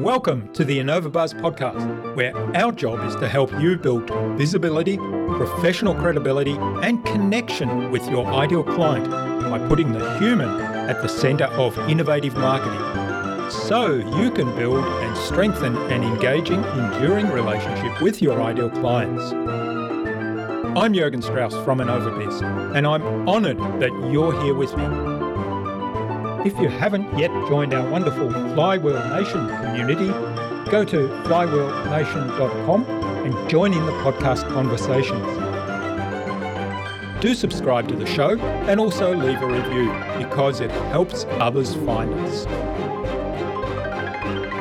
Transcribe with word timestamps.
Welcome 0.00 0.50
to 0.54 0.64
the 0.64 0.78
InnovaBuzz 0.78 1.38
podcast, 1.42 2.16
where 2.16 2.34
our 2.56 2.72
job 2.72 3.06
is 3.06 3.14
to 3.16 3.28
help 3.28 3.52
you 3.60 3.76
build 3.76 4.08
visibility, 4.38 4.96
professional 4.96 5.94
credibility, 5.94 6.56
and 6.82 7.04
connection 7.04 7.90
with 7.90 8.08
your 8.08 8.24
ideal 8.26 8.64
client 8.64 9.10
by 9.10 9.58
putting 9.68 9.92
the 9.92 10.18
human 10.18 10.48
at 10.48 11.02
the 11.02 11.08
center 11.08 11.44
of 11.44 11.76
innovative 11.80 12.34
marketing 12.34 12.80
so 13.50 13.96
you 14.18 14.30
can 14.30 14.56
build 14.56 14.82
and 14.82 15.18
strengthen 15.18 15.76
an 15.92 16.02
engaging, 16.02 16.64
enduring 16.64 17.28
relationship 17.28 18.00
with 18.00 18.22
your 18.22 18.40
ideal 18.40 18.70
clients. 18.70 19.32
I'm 20.78 20.94
Jurgen 20.94 21.20
Strauss 21.20 21.52
from 21.62 21.80
InnovaBiz, 21.80 22.74
and 22.74 22.86
I'm 22.86 23.28
honored 23.28 23.58
that 23.82 23.92
you're 24.10 24.42
here 24.42 24.54
with 24.54 24.74
me. 24.78 25.09
If 26.42 26.58
you 26.58 26.70
haven't 26.70 27.18
yet 27.18 27.30
joined 27.48 27.74
our 27.74 27.86
wonderful 27.90 28.30
Flywheel 28.30 28.98
Nation 29.10 29.46
community, 29.46 30.06
go 30.70 30.84
to 30.86 31.08
flywheelnation.com 31.24 32.84
and 33.26 33.50
join 33.50 33.74
in 33.74 33.84
the 33.84 33.92
podcast 33.92 34.48
conversations. 34.48 35.26
Do 37.20 37.34
subscribe 37.34 37.88
to 37.88 37.94
the 37.94 38.06
show 38.06 38.38
and 38.40 38.80
also 38.80 39.14
leave 39.14 39.42
a 39.42 39.46
review 39.46 39.92
because 40.16 40.60
it 40.62 40.70
helps 40.70 41.26
others 41.32 41.74
find 41.74 42.10
us. 42.20 42.46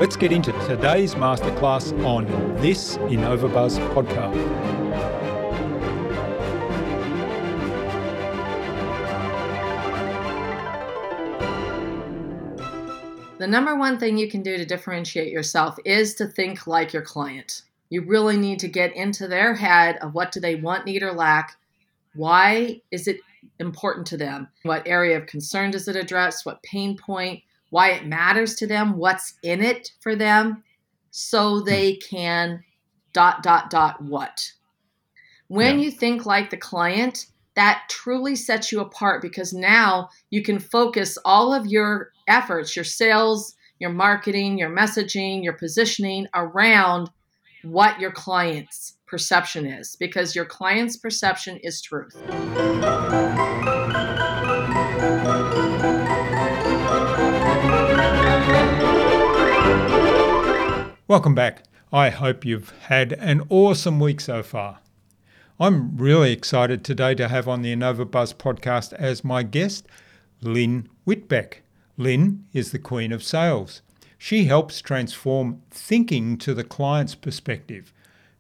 Let's 0.02 0.18
get 0.18 0.34
into 0.34 0.52
today's 0.68 1.16
masterclass 1.16 1.94
on 2.06 2.26
this 2.58 2.98
InnovaBuzz 2.98 3.80
podcast. 3.94 4.69
Number 13.50 13.76
one 13.76 14.00
thing 14.00 14.18
you 14.18 14.30
can 14.30 14.42
do 14.42 14.58
to 14.58 14.66
differentiate 14.66 15.32
yourself 15.32 15.78
is 15.86 16.16
to 16.16 16.28
think 16.28 16.68
like 16.68 16.94
your 16.94 17.02
client. 17.02 17.64
You 17.90 18.02
really 18.02 18.38
need 18.38 18.60
to 18.60 18.68
get 18.68 18.96
into 18.96 19.28
their 19.28 19.54
head 19.56 19.98
of 19.98 20.14
what 20.14 20.32
do 20.32 20.40
they 20.40 20.56
want, 20.56 20.86
need, 20.86 21.04
or 21.04 21.14
lack. 21.14 21.58
Why 22.16 22.82
is 22.92 23.08
it 23.08 23.20
important 23.60 24.08
to 24.08 24.18
them? 24.18 24.48
What 24.64 24.88
area 24.88 25.18
of 25.18 25.26
concern 25.26 25.72
does 25.72 25.88
it 25.88 25.96
address? 25.96 26.46
What 26.46 26.64
pain 26.64 26.98
point? 26.98 27.42
Why 27.72 27.92
it 27.92 28.06
matters 28.06 28.56
to 28.56 28.68
them? 28.68 28.98
What's 28.98 29.36
in 29.44 29.62
it 29.62 29.92
for 30.02 30.16
them? 30.16 30.64
So 31.12 31.62
they 31.62 31.94
hmm. 31.94 32.16
can 32.16 32.64
dot, 33.14 33.44
dot, 33.44 33.70
dot, 33.70 34.02
what? 34.02 34.52
When 35.48 35.80
yeah. 35.80 35.86
you 35.86 35.92
think 35.92 36.26
like 36.26 36.50
the 36.50 36.58
client, 36.58 37.26
that 37.56 37.84
truly 37.90 38.36
sets 38.36 38.72
you 38.72 38.80
apart 38.80 39.22
because 39.22 39.52
now 39.52 40.10
you 40.30 40.42
can 40.42 40.60
focus 40.60 41.18
all 41.26 41.54
of 41.54 41.66
your 41.68 42.12
efforts, 42.30 42.76
your 42.76 42.86
sales, 42.86 43.56
your 43.80 43.90
marketing, 43.90 44.58
your 44.58 44.70
messaging, 44.70 45.44
your 45.44 45.54
positioning 45.54 46.28
around 46.34 47.10
what 47.64 48.00
your 48.00 48.12
client's 48.12 48.98
perception 49.08 49.66
is 49.66 49.96
because 50.00 50.36
your 50.36 50.46
client's 50.46 50.96
perception 50.96 51.58
is 51.64 51.82
truth. 51.82 52.16
Welcome 61.08 61.34
back. 61.34 61.64
I 61.92 62.10
hope 62.12 62.46
you've 62.46 62.70
had 62.82 63.14
an 63.14 63.42
awesome 63.50 64.00
week 64.00 64.22
so 64.22 64.44
far. 64.44 64.80
I'm 65.60 65.98
really 65.98 66.32
excited 66.32 66.86
today 66.86 67.16
to 67.16 67.28
have 67.28 67.48
on 67.48 67.64
the 67.64 67.76
InnovaBuzz 67.76 68.36
podcast 68.36 68.94
as 68.94 69.24
my 69.24 69.42
guest 69.42 69.88
Lynn 70.42 70.88
Whitbeck. 71.08 71.62
Lynn 72.00 72.46
is 72.54 72.72
the 72.72 72.80
Queen 72.80 73.12
of 73.12 73.22
Sales. 73.22 73.82
She 74.18 74.46
helps 74.46 74.82
transform 74.82 75.62
thinking 75.70 76.38
to 76.38 76.54
the 76.54 76.64
client's 76.64 77.14
perspective, 77.14 77.92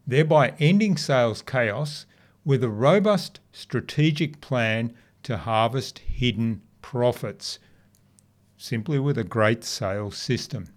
thereby 0.07 0.53
ending 0.59 0.95
sales 0.95 1.41
chaos 1.41 2.05
with 2.45 2.63
a 2.63 2.69
robust 2.69 3.41
strategic 3.51 4.39
plan 4.39 4.93
to 5.23 5.35
harvest 5.35 5.99
hidden 5.99 6.61
profits, 6.81 7.59
simply 8.55 8.97
with 8.97 9.17
a 9.17 9.25
great 9.25 9.65
sales 9.65 10.15
system. 10.15 10.69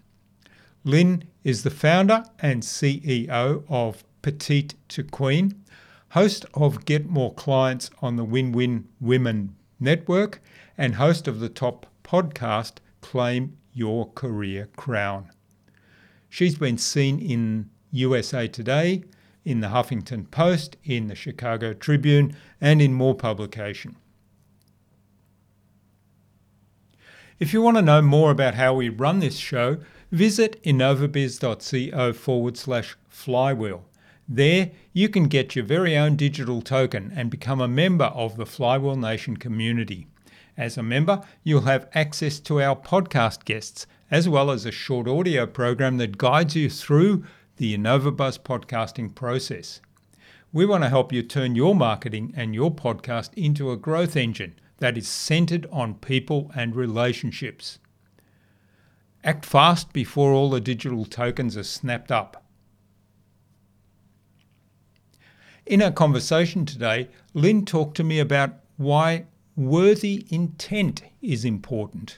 Lynn 0.83 1.23
is 1.45 1.63
the 1.63 1.71
founder 1.71 2.25
and 2.39 2.63
CEO 2.63 3.63
of 3.69 4.03
Petite 4.21 4.73
to 4.89 5.05
Queen, 5.05 5.63
host 6.09 6.45
of 6.53 6.83
Get 6.83 7.05
More 7.05 7.33
Clients 7.33 7.89
on 8.01 8.17
the 8.17 8.25
Win 8.25 8.51
Win 8.51 8.89
Women 8.99 9.55
Network, 9.79 10.41
and 10.77 10.95
host 10.95 11.29
of 11.29 11.39
the 11.39 11.47
top 11.47 11.85
podcast, 12.13 12.73
Claim 13.01 13.57
Your 13.73 14.11
Career 14.11 14.69
Crown. 14.75 15.31
She's 16.29 16.55
been 16.55 16.77
seen 16.77 17.17
in 17.17 17.71
USA 17.89 18.47
Today, 18.47 19.03
in 19.43 19.61
the 19.61 19.69
Huffington 19.69 20.29
Post, 20.29 20.77
in 20.83 21.07
the 21.07 21.15
Chicago 21.15 21.73
Tribune, 21.73 22.35
and 22.61 22.83
in 22.83 22.93
more 22.93 23.15
publication. 23.15 23.95
If 27.39 27.51
you 27.51 27.63
want 27.63 27.77
to 27.77 27.81
know 27.81 28.03
more 28.03 28.29
about 28.29 28.53
how 28.53 28.75
we 28.75 28.89
run 28.89 29.17
this 29.17 29.37
show, 29.37 29.77
visit 30.11 30.61
innovabiz.co 30.61 32.13
forward 32.13 32.57
slash 32.57 32.95
flywheel. 33.09 33.85
There, 34.29 34.69
you 34.93 35.09
can 35.09 35.23
get 35.23 35.55
your 35.55 35.65
very 35.65 35.97
own 35.97 36.15
digital 36.15 36.61
token 36.61 37.11
and 37.15 37.31
become 37.31 37.59
a 37.59 37.67
member 37.67 38.05
of 38.05 38.37
the 38.37 38.45
Flywheel 38.45 38.97
Nation 38.97 39.35
community. 39.35 40.05
As 40.57 40.77
a 40.77 40.83
member, 40.83 41.21
you'll 41.43 41.61
have 41.61 41.89
access 41.95 42.39
to 42.41 42.61
our 42.61 42.75
podcast 42.75 43.43
guests, 43.45 43.87
as 44.11 44.29
well 44.29 44.51
as 44.51 44.65
a 44.65 44.71
short 44.71 45.07
audio 45.07 45.47
program 45.47 45.97
that 45.97 46.19
guides 46.19 46.55
you 46.55 46.69
through 46.69 47.23
the 47.57 47.75
InnovaBuzz 47.75 48.39
podcasting 48.39 49.15
process. 49.15 49.81
We 50.51 50.67
want 50.67 50.83
to 50.83 50.89
help 50.89 51.11
you 51.11 51.23
turn 51.23 51.55
your 51.55 51.73
marketing 51.73 52.33
and 52.37 52.53
your 52.53 52.69
podcast 52.69 53.33
into 53.35 53.71
a 53.71 53.77
growth 53.77 54.15
engine 54.15 54.53
that 54.77 54.95
is 54.97 55.07
centered 55.07 55.65
on 55.71 55.95
people 55.95 56.51
and 56.55 56.75
relationships. 56.75 57.79
Act 59.23 59.45
fast 59.45 59.91
before 59.91 60.33
all 60.33 60.51
the 60.51 60.61
digital 60.61 61.05
tokens 61.05 61.57
are 61.57 61.63
snapped 61.63 62.11
up. 62.11 62.43
In 65.65 65.81
our 65.81 65.91
conversation 65.91 66.65
today, 66.65 67.09
Lynn 67.33 67.65
talked 67.65 67.97
to 67.97 68.03
me 68.03 68.19
about 68.19 68.53
why 68.77 69.25
Worthy 69.55 70.25
intent 70.31 71.03
is 71.21 71.45
important. 71.45 72.17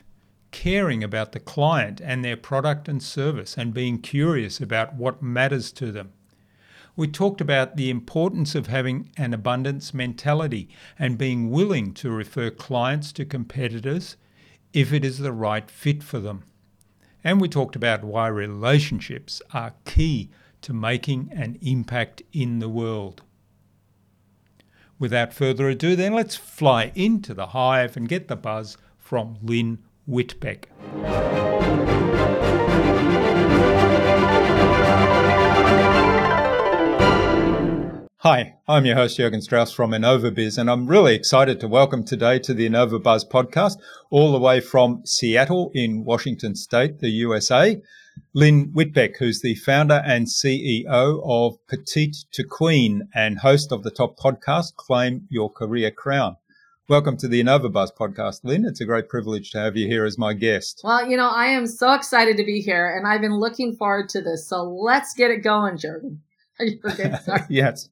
Caring 0.51 1.03
about 1.03 1.33
the 1.33 1.39
client 1.41 1.99
and 1.99 2.23
their 2.23 2.37
product 2.37 2.87
and 2.87 3.03
service 3.03 3.57
and 3.57 3.73
being 3.73 3.97
curious 3.97 4.61
about 4.61 4.93
what 4.95 5.21
matters 5.21 5.73
to 5.73 5.91
them. 5.91 6.13
We 6.95 7.09
talked 7.09 7.41
about 7.41 7.75
the 7.75 7.89
importance 7.89 8.55
of 8.55 8.67
having 8.67 9.09
an 9.17 9.33
abundance 9.33 9.93
mentality 9.93 10.69
and 10.97 11.17
being 11.17 11.51
willing 11.51 11.93
to 11.95 12.09
refer 12.09 12.51
clients 12.51 13.11
to 13.11 13.25
competitors 13.25 14.15
if 14.71 14.93
it 14.93 15.03
is 15.03 15.17
the 15.17 15.33
right 15.33 15.69
fit 15.69 16.03
for 16.03 16.19
them. 16.19 16.43
And 17.21 17.41
we 17.41 17.49
talked 17.49 17.75
about 17.75 18.05
why 18.05 18.27
relationships 18.27 19.41
are 19.53 19.73
key 19.83 20.29
to 20.61 20.71
making 20.71 21.33
an 21.35 21.57
impact 21.61 22.21
in 22.31 22.59
the 22.59 22.69
world. 22.69 23.23
Without 24.97 25.33
further 25.33 25.67
ado, 25.67 25.93
then 25.97 26.13
let's 26.13 26.37
fly 26.37 26.93
into 26.95 27.33
the 27.33 27.47
hive 27.47 27.97
and 27.97 28.07
get 28.07 28.29
the 28.29 28.35
buzz 28.37 28.77
from 28.97 29.37
Lynn 29.43 29.79
Whitbeck. 30.07 30.67
Hi, 38.19 38.55
I'm 38.69 38.85
your 38.85 38.95
host 38.95 39.17
Jurgen 39.17 39.41
Strauss 39.41 39.73
from 39.73 39.91
InnovaBiz, 39.91 40.57
and 40.57 40.71
I'm 40.71 40.87
really 40.87 41.13
excited 41.13 41.59
to 41.59 41.67
welcome 41.67 42.05
today 42.05 42.39
to 42.39 42.53
the 42.53 42.67
InnovaBuzz 42.67 43.29
podcast, 43.29 43.75
all 44.09 44.31
the 44.31 44.39
way 44.39 44.61
from 44.61 45.01
Seattle 45.05 45.71
in 45.73 46.05
Washington 46.05 46.55
State, 46.55 46.99
the 46.99 47.09
USA. 47.09 47.81
Lynn 48.33 48.71
Whitbeck, 48.73 49.17
who's 49.17 49.41
the 49.41 49.55
founder 49.55 50.01
and 50.05 50.27
CEO 50.27 51.21
of 51.23 51.57
Petite 51.67 52.17
to 52.31 52.43
Queen 52.43 53.07
and 53.13 53.39
host 53.39 53.71
of 53.71 53.83
the 53.83 53.91
top 53.91 54.17
podcast, 54.17 54.75
Claim 54.75 55.27
Your 55.29 55.49
Career 55.49 55.91
Crown. 55.91 56.37
Welcome 56.87 57.17
to 57.17 57.27
the 57.27 57.41
InnovaBuzz 57.41 57.95
podcast, 57.97 58.41
Lynn. 58.43 58.65
It's 58.65 58.81
a 58.81 58.85
great 58.85 59.09
privilege 59.09 59.51
to 59.51 59.59
have 59.59 59.75
you 59.75 59.87
here 59.87 60.05
as 60.05 60.17
my 60.17 60.33
guest. 60.33 60.81
Well, 60.83 61.09
you 61.09 61.17
know, 61.17 61.29
I 61.29 61.47
am 61.47 61.65
so 61.65 61.93
excited 61.93 62.37
to 62.37 62.43
be 62.43 62.61
here 62.61 62.95
and 62.95 63.07
I've 63.07 63.21
been 63.21 63.39
looking 63.39 63.75
forward 63.75 64.09
to 64.09 64.21
this. 64.21 64.47
So 64.47 64.63
let's 64.63 65.13
get 65.13 65.31
it 65.31 65.43
going, 65.43 65.77
Jurgen. 65.77 66.21
yes. 67.49 67.89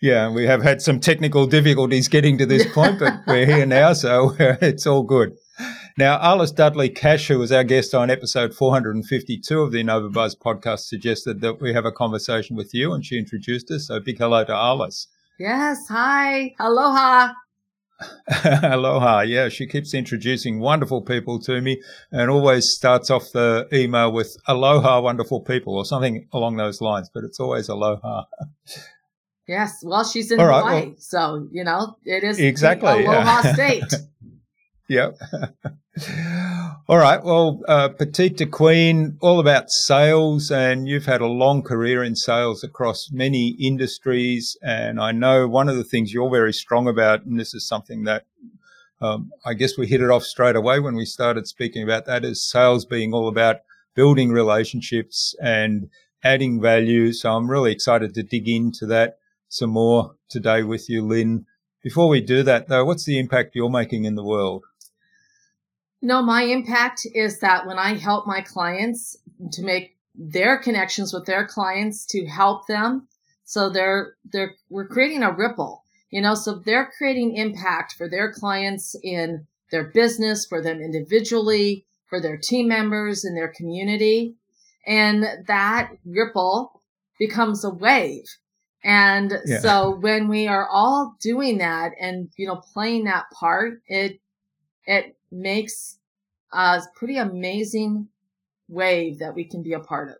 Yeah, 0.00 0.30
we 0.30 0.46
have 0.46 0.62
had 0.62 0.80
some 0.80 0.98
technical 0.98 1.46
difficulties 1.46 2.08
getting 2.08 2.38
to 2.38 2.46
this 2.46 2.66
point, 2.72 2.98
but 2.98 3.20
we're 3.26 3.44
here 3.44 3.66
now, 3.66 3.92
so 3.92 4.34
it's 4.38 4.86
all 4.86 5.02
good. 5.02 5.36
Now, 5.98 6.18
Arliss 6.18 6.54
Dudley-Cash, 6.54 7.28
who 7.28 7.38
was 7.38 7.52
our 7.52 7.64
guest 7.64 7.94
on 7.94 8.10
episode 8.10 8.54
452 8.54 9.60
of 9.60 9.72
the 9.72 9.82
InnovaBuzz 9.82 10.38
podcast, 10.38 10.80
suggested 10.80 11.40
that 11.40 11.60
we 11.60 11.72
have 11.72 11.84
a 11.84 11.92
conversation 11.92 12.56
with 12.56 12.72
you, 12.72 12.92
and 12.92 13.04
she 13.04 13.18
introduced 13.18 13.70
us. 13.70 13.88
So, 13.88 13.98
big 14.00 14.18
hello 14.18 14.44
to 14.44 14.52
Arliss. 14.52 15.06
Yes, 15.38 15.88
hi, 15.88 16.54
aloha. 16.60 17.32
Aloha. 18.62 19.20
Yeah, 19.20 19.50
she 19.50 19.66
keeps 19.66 19.92
introducing 19.92 20.58
wonderful 20.58 21.02
people 21.02 21.38
to 21.40 21.60
me 21.60 21.82
and 22.10 22.30
always 22.30 22.68
starts 22.68 23.10
off 23.10 23.30
the 23.32 23.68
email 23.72 24.10
with 24.10 24.38
Aloha, 24.46 25.00
wonderful 25.00 25.40
people, 25.40 25.76
or 25.76 25.84
something 25.84 26.26
along 26.32 26.56
those 26.56 26.80
lines, 26.80 27.10
but 27.12 27.24
it's 27.24 27.38
always 27.38 27.68
Aloha. 27.68 28.24
Yes. 29.46 29.80
Well, 29.82 30.04
she's 30.04 30.30
in 30.30 30.38
Hawaii. 30.38 30.86
Well, 30.86 30.94
so, 30.98 31.48
you 31.52 31.64
know, 31.64 31.96
it 32.04 32.24
is 32.24 32.38
exactly 32.38 33.04
Aloha 33.04 33.42
yeah. 33.44 33.52
state. 33.54 33.94
Yep. 34.90 35.20
all 36.88 36.98
right. 36.98 37.22
Well, 37.22 37.60
uh, 37.68 37.90
Petite2Queen, 37.90 39.18
all 39.20 39.38
about 39.38 39.70
sales, 39.70 40.50
and 40.50 40.88
you've 40.88 41.06
had 41.06 41.20
a 41.20 41.28
long 41.28 41.62
career 41.62 42.02
in 42.02 42.16
sales 42.16 42.64
across 42.64 43.08
many 43.12 43.50
industries. 43.60 44.56
And 44.62 45.00
I 45.00 45.12
know 45.12 45.46
one 45.46 45.68
of 45.68 45.76
the 45.76 45.84
things 45.84 46.12
you're 46.12 46.28
very 46.28 46.52
strong 46.52 46.88
about, 46.88 47.24
and 47.24 47.38
this 47.38 47.54
is 47.54 47.68
something 47.68 48.02
that 48.02 48.26
um, 49.00 49.30
I 49.46 49.54
guess 49.54 49.78
we 49.78 49.86
hit 49.86 50.00
it 50.00 50.10
off 50.10 50.24
straight 50.24 50.56
away 50.56 50.80
when 50.80 50.96
we 50.96 51.04
started 51.04 51.46
speaking 51.46 51.84
about 51.84 52.06
that, 52.06 52.24
is 52.24 52.42
sales 52.42 52.84
being 52.84 53.14
all 53.14 53.28
about 53.28 53.58
building 53.94 54.32
relationships 54.32 55.36
and 55.40 55.88
adding 56.24 56.60
value. 56.60 57.12
So 57.12 57.32
I'm 57.32 57.48
really 57.48 57.70
excited 57.70 58.12
to 58.14 58.24
dig 58.24 58.48
into 58.48 58.86
that 58.86 59.18
some 59.48 59.70
more 59.70 60.16
today 60.28 60.64
with 60.64 60.90
you, 60.90 61.06
Lynn. 61.06 61.46
Before 61.80 62.08
we 62.08 62.20
do 62.20 62.42
that, 62.42 62.66
though, 62.66 62.84
what's 62.84 63.04
the 63.04 63.20
impact 63.20 63.54
you're 63.54 63.70
making 63.70 64.04
in 64.04 64.16
the 64.16 64.24
world? 64.24 64.64
No, 66.02 66.22
my 66.22 66.42
impact 66.42 67.06
is 67.14 67.40
that 67.40 67.66
when 67.66 67.78
I 67.78 67.94
help 67.94 68.26
my 68.26 68.40
clients 68.40 69.16
to 69.52 69.62
make 69.62 69.96
their 70.14 70.58
connections 70.58 71.12
with 71.12 71.26
their 71.26 71.46
clients 71.46 72.06
to 72.06 72.26
help 72.26 72.66
them, 72.66 73.08
so 73.44 73.68
they're 73.68 74.14
they're 74.32 74.54
we're 74.68 74.86
creating 74.86 75.22
a 75.22 75.32
ripple, 75.32 75.84
you 76.10 76.22
know, 76.22 76.34
so 76.34 76.54
they're 76.54 76.90
creating 76.96 77.36
impact 77.36 77.94
for 77.94 78.08
their 78.08 78.32
clients 78.32 78.96
in 79.02 79.46
their 79.70 79.84
business, 79.84 80.46
for 80.46 80.62
them 80.62 80.80
individually, 80.80 81.84
for 82.08 82.20
their 82.20 82.36
team 82.36 82.68
members 82.68 83.24
in 83.24 83.34
their 83.34 83.52
community, 83.54 84.34
and 84.86 85.24
that 85.46 85.90
ripple 86.04 86.80
becomes 87.18 87.64
a 87.64 87.70
wave. 87.70 88.24
And 88.82 89.38
yeah. 89.44 89.58
so 89.60 89.90
when 89.90 90.28
we 90.28 90.48
are 90.48 90.66
all 90.66 91.16
doing 91.20 91.58
that 91.58 91.92
and 92.00 92.30
you 92.36 92.46
know 92.46 92.62
playing 92.72 93.04
that 93.04 93.24
part, 93.38 93.82
it 93.86 94.20
it 94.86 95.16
makes 95.30 95.98
a 96.52 96.82
pretty 96.94 97.16
amazing 97.16 98.08
wave 98.68 99.18
that 99.18 99.34
we 99.34 99.44
can 99.44 99.62
be 99.62 99.72
a 99.72 99.80
part 99.80 100.08
of. 100.10 100.16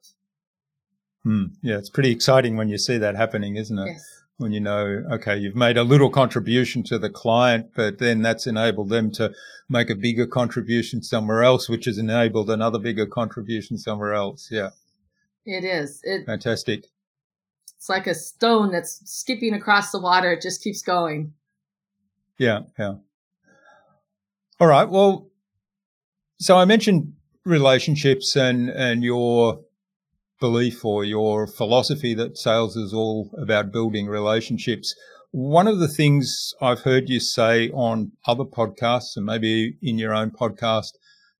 Hmm. 1.23 1.45
Yeah, 1.63 1.79
it's 1.79 1.91
pretty 1.91 2.11
exciting 2.11 2.57
when 2.57 2.69
you 2.69 2.79
see 2.79 2.99
that 2.99 3.15
happening, 3.15 3.57
isn't 3.57 3.79
it? 3.79 3.87
Yes. 3.87 4.23
When 4.39 4.53
you 4.53 4.61
know, 4.61 5.05
okay, 5.13 5.37
you've 5.37 5.55
made 5.55 5.77
a 5.77 5.83
little 5.83 6.09
contribution 6.09 6.83
to 6.85 6.99
the 6.99 7.11
client, 7.11 7.73
but 7.77 7.99
then 7.99 8.23
that's 8.23 8.47
enabled 8.47 8.89
them 8.89 9.11
to 9.13 9.33
make 9.69 9.91
a 9.91 9.95
bigger 9.95 10.27
contribution 10.27 11.03
somewhere 11.03 11.43
else, 11.43 11.69
which 11.69 11.85
has 11.85 11.99
enabled 11.99 12.49
another 12.49 12.79
bigger 12.79 13.05
contribution 13.05 13.77
somewhere 13.77 14.15
else. 14.15 14.49
Yeah. 14.51 14.71
It 15.45 15.65
is. 15.65 16.01
It, 16.05 16.25
Fantastic. 16.25 16.87
It's 17.77 17.91
like 17.91 18.07
a 18.07 18.15
stone 18.15 18.73
that's 18.73 19.03
skipping 19.11 19.53
across 19.53 19.91
the 19.91 20.01
water. 20.01 20.33
It 20.33 20.41
just 20.41 20.63
keeps 20.63 20.81
going. 20.81 21.35
Yeah. 22.39 22.61
Yeah. 22.79 22.95
All 24.61 24.67
right. 24.67 24.87
Well, 24.87 25.31
so 26.39 26.59
I 26.59 26.67
mentioned 26.67 27.15
relationships 27.47 28.37
and, 28.37 28.69
and 28.69 29.03
your 29.03 29.61
belief 30.39 30.85
or 30.85 31.03
your 31.03 31.47
philosophy 31.47 32.13
that 32.13 32.37
sales 32.37 32.77
is 32.77 32.93
all 32.93 33.31
about 33.39 33.73
building 33.73 34.07
relationships. 34.07 34.95
One 35.31 35.67
of 35.67 35.79
the 35.79 35.89
things 35.89 36.53
I've 36.61 36.81
heard 36.81 37.09
you 37.09 37.21
say 37.21 37.71
on 37.71 38.13
other 38.27 38.45
podcasts 38.45 39.17
and 39.17 39.25
maybe 39.25 39.79
in 39.81 39.97
your 39.97 40.15
own 40.15 40.31
podcast, 40.31 40.93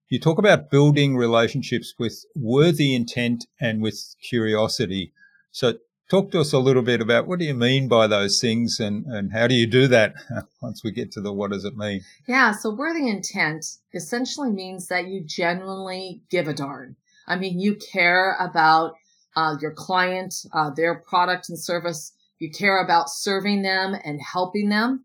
you 0.09 0.19
talk 0.19 0.39
about 0.39 0.71
building 0.71 1.15
relationships 1.15 1.93
with 1.99 2.25
worthy 2.35 2.95
intent 2.95 3.45
and 3.61 3.83
with 3.83 4.15
curiosity. 4.27 5.13
So 5.51 5.75
talk 6.11 6.33
to 6.33 6.41
us 6.41 6.53
a 6.53 6.59
little 6.59 6.83
bit 6.83 7.01
about 7.01 7.29
what 7.29 7.39
do 7.39 7.45
you 7.45 7.55
mean 7.55 7.87
by 7.87 8.09
those 8.09 8.41
things 8.41 8.81
and, 8.81 9.07
and 9.07 9.33
how 9.33 9.47
do 9.47 9.55
you 9.55 9.67
do 9.67 9.87
that 9.87 10.15
once 10.61 10.83
we 10.83 10.91
get 10.91 11.13
to 11.13 11.21
the 11.21 11.33
what 11.33 11.53
does 11.53 11.65
it 11.65 11.77
mean? 11.77 12.03
Yeah, 12.27 12.51
so 12.51 12.75
worthy 12.75 13.09
intent 13.09 13.65
essentially 13.95 14.51
means 14.51 14.89
that 14.89 15.07
you 15.07 15.23
genuinely 15.25 16.23
give 16.29 16.49
a 16.49 16.53
darn. 16.53 16.97
I 17.29 17.37
mean, 17.37 17.61
you 17.61 17.77
care 17.77 18.37
about 18.41 18.95
uh, 19.37 19.57
your 19.61 19.71
client, 19.71 20.35
uh, 20.53 20.71
their 20.71 20.97
product 20.97 21.49
and 21.49 21.59
service. 21.59 22.13
You 22.41 22.51
care 22.51 22.83
about 22.83 23.09
serving 23.09 23.63
them 23.63 23.95
and 24.05 24.21
helping 24.21 24.69
them, 24.71 25.05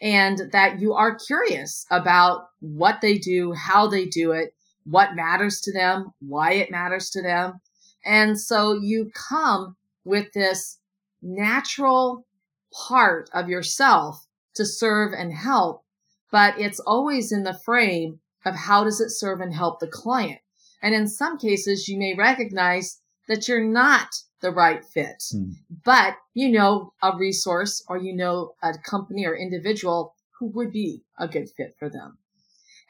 and 0.00 0.50
that 0.52 0.80
you 0.80 0.94
are 0.94 1.14
curious 1.14 1.84
about 1.90 2.46
what 2.60 3.00
they 3.02 3.18
do, 3.18 3.52
how 3.52 3.86
they 3.86 4.06
do 4.06 4.32
it, 4.32 4.54
what 4.84 5.14
matters 5.14 5.60
to 5.62 5.72
them, 5.72 6.12
why 6.20 6.52
it 6.52 6.70
matters 6.70 7.10
to 7.10 7.22
them. 7.22 7.60
And 8.04 8.40
so 8.40 8.72
you 8.72 9.10
come 9.14 9.76
with 10.04 10.32
this 10.32 10.78
natural 11.20 12.26
part 12.72 13.30
of 13.32 13.48
yourself 13.48 14.26
to 14.54 14.66
serve 14.66 15.12
and 15.12 15.32
help, 15.32 15.84
but 16.30 16.58
it's 16.58 16.80
always 16.80 17.32
in 17.32 17.44
the 17.44 17.58
frame 17.64 18.20
of 18.44 18.54
how 18.54 18.84
does 18.84 19.00
it 19.00 19.10
serve 19.10 19.40
and 19.40 19.54
help 19.54 19.80
the 19.80 19.86
client. 19.86 20.40
And 20.82 20.94
in 20.94 21.06
some 21.06 21.38
cases, 21.38 21.88
you 21.88 21.98
may 21.98 22.14
recognize 22.14 23.00
that 23.28 23.46
you're 23.46 23.64
not 23.64 24.08
the 24.40 24.50
right 24.50 24.84
fit, 24.84 25.22
mm. 25.32 25.54
but 25.84 26.16
you 26.34 26.50
know 26.50 26.92
a 27.02 27.16
resource 27.16 27.84
or 27.88 27.96
you 27.96 28.14
know 28.14 28.54
a 28.62 28.72
company 28.78 29.24
or 29.24 29.36
individual 29.36 30.16
who 30.38 30.46
would 30.48 30.72
be 30.72 31.02
a 31.18 31.28
good 31.28 31.48
fit 31.56 31.76
for 31.78 31.88
them. 31.88 32.18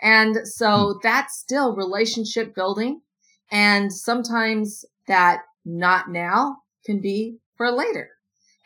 And 0.00 0.48
so 0.48 0.66
mm. 0.66 0.94
that's 1.02 1.38
still 1.38 1.76
relationship 1.76 2.54
building. 2.54 3.02
And 3.50 3.92
sometimes 3.92 4.86
that 5.06 5.42
not 5.64 6.10
now 6.10 6.61
can 6.84 7.00
be 7.00 7.38
for 7.56 7.70
later. 7.70 8.10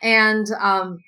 And, 0.01 0.47
um, 0.59 1.03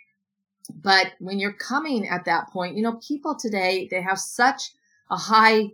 but 0.73 1.13
when 1.19 1.39
you're 1.39 1.53
coming 1.53 2.07
at 2.07 2.25
that 2.25 2.49
point, 2.49 2.75
you 2.75 2.83
know, 2.83 2.99
people 3.05 3.35
today, 3.35 3.87
they 3.89 4.01
have 4.01 4.19
such 4.19 4.71
a 5.09 5.17
high 5.17 5.69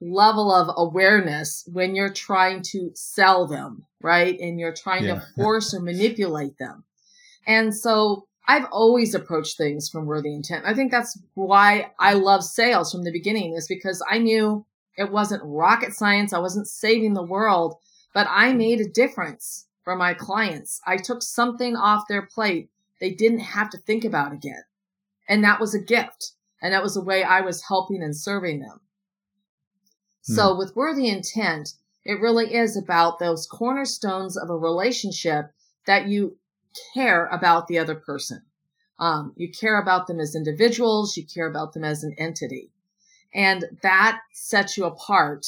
level 0.00 0.52
of 0.52 0.74
awareness 0.76 1.66
when 1.72 1.94
you're 1.94 2.12
trying 2.12 2.62
to 2.62 2.90
sell 2.94 3.46
them, 3.46 3.84
right? 4.02 4.38
And 4.38 4.60
you're 4.60 4.74
trying 4.74 5.04
yeah. 5.04 5.14
to 5.14 5.26
force 5.36 5.72
or 5.74 5.80
manipulate 5.80 6.58
them. 6.58 6.84
And 7.46 7.74
so 7.74 8.26
I've 8.48 8.66
always 8.70 9.14
approached 9.14 9.56
things 9.56 9.88
from 9.88 10.06
worthy 10.06 10.34
intent. 10.34 10.64
I 10.66 10.74
think 10.74 10.90
that's 10.90 11.18
why 11.34 11.92
I 11.98 12.14
love 12.14 12.44
sales 12.44 12.92
from 12.92 13.04
the 13.04 13.12
beginning 13.12 13.54
is 13.54 13.66
because 13.66 14.02
I 14.08 14.18
knew 14.18 14.64
it 14.96 15.10
wasn't 15.10 15.42
rocket 15.44 15.92
science. 15.92 16.32
I 16.32 16.38
wasn't 16.38 16.68
saving 16.68 17.14
the 17.14 17.22
world, 17.22 17.76
but 18.14 18.26
I 18.30 18.52
made 18.52 18.80
a 18.80 18.88
difference 18.88 19.65
for 19.86 19.94
my 19.94 20.14
clients. 20.14 20.80
I 20.84 20.96
took 20.96 21.22
something 21.22 21.76
off 21.76 22.08
their 22.08 22.26
plate 22.26 22.70
they 23.00 23.10
didn't 23.10 23.38
have 23.38 23.70
to 23.70 23.78
think 23.78 24.04
about 24.04 24.32
again. 24.32 24.64
And 25.28 25.44
that 25.44 25.60
was 25.60 25.74
a 25.74 25.80
gift. 25.80 26.32
And 26.60 26.72
that 26.72 26.82
was 26.82 26.94
the 26.94 27.04
way 27.04 27.22
I 27.22 27.40
was 27.40 27.68
helping 27.68 28.02
and 28.02 28.16
serving 28.16 28.58
them. 28.58 28.80
Hmm. 30.26 30.34
So 30.34 30.56
with 30.56 30.74
worthy 30.74 31.08
intent, 31.08 31.74
it 32.04 32.20
really 32.20 32.52
is 32.52 32.76
about 32.76 33.20
those 33.20 33.46
cornerstones 33.46 34.36
of 34.36 34.50
a 34.50 34.56
relationship 34.56 35.52
that 35.86 36.08
you 36.08 36.36
care 36.92 37.26
about 37.26 37.68
the 37.68 37.78
other 37.78 37.94
person. 37.94 38.42
Um, 38.98 39.34
you 39.36 39.52
care 39.52 39.80
about 39.80 40.08
them 40.08 40.18
as 40.18 40.34
individuals. 40.34 41.16
You 41.16 41.24
care 41.26 41.48
about 41.48 41.74
them 41.74 41.84
as 41.84 42.02
an 42.02 42.16
entity. 42.18 42.72
And 43.32 43.66
that 43.82 44.20
sets 44.32 44.76
you 44.76 44.84
apart 44.84 45.46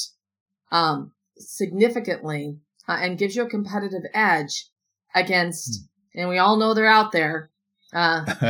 um, 0.71 1.11
significantly 1.37 2.59
uh, 2.89 2.97
and 2.99 3.19
gives 3.19 3.35
you 3.35 3.43
a 3.43 3.49
competitive 3.49 4.01
edge 4.15 4.65
against, 5.13 5.87
hmm. 6.13 6.21
and 6.21 6.29
we 6.29 6.39
all 6.39 6.57
know 6.57 6.73
they're 6.73 6.87
out 6.87 7.11
there, 7.11 7.51
uh, 7.93 8.25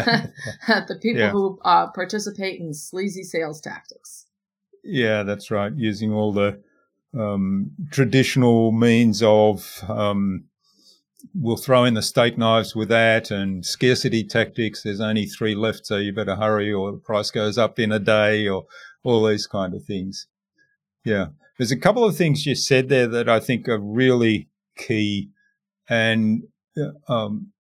the 0.88 0.98
people 1.01 1.22
yeah. 1.22 1.31
who 1.31 1.60
uh, 1.63 1.88
participate 1.91 2.60
in 2.60 2.74
sleazy 2.74 3.24
sales 3.24 3.60
tactics. 3.60 4.27
Yeah, 4.81 5.24
that's 5.24 5.51
right. 5.51 5.74
Using 5.75 6.13
all 6.13 6.31
the 6.31 6.62
um, 7.17 7.72
traditional 7.91 8.72
means 8.72 9.22
of 9.22 9.84
um, 9.89 10.46
we'll 11.36 11.58
throw 11.58 11.84
in 11.84 11.96
the 11.96 12.01
steak 12.01 12.38
knives 12.38 12.75
with 12.75 12.88
that 12.88 13.31
and 13.31 13.65
scarcity 13.65 14.24
tactics. 14.24 14.84
There's 14.84 15.01
only 15.01 15.25
three 15.25 15.53
left, 15.53 15.86
so 15.86 15.98
you 15.98 16.13
better 16.13 16.38
hurry, 16.38 16.72
or 16.72 16.93
the 16.93 16.98
price 16.98 17.29
goes 17.29 17.58
up 17.58 17.77
in 17.77 17.91
a 17.91 18.00
day, 18.00 18.48
or 18.48 18.67
all 19.03 19.25
these 19.25 19.48
kind 19.48 19.74
of 19.74 19.84
things. 19.84 20.27
Yeah. 21.03 21.27
There's 21.59 21.73
a 21.73 21.77
couple 21.77 22.05
of 22.05 22.15
things 22.15 22.45
you 22.45 22.55
said 22.55 22.87
there 22.87 23.05
that 23.07 23.27
I 23.27 23.41
think 23.41 23.67
are 23.67 23.77
really 23.77 24.47
key, 24.77 25.29
and 25.89 26.43
uh, 26.77 27.13
um, 27.13 27.51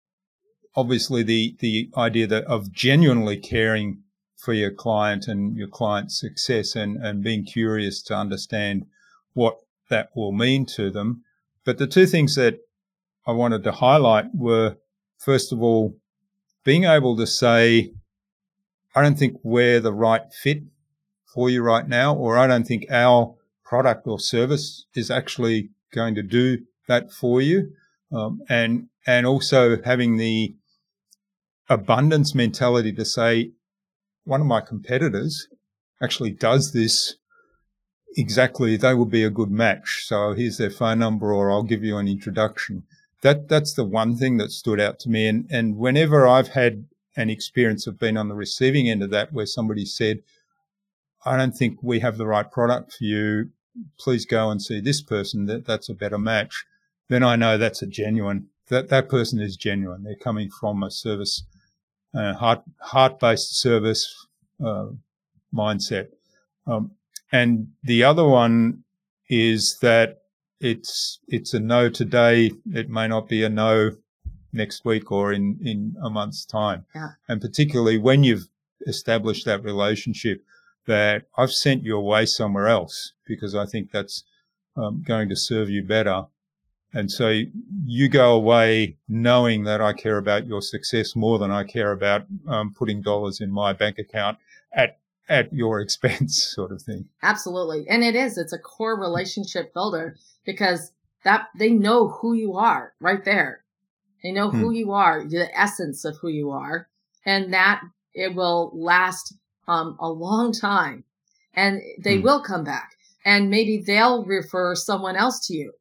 obviously 0.77 1.25
the 1.25 1.57
the 1.59 1.91
idea 1.97 2.29
that 2.29 2.45
of 2.45 2.71
genuinely 2.71 3.37
caring 3.37 4.05
for 4.37 4.53
your 4.53 4.71
client 4.71 5.27
and 5.27 5.57
your 5.57 5.67
client's 5.67 6.21
success, 6.21 6.77
and 6.77 6.97
and 7.05 7.25
being 7.25 7.45
curious 7.45 8.01
to 8.03 8.15
understand 8.15 8.87
what 9.35 9.59
that 9.91 10.11
will 10.15 10.31
mean 10.31 10.65
to 10.67 10.91
them. 10.91 11.25
But 11.65 11.79
the 11.79 11.89
two 11.89 12.07
things 12.07 12.37
that 12.37 12.61
I 13.27 13.33
wanted 13.33 13.65
to 13.65 13.73
highlight 13.73 14.27
were, 14.33 14.77
first 15.19 15.53
of 15.53 15.61
all, 15.61 15.97
being 16.63 16.85
able 16.85 17.17
to 17.17 17.27
say, 17.27 17.91
I 18.95 19.03
don't 19.03 19.19
think 19.19 19.41
we're 19.43 19.81
the 19.81 19.93
right 19.93 20.33
fit 20.33 20.63
for 21.27 21.51
you 21.51 21.63
right 21.63 21.89
now, 21.89 22.15
or 22.15 22.39
I 22.39 22.47
don't 22.47 22.65
think 22.65 22.87
our 22.93 23.35
product 23.69 24.07
or 24.07 24.19
service 24.19 24.87
is 24.95 25.11
actually 25.11 25.69
going 25.93 26.15
to 26.15 26.23
do 26.23 26.59
that 26.87 27.13
for 27.13 27.43
you. 27.43 27.71
Um, 28.11 28.41
and, 28.49 28.89
and 29.07 29.27
also 29.27 29.83
having 29.83 30.17
the 30.17 30.55
abundance 31.69 32.35
mentality 32.35 32.93
to 32.93 33.05
say, 33.05 33.53
one 34.25 34.41
of 34.41 34.47
my 34.47 34.63
competitors 34.63 35.49
actually 36.03 36.31
does 36.31 36.73
this 36.73 37.17
exactly. 38.17 38.77
They 38.77 38.95
would 38.95 39.11
be 39.11 39.25
a 39.25 39.31
good 39.31 39.51
match. 39.51 40.05
So 40.07 40.33
here's 40.33 40.57
their 40.57 40.71
phone 40.71 41.01
number 41.01 41.33
or 41.33 41.51
I'll 41.51 41.63
give 41.63 41.85
you 41.85 41.99
an 41.99 42.09
introduction. 42.09 42.85
That, 43.21 43.49
that's 43.49 43.75
the 43.75 43.85
one 43.85 44.17
thing 44.17 44.39
that 44.39 44.51
stood 44.51 44.81
out 44.81 44.99
to 45.01 45.11
me. 45.11 45.27
And, 45.27 45.47
and 45.51 45.77
whenever 45.77 46.27
I've 46.27 46.49
had 46.49 46.87
an 47.17 47.29
experience 47.29 47.87
of 47.87 47.99
being 47.99 48.17
on 48.17 48.29
the 48.29 48.35
receiving 48.35 48.89
end 48.89 49.03
of 49.03 49.11
that, 49.11 49.33
where 49.33 49.45
somebody 49.47 49.85
said, 49.85 50.21
I 51.25 51.37
don't 51.37 51.57
think 51.57 51.83
we 51.83 52.01
have 52.01 52.17
the 52.17 52.27
right 52.27 52.51
product 52.51 52.93
for 52.93 53.05
you. 53.05 53.51
Please 53.99 54.27
go 54.27 54.51
and 54.51 54.63
see 54.63 54.81
this 54.81 55.03
person. 55.03 55.47
That 55.47 55.67
that's 55.67 55.89
a 55.89 55.95
better 55.95 56.19
match. 56.19 56.65
Then 57.09 57.23
I 57.23 57.37
know 57.37 57.57
that's 57.57 57.83
a 57.83 57.87
genuine. 57.87 58.49
That 58.69 58.89
that 58.89 59.09
person 59.09 59.41
is 59.41 59.57
genuine. 59.57 60.05
They're 60.05 60.15
coming 60.15 60.51
from 60.51 60.83
a 60.83 60.91
service, 60.91 61.45
uh, 62.15 62.35
heart 62.35 62.63
heart 62.81 63.19
based 63.19 63.59
service 63.59 64.27
uh, 64.65 64.89
mindset. 65.55 66.09
Um, 66.67 66.93
and 67.33 67.69
the 67.83 68.05
other 68.05 68.27
one 68.27 68.85
is 69.29 69.79
that 69.81 70.23
it's 70.61 71.21
it's 71.29 71.55
a 71.55 71.61
no 71.61 71.89
today. 71.89 72.53
It 72.73 72.89
may 72.89 73.09
not 73.09 73.29
be 73.29 73.43
a 73.43 73.49
no 73.49 73.93
next 74.53 74.85
week 74.85 75.11
or 75.13 75.33
in 75.33 75.59
in 75.63 75.97
a 76.03 76.11
month's 76.11 76.45
time. 76.45 76.87
Yeah. 76.95 77.11
And 77.29 77.41
particularly 77.41 77.99
when 77.99 78.25
you've 78.25 78.49
established 78.87 79.45
that 79.47 79.65
relationship, 79.65 80.43
that 80.87 81.25
I've 81.37 81.53
sent 81.53 81.85
you 81.85 81.97
away 81.97 82.27
somewhere 82.27 82.67
else 82.67 83.13
because 83.29 83.55
I 83.55 83.67
think 83.67 83.93
that's 83.93 84.25
um, 84.77 85.05
going 85.07 85.29
to 85.29 85.37
serve 85.37 85.69
you 85.69 85.83
better. 85.83 86.25
And 86.93 87.11
so 87.11 87.43
you 87.85 88.09
go 88.09 88.35
away 88.35 88.97
knowing 89.09 89.65
that 89.65 89.81
I 89.81 89.93
care 89.93 90.17
about 90.17 90.47
your 90.47 90.63
success 90.63 91.15
more 91.15 91.39
than 91.39 91.51
I 91.51 91.65
care 91.65 91.93
about 91.93 92.27
um, 92.47 92.73
putting 92.73 93.03
dollars 93.03 93.41
in 93.41 93.51
my 93.51 93.73
bank 93.73 93.99
account 93.99 94.39
at 94.73 94.99
at 95.29 95.53
your 95.53 95.81
expense, 95.83 96.43
sort 96.43 96.73
of 96.73 96.81
thing. 96.81 97.07
Absolutely, 97.23 97.87
and 97.89 98.03
it 98.03 98.17
is. 98.17 98.39
It's 98.39 98.55
a 98.55 98.59
core 98.59 98.99
relationship 98.99 99.75
builder 99.75 100.17
because 100.47 100.93
that 101.25 101.49
they 101.59 101.71
know 101.71 102.09
who 102.09 102.33
you 102.33 102.55
are 102.55 102.95
right 103.01 103.25
there. 103.25 103.65
They 104.23 104.33
know 104.33 104.51
who 104.51 104.69
hmm. 104.69 104.75
you 104.75 104.93
are, 104.93 105.25
the 105.29 105.57
essence 105.57 106.05
of 106.05 106.17
who 106.17 106.29
you 106.29 106.51
are, 106.51 106.89
and 107.25 107.53
that 107.53 107.83
it 108.15 108.35
will 108.35 108.73
last 108.75 109.35
um, 109.69 109.97
a 110.01 110.09
long 110.09 110.53
time 110.53 111.05
and 111.55 111.83
they 111.99 112.19
mm. 112.19 112.23
will 112.23 112.43
come 112.43 112.65
back 112.65 112.93
and 113.25 113.51
maybe 113.51 113.83
they'll 113.85 114.25
refer 114.25 114.75
someone 114.75 115.17
else 115.17 115.47
to 115.47 115.55
you 115.55 115.73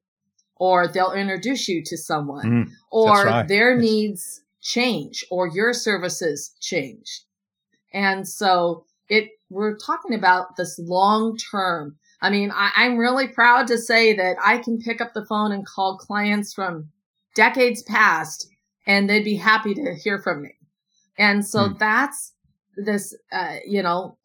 or 0.56 0.88
they'll 0.88 1.14
introduce 1.14 1.68
you 1.68 1.84
to 1.86 1.98
someone 1.98 2.46
mm. 2.46 2.72
or 2.92 3.26
right. 3.26 3.48
their 3.48 3.74
yes. 3.74 3.82
needs 3.82 4.42
change 4.62 5.26
or 5.30 5.48
your 5.48 5.74
services 5.74 6.56
change. 6.60 7.22
And 7.94 8.28
so 8.28 8.86
it, 9.08 9.30
we're 9.50 9.78
talking 9.78 10.16
about 10.16 10.58
this 10.58 10.80
long 10.80 11.38
term. 11.38 11.98
I 12.22 12.30
mean, 12.30 12.52
I, 12.52 12.72
I'm 12.76 12.98
really 12.98 13.28
proud 13.28 13.68
to 13.68 13.78
say 13.78 14.16
that 14.16 14.38
I 14.44 14.58
can 14.58 14.80
pick 14.80 15.00
up 15.00 15.14
the 15.14 15.26
phone 15.26 15.52
and 15.52 15.66
call 15.66 15.98
clients 15.98 16.54
from 16.54 16.90
decades 17.36 17.84
past 17.84 18.48
and 18.86 19.10
they'd 19.10 19.24
be 19.24 19.36
happy 19.36 19.74
to 19.76 19.96
hear 19.96 20.20
from 20.20 20.42
me. 20.42 20.56
And 21.18 21.46
so 21.46 21.70
mm. 21.70 21.80
that's 21.80 22.34
this, 22.76 23.16
uh, 23.32 23.58
you 23.66 23.84
know, 23.84 24.18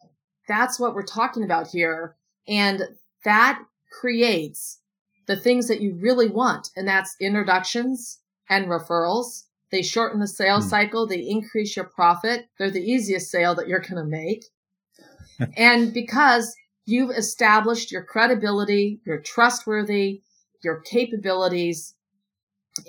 that's 0.48 0.80
what 0.80 0.94
we're 0.94 1.02
talking 1.02 1.44
about 1.44 1.68
here. 1.68 2.16
And 2.48 2.82
that 3.24 3.60
creates 3.90 4.80
the 5.26 5.36
things 5.36 5.68
that 5.68 5.80
you 5.80 5.94
really 5.94 6.28
want. 6.28 6.70
And 6.76 6.86
that's 6.86 7.16
introductions 7.20 8.20
and 8.48 8.66
referrals. 8.66 9.44
They 9.70 9.82
shorten 9.82 10.20
the 10.20 10.26
sales 10.26 10.66
mm. 10.66 10.70
cycle. 10.70 11.06
They 11.06 11.20
increase 11.20 11.76
your 11.76 11.86
profit. 11.86 12.48
They're 12.58 12.70
the 12.70 12.82
easiest 12.84 13.30
sale 13.30 13.54
that 13.54 13.68
you're 13.68 13.80
going 13.80 13.96
to 13.96 14.04
make. 14.04 14.44
and 15.56 15.94
because 15.94 16.54
you've 16.84 17.10
established 17.10 17.90
your 17.90 18.04
credibility, 18.04 19.00
you're 19.06 19.20
trustworthy, 19.20 20.22
your 20.62 20.80
capabilities, 20.80 21.94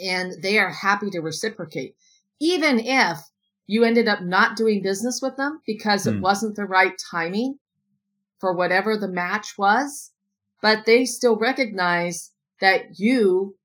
and 0.03 0.33
they 0.41 0.57
are 0.59 0.71
happy 0.71 1.09
to 1.11 1.19
reciprocate. 1.19 1.95
Even 2.39 2.79
if 2.79 3.19
you 3.67 3.83
ended 3.83 4.07
up 4.07 4.21
not 4.21 4.57
doing 4.57 4.81
business 4.81 5.21
with 5.21 5.37
them 5.37 5.61
because 5.65 6.05
it 6.05 6.15
hmm. 6.15 6.21
wasn't 6.21 6.55
the 6.55 6.65
right 6.65 6.93
timing 7.11 7.57
for 8.39 8.53
whatever 8.53 8.97
the 8.97 9.07
match 9.07 9.57
was, 9.57 10.11
but 10.63 10.85
they 10.85 11.03
still 11.03 11.35
recognize 11.35 12.31
that 12.61 12.97
you 12.97 13.57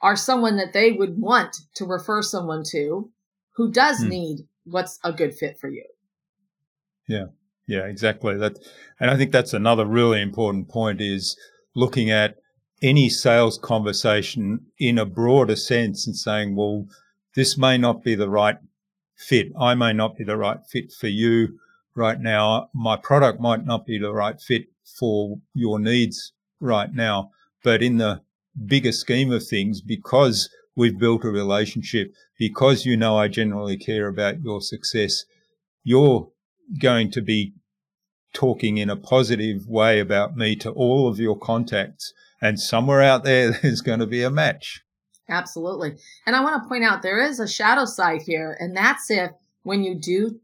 are 0.00 0.16
someone 0.16 0.56
that 0.56 0.72
they 0.72 0.90
would 0.90 1.18
want 1.18 1.54
to 1.74 1.84
refer 1.84 2.22
someone 2.22 2.64
to 2.64 3.10
who 3.56 3.70
does 3.70 4.00
hmm. 4.00 4.08
need 4.08 4.38
what's 4.64 4.98
a 5.04 5.12
good 5.12 5.34
fit 5.34 5.58
for 5.60 5.68
you. 5.68 5.84
Yeah. 7.06 7.26
Yeah, 7.68 7.84
exactly. 7.84 8.38
That 8.38 8.58
and 8.98 9.10
I 9.10 9.16
think 9.16 9.32
that's 9.32 9.52
another 9.52 9.84
really 9.84 10.22
important 10.22 10.68
point 10.68 11.00
is 11.00 11.36
looking 11.74 12.10
at 12.10 12.36
any 12.80 13.10
sales 13.10 13.58
conversation 13.58 14.66
in 14.78 14.98
a 14.98 15.04
broader 15.04 15.56
sense 15.56 16.06
and 16.06 16.16
saying, 16.16 16.56
well, 16.56 16.86
this 17.34 17.58
may 17.58 17.76
not 17.76 18.02
be 18.02 18.14
the 18.14 18.30
right 18.30 18.56
fit. 19.16 19.48
I 19.60 19.74
may 19.74 19.92
not 19.92 20.16
be 20.16 20.24
the 20.24 20.36
right 20.36 20.60
fit 20.70 20.92
for 20.92 21.08
you 21.08 21.58
right 21.94 22.20
now. 22.20 22.70
My 22.72 22.96
product 22.96 23.40
might 23.40 23.66
not 23.66 23.84
be 23.84 23.98
the 23.98 24.12
right 24.12 24.40
fit 24.40 24.66
for 24.98 25.38
your 25.52 25.78
needs 25.78 26.32
right 26.60 26.92
now. 26.92 27.30
But 27.62 27.82
in 27.82 27.98
the 27.98 28.22
bigger 28.64 28.92
scheme 28.92 29.32
of 29.32 29.46
things, 29.46 29.80
because 29.80 30.48
we've 30.74 30.98
built 30.98 31.24
a 31.24 31.28
relationship, 31.28 32.12
because 32.38 32.86
you 32.86 32.96
know 32.96 33.16
I 33.16 33.28
generally 33.28 33.76
care 33.76 34.08
about 34.08 34.42
your 34.42 34.60
success, 34.60 35.24
you're 35.82 36.28
going 36.80 37.10
to 37.12 37.22
be 37.22 37.54
talking 38.32 38.76
in 38.76 38.90
a 38.90 38.96
positive 38.96 39.66
way 39.66 39.98
about 39.98 40.36
me 40.36 40.54
to 40.56 40.70
all 40.70 41.08
of 41.08 41.18
your 41.18 41.38
contacts. 41.38 42.12
And 42.40 42.60
somewhere 42.60 43.02
out 43.02 43.24
there, 43.24 43.50
there's 43.62 43.80
going 43.80 44.00
to 44.00 44.06
be 44.06 44.22
a 44.22 44.30
match. 44.30 44.82
Absolutely. 45.28 45.96
And 46.24 46.36
I 46.36 46.40
want 46.40 46.62
to 46.62 46.68
point 46.68 46.84
out 46.84 47.02
there 47.02 47.20
is 47.20 47.40
a 47.40 47.48
shadow 47.48 47.84
side 47.84 48.22
here, 48.22 48.56
and 48.60 48.76
that's 48.76 49.10
if 49.10 49.32
when 49.64 49.82
you 49.82 49.96
do 49.96 50.38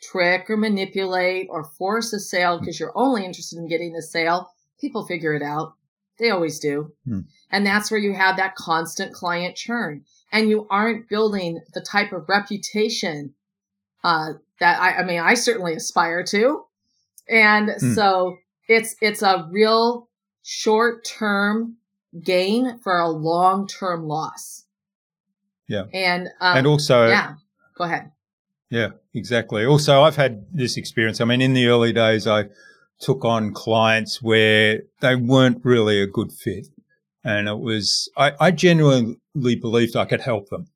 trick 0.00 0.48
or 0.48 0.56
manipulate 0.56 1.48
or 1.50 1.64
force 1.64 2.12
a 2.12 2.20
sale 2.20 2.58
because 2.58 2.80
you're 2.80 2.96
only 2.96 3.24
interested 3.24 3.58
in 3.58 3.68
getting 3.68 3.92
the 3.92 4.00
sale, 4.00 4.50
people 4.80 5.06
figure 5.06 5.34
it 5.34 5.42
out. 5.42 5.74
They 6.18 6.30
always 6.30 6.58
do. 6.58 6.92
Hmm. 7.04 7.20
And 7.50 7.66
that's 7.66 7.90
where 7.90 8.00
you 8.00 8.12
have 8.14 8.36
that 8.36 8.56
constant 8.56 9.12
client 9.12 9.56
churn 9.56 10.04
and 10.32 10.48
you 10.48 10.66
aren't 10.70 11.08
building 11.08 11.60
the 11.74 11.80
type 11.80 12.12
of 12.12 12.28
reputation 12.28 13.34
uh, 14.04 14.34
that 14.60 14.80
I, 14.80 14.98
I 14.98 15.04
mean, 15.04 15.20
I 15.20 15.34
certainly 15.34 15.74
aspire 15.74 16.24
to. 16.24 16.64
And 17.28 17.70
hmm. 17.78 17.94
so 17.94 18.36
it's, 18.68 18.96
it's 19.00 19.22
a 19.22 19.48
real 19.50 20.08
short 20.42 21.04
term 21.04 21.76
gain 22.22 22.80
for 22.80 22.98
a 22.98 23.08
long 23.08 23.66
term 23.66 24.04
loss. 24.04 24.64
Yeah. 25.68 25.84
And, 25.92 26.28
um, 26.40 26.56
and 26.56 26.66
also, 26.66 27.08
yeah, 27.08 27.34
go 27.76 27.84
ahead. 27.84 28.10
Yeah, 28.70 28.90
exactly. 29.14 29.64
Also, 29.64 30.02
I've 30.02 30.16
had 30.16 30.46
this 30.52 30.76
experience. 30.76 31.20
I 31.20 31.24
mean, 31.24 31.40
in 31.40 31.54
the 31.54 31.66
early 31.68 31.92
days, 31.92 32.26
I 32.26 32.46
took 33.00 33.24
on 33.24 33.52
clients 33.52 34.20
where 34.22 34.82
they 35.00 35.16
weren't 35.16 35.64
really 35.64 36.00
a 36.00 36.06
good 36.06 36.32
fit. 36.32 36.68
And 37.24 37.48
it 37.48 37.58
was, 37.58 38.08
I, 38.16 38.32
I 38.40 38.50
genuinely 38.50 39.18
believed 39.34 39.96
I 39.96 40.04
could 40.04 40.20
help 40.20 40.48
them. 40.48 40.68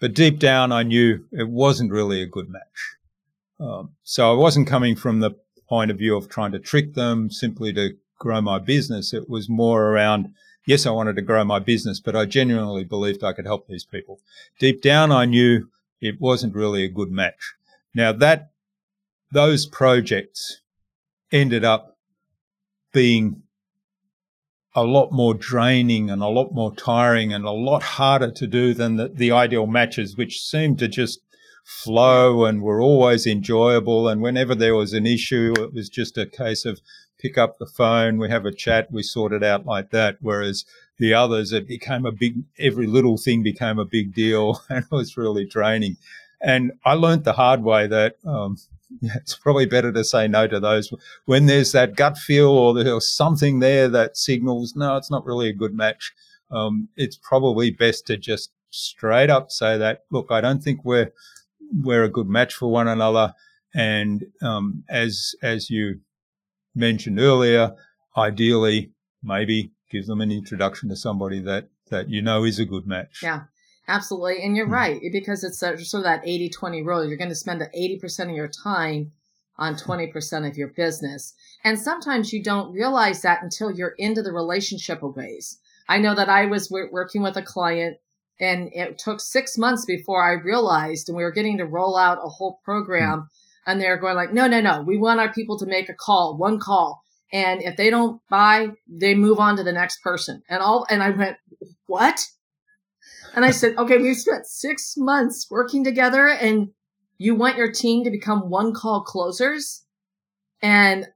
But 0.00 0.14
deep 0.14 0.38
down, 0.38 0.72
I 0.72 0.82
knew 0.82 1.24
it 1.30 1.48
wasn't 1.48 1.92
really 1.92 2.22
a 2.22 2.26
good 2.26 2.48
match. 2.48 2.96
Um, 3.60 3.90
so 4.02 4.32
I 4.32 4.34
wasn't 4.34 4.66
coming 4.66 4.96
from 4.96 5.20
the 5.20 5.32
point 5.68 5.90
of 5.90 5.98
view 5.98 6.16
of 6.16 6.28
trying 6.28 6.52
to 6.52 6.58
trick 6.58 6.94
them 6.94 7.30
simply 7.30 7.72
to 7.74 7.96
grow 8.18 8.40
my 8.40 8.58
business. 8.58 9.14
It 9.14 9.30
was 9.30 9.48
more 9.48 9.90
around, 9.90 10.34
yes, 10.66 10.86
I 10.86 10.90
wanted 10.90 11.16
to 11.16 11.22
grow 11.22 11.44
my 11.44 11.60
business, 11.60 12.00
but 12.00 12.16
I 12.16 12.24
genuinely 12.24 12.84
believed 12.84 13.22
I 13.22 13.32
could 13.32 13.46
help 13.46 13.68
these 13.68 13.84
people. 13.84 14.18
Deep 14.58 14.82
down, 14.82 15.12
I 15.12 15.26
knew 15.26 15.68
it 16.00 16.20
wasn't 16.20 16.56
really 16.56 16.82
a 16.84 16.88
good 16.88 17.12
match. 17.12 17.54
Now 17.94 18.12
that 18.12 18.50
those 19.30 19.66
projects 19.66 20.61
ended 21.32 21.64
up 21.64 21.96
being 22.92 23.42
a 24.74 24.84
lot 24.84 25.12
more 25.12 25.34
draining 25.34 26.10
and 26.10 26.22
a 26.22 26.28
lot 26.28 26.52
more 26.52 26.74
tiring 26.74 27.32
and 27.32 27.44
a 27.44 27.50
lot 27.50 27.82
harder 27.82 28.30
to 28.30 28.46
do 28.46 28.72
than 28.72 28.96
the, 28.96 29.08
the 29.08 29.30
ideal 29.30 29.66
matches, 29.66 30.16
which 30.16 30.40
seemed 30.40 30.78
to 30.78 30.88
just 30.88 31.20
flow 31.64 32.44
and 32.44 32.62
were 32.62 32.80
always 32.80 33.26
enjoyable. 33.26 34.08
And 34.08 34.22
whenever 34.22 34.54
there 34.54 34.74
was 34.74 34.92
an 34.92 35.06
issue, 35.06 35.54
it 35.58 35.74
was 35.74 35.88
just 35.88 36.16
a 36.16 36.26
case 36.26 36.64
of 36.64 36.80
pick 37.18 37.38
up 37.38 37.58
the 37.58 37.66
phone, 37.66 38.18
we 38.18 38.28
have 38.30 38.44
a 38.44 38.52
chat, 38.52 38.90
we 38.90 39.02
sort 39.02 39.32
it 39.32 39.44
out 39.44 39.64
like 39.64 39.90
that. 39.90 40.16
Whereas 40.20 40.64
the 40.98 41.14
others, 41.14 41.52
it 41.52 41.68
became 41.68 42.04
a 42.04 42.12
big, 42.12 42.42
every 42.58 42.86
little 42.86 43.16
thing 43.16 43.42
became 43.42 43.78
a 43.78 43.84
big 43.84 44.14
deal 44.14 44.62
and 44.68 44.84
it 44.84 44.90
was 44.90 45.16
really 45.16 45.46
draining. 45.46 45.96
And 46.40 46.72
I 46.84 46.94
learned 46.94 47.24
the 47.24 47.34
hard 47.34 47.62
way 47.62 47.86
that 47.86 48.16
um, 48.24 48.56
it's 49.02 49.34
probably 49.34 49.66
better 49.66 49.92
to 49.92 50.04
say 50.04 50.28
no 50.28 50.46
to 50.46 50.60
those 50.60 50.92
when 51.24 51.46
there's 51.46 51.72
that 51.72 51.96
gut 51.96 52.18
feel 52.18 52.50
or 52.50 52.74
there's 52.74 53.10
something 53.10 53.60
there 53.60 53.88
that 53.88 54.16
signals 54.16 54.74
no, 54.76 54.96
it's 54.96 55.10
not 55.10 55.24
really 55.24 55.48
a 55.48 55.54
good 55.54 55.74
match. 55.74 56.12
Um, 56.50 56.88
it's 56.96 57.16
probably 57.16 57.70
best 57.70 58.06
to 58.08 58.16
just 58.16 58.52
straight 58.70 59.30
up 59.30 59.50
say 59.50 59.78
that 59.78 60.02
look, 60.10 60.26
I 60.30 60.40
don't 60.40 60.62
think 60.62 60.84
we're 60.84 61.12
we're 61.72 62.04
a 62.04 62.10
good 62.10 62.28
match 62.28 62.54
for 62.54 62.70
one 62.70 62.88
another. 62.88 63.34
And 63.74 64.26
um, 64.42 64.84
as 64.88 65.34
as 65.42 65.70
you 65.70 66.00
mentioned 66.74 67.18
earlier, 67.18 67.74
ideally 68.16 68.92
maybe 69.22 69.72
give 69.90 70.06
them 70.06 70.20
an 70.20 70.32
introduction 70.32 70.88
to 70.88 70.96
somebody 70.96 71.40
that 71.40 71.68
that 71.90 72.08
you 72.08 72.22
know 72.22 72.44
is 72.44 72.58
a 72.58 72.64
good 72.64 72.86
match. 72.86 73.20
Yeah. 73.22 73.44
Absolutely. 73.88 74.42
And 74.42 74.56
you're 74.56 74.68
mm 74.68 74.72
right, 74.72 75.00
because 75.12 75.42
it's 75.44 75.58
sort 75.58 75.80
of 75.80 76.02
that 76.04 76.22
80 76.24 76.50
20 76.50 76.82
rule. 76.82 77.04
You're 77.04 77.16
going 77.16 77.28
to 77.28 77.34
spend 77.34 77.60
80% 77.60 78.30
of 78.30 78.36
your 78.36 78.48
time 78.48 79.12
on 79.58 79.74
20% 79.74 80.48
of 80.48 80.56
your 80.56 80.68
business. 80.68 81.34
And 81.64 81.78
sometimes 81.78 82.32
you 82.32 82.42
don't 82.42 82.72
realize 82.72 83.22
that 83.22 83.42
until 83.42 83.70
you're 83.70 83.94
into 83.98 84.22
the 84.22 84.32
relationship 84.32 85.02
of 85.02 85.16
ways. 85.16 85.58
I 85.88 85.98
know 85.98 86.14
that 86.14 86.28
I 86.28 86.46
was 86.46 86.70
working 86.70 87.22
with 87.22 87.36
a 87.36 87.42
client 87.42 87.98
and 88.40 88.70
it 88.72 88.98
took 88.98 89.20
six 89.20 89.58
months 89.58 89.84
before 89.84 90.24
I 90.24 90.32
realized, 90.32 91.08
and 91.08 91.16
we 91.16 91.22
were 91.22 91.32
getting 91.32 91.58
to 91.58 91.66
roll 91.66 91.96
out 91.96 92.18
a 92.18 92.28
whole 92.28 92.60
program 92.64 93.20
mm 93.20 93.26
and 93.64 93.80
they're 93.80 93.96
going 93.96 94.16
like, 94.16 94.32
no, 94.32 94.48
no, 94.48 94.60
no, 94.60 94.82
we 94.82 94.98
want 94.98 95.20
our 95.20 95.32
people 95.32 95.56
to 95.58 95.66
make 95.66 95.88
a 95.88 95.94
call, 95.94 96.36
one 96.36 96.58
call. 96.58 97.02
And 97.32 97.62
if 97.62 97.76
they 97.76 97.90
don't 97.90 98.20
buy, 98.28 98.70
they 98.88 99.14
move 99.14 99.38
on 99.38 99.56
to 99.56 99.62
the 99.62 99.72
next 99.72 100.02
person. 100.02 100.42
And 100.48 100.60
all, 100.60 100.84
and 100.90 101.02
I 101.02 101.10
went, 101.10 101.36
what? 101.86 102.20
And 103.34 103.44
I 103.44 103.50
said, 103.50 103.76
okay, 103.78 103.98
we've 103.98 104.16
spent 104.16 104.46
six 104.46 104.94
months 104.96 105.46
working 105.50 105.84
together 105.84 106.28
and 106.28 106.68
you 107.18 107.34
want 107.34 107.56
your 107.56 107.70
team 107.70 108.04
to 108.04 108.10
become 108.10 108.50
one 108.50 108.74
call 108.74 109.02
closers. 109.02 109.84
And, 110.60 111.08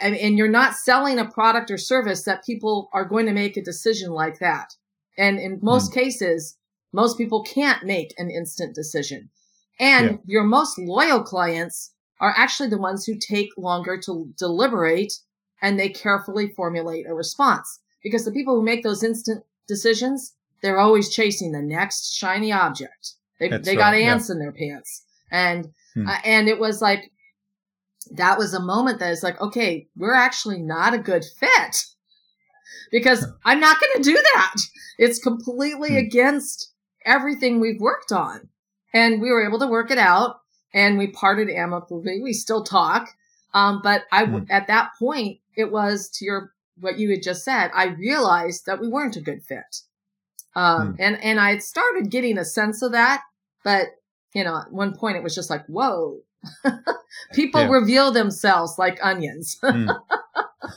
and 0.00 0.36
you're 0.36 0.48
not 0.48 0.74
selling 0.74 1.18
a 1.18 1.30
product 1.30 1.70
or 1.70 1.78
service 1.78 2.24
that 2.24 2.44
people 2.44 2.90
are 2.92 3.04
going 3.04 3.26
to 3.26 3.32
make 3.32 3.56
a 3.56 3.62
decision 3.62 4.10
like 4.10 4.40
that. 4.40 4.74
And 5.16 5.38
in 5.38 5.58
most 5.62 5.90
mm. 5.90 5.94
cases, 5.94 6.58
most 6.92 7.16
people 7.16 7.42
can't 7.42 7.84
make 7.84 8.12
an 8.18 8.30
instant 8.30 8.74
decision. 8.74 9.30
And 9.78 10.10
yeah. 10.10 10.16
your 10.26 10.44
most 10.44 10.78
loyal 10.78 11.22
clients 11.22 11.94
are 12.20 12.34
actually 12.36 12.68
the 12.68 12.78
ones 12.78 13.06
who 13.06 13.16
take 13.16 13.48
longer 13.56 13.98
to 14.04 14.32
deliberate 14.38 15.14
and 15.62 15.78
they 15.78 15.88
carefully 15.88 16.52
formulate 16.54 17.06
a 17.08 17.14
response 17.14 17.80
because 18.02 18.24
the 18.24 18.32
people 18.32 18.54
who 18.56 18.62
make 18.62 18.82
those 18.82 19.02
instant 19.02 19.44
decisions 19.66 20.34
they're 20.62 20.78
always 20.78 21.08
chasing 21.08 21.52
the 21.52 21.62
next 21.62 22.14
shiny 22.14 22.52
object. 22.52 23.14
They, 23.38 23.48
they 23.48 23.74
got 23.74 23.94
ants 23.94 24.28
yeah. 24.28 24.34
in 24.34 24.38
their 24.38 24.52
pants. 24.52 25.02
And, 25.30 25.68
hmm. 25.94 26.06
uh, 26.06 26.18
and 26.24 26.48
it 26.48 26.58
was 26.58 26.82
like, 26.82 27.10
that 28.12 28.38
was 28.38 28.54
a 28.54 28.60
moment 28.60 28.98
that 28.98 29.12
is 29.12 29.22
like, 29.22 29.40
okay, 29.40 29.88
we're 29.96 30.14
actually 30.14 30.58
not 30.58 30.94
a 30.94 30.98
good 30.98 31.24
fit 31.24 31.84
because 32.90 33.26
I'm 33.44 33.60
not 33.60 33.80
going 33.80 34.02
to 34.02 34.10
do 34.10 34.16
that. 34.34 34.54
It's 34.98 35.18
completely 35.18 35.90
hmm. 35.90 35.96
against 35.96 36.72
everything 37.04 37.60
we've 37.60 37.80
worked 37.80 38.12
on. 38.12 38.48
And 38.92 39.20
we 39.20 39.30
were 39.30 39.46
able 39.46 39.60
to 39.60 39.66
work 39.66 39.90
it 39.90 39.98
out 39.98 40.40
and 40.74 40.98
we 40.98 41.06
parted 41.06 41.48
amicably. 41.48 42.20
We 42.22 42.32
still 42.32 42.64
talk. 42.64 43.08
Um, 43.54 43.80
but 43.82 44.04
I, 44.12 44.26
hmm. 44.26 44.44
at 44.50 44.66
that 44.66 44.90
point, 44.98 45.38
it 45.56 45.72
was 45.72 46.10
to 46.14 46.24
your, 46.24 46.52
what 46.78 46.98
you 46.98 47.10
had 47.10 47.22
just 47.22 47.44
said, 47.44 47.70
I 47.74 47.86
realized 47.86 48.66
that 48.66 48.80
we 48.80 48.88
weren't 48.88 49.16
a 49.16 49.20
good 49.20 49.42
fit. 49.42 49.82
Um, 50.56 50.94
hmm. 50.94 51.02
and, 51.02 51.22
and 51.22 51.40
I 51.40 51.58
started 51.58 52.10
getting 52.10 52.38
a 52.38 52.44
sense 52.44 52.82
of 52.82 52.92
that, 52.92 53.22
but 53.64 53.88
you 54.34 54.44
know, 54.44 54.56
at 54.56 54.72
one 54.72 54.94
point 54.94 55.16
it 55.16 55.22
was 55.22 55.34
just 55.34 55.50
like, 55.50 55.66
whoa, 55.66 56.18
people 57.32 57.62
yeah. 57.62 57.70
reveal 57.70 58.12
themselves 58.12 58.78
like 58.78 58.98
onions. 59.02 59.58
mm. 59.64 59.94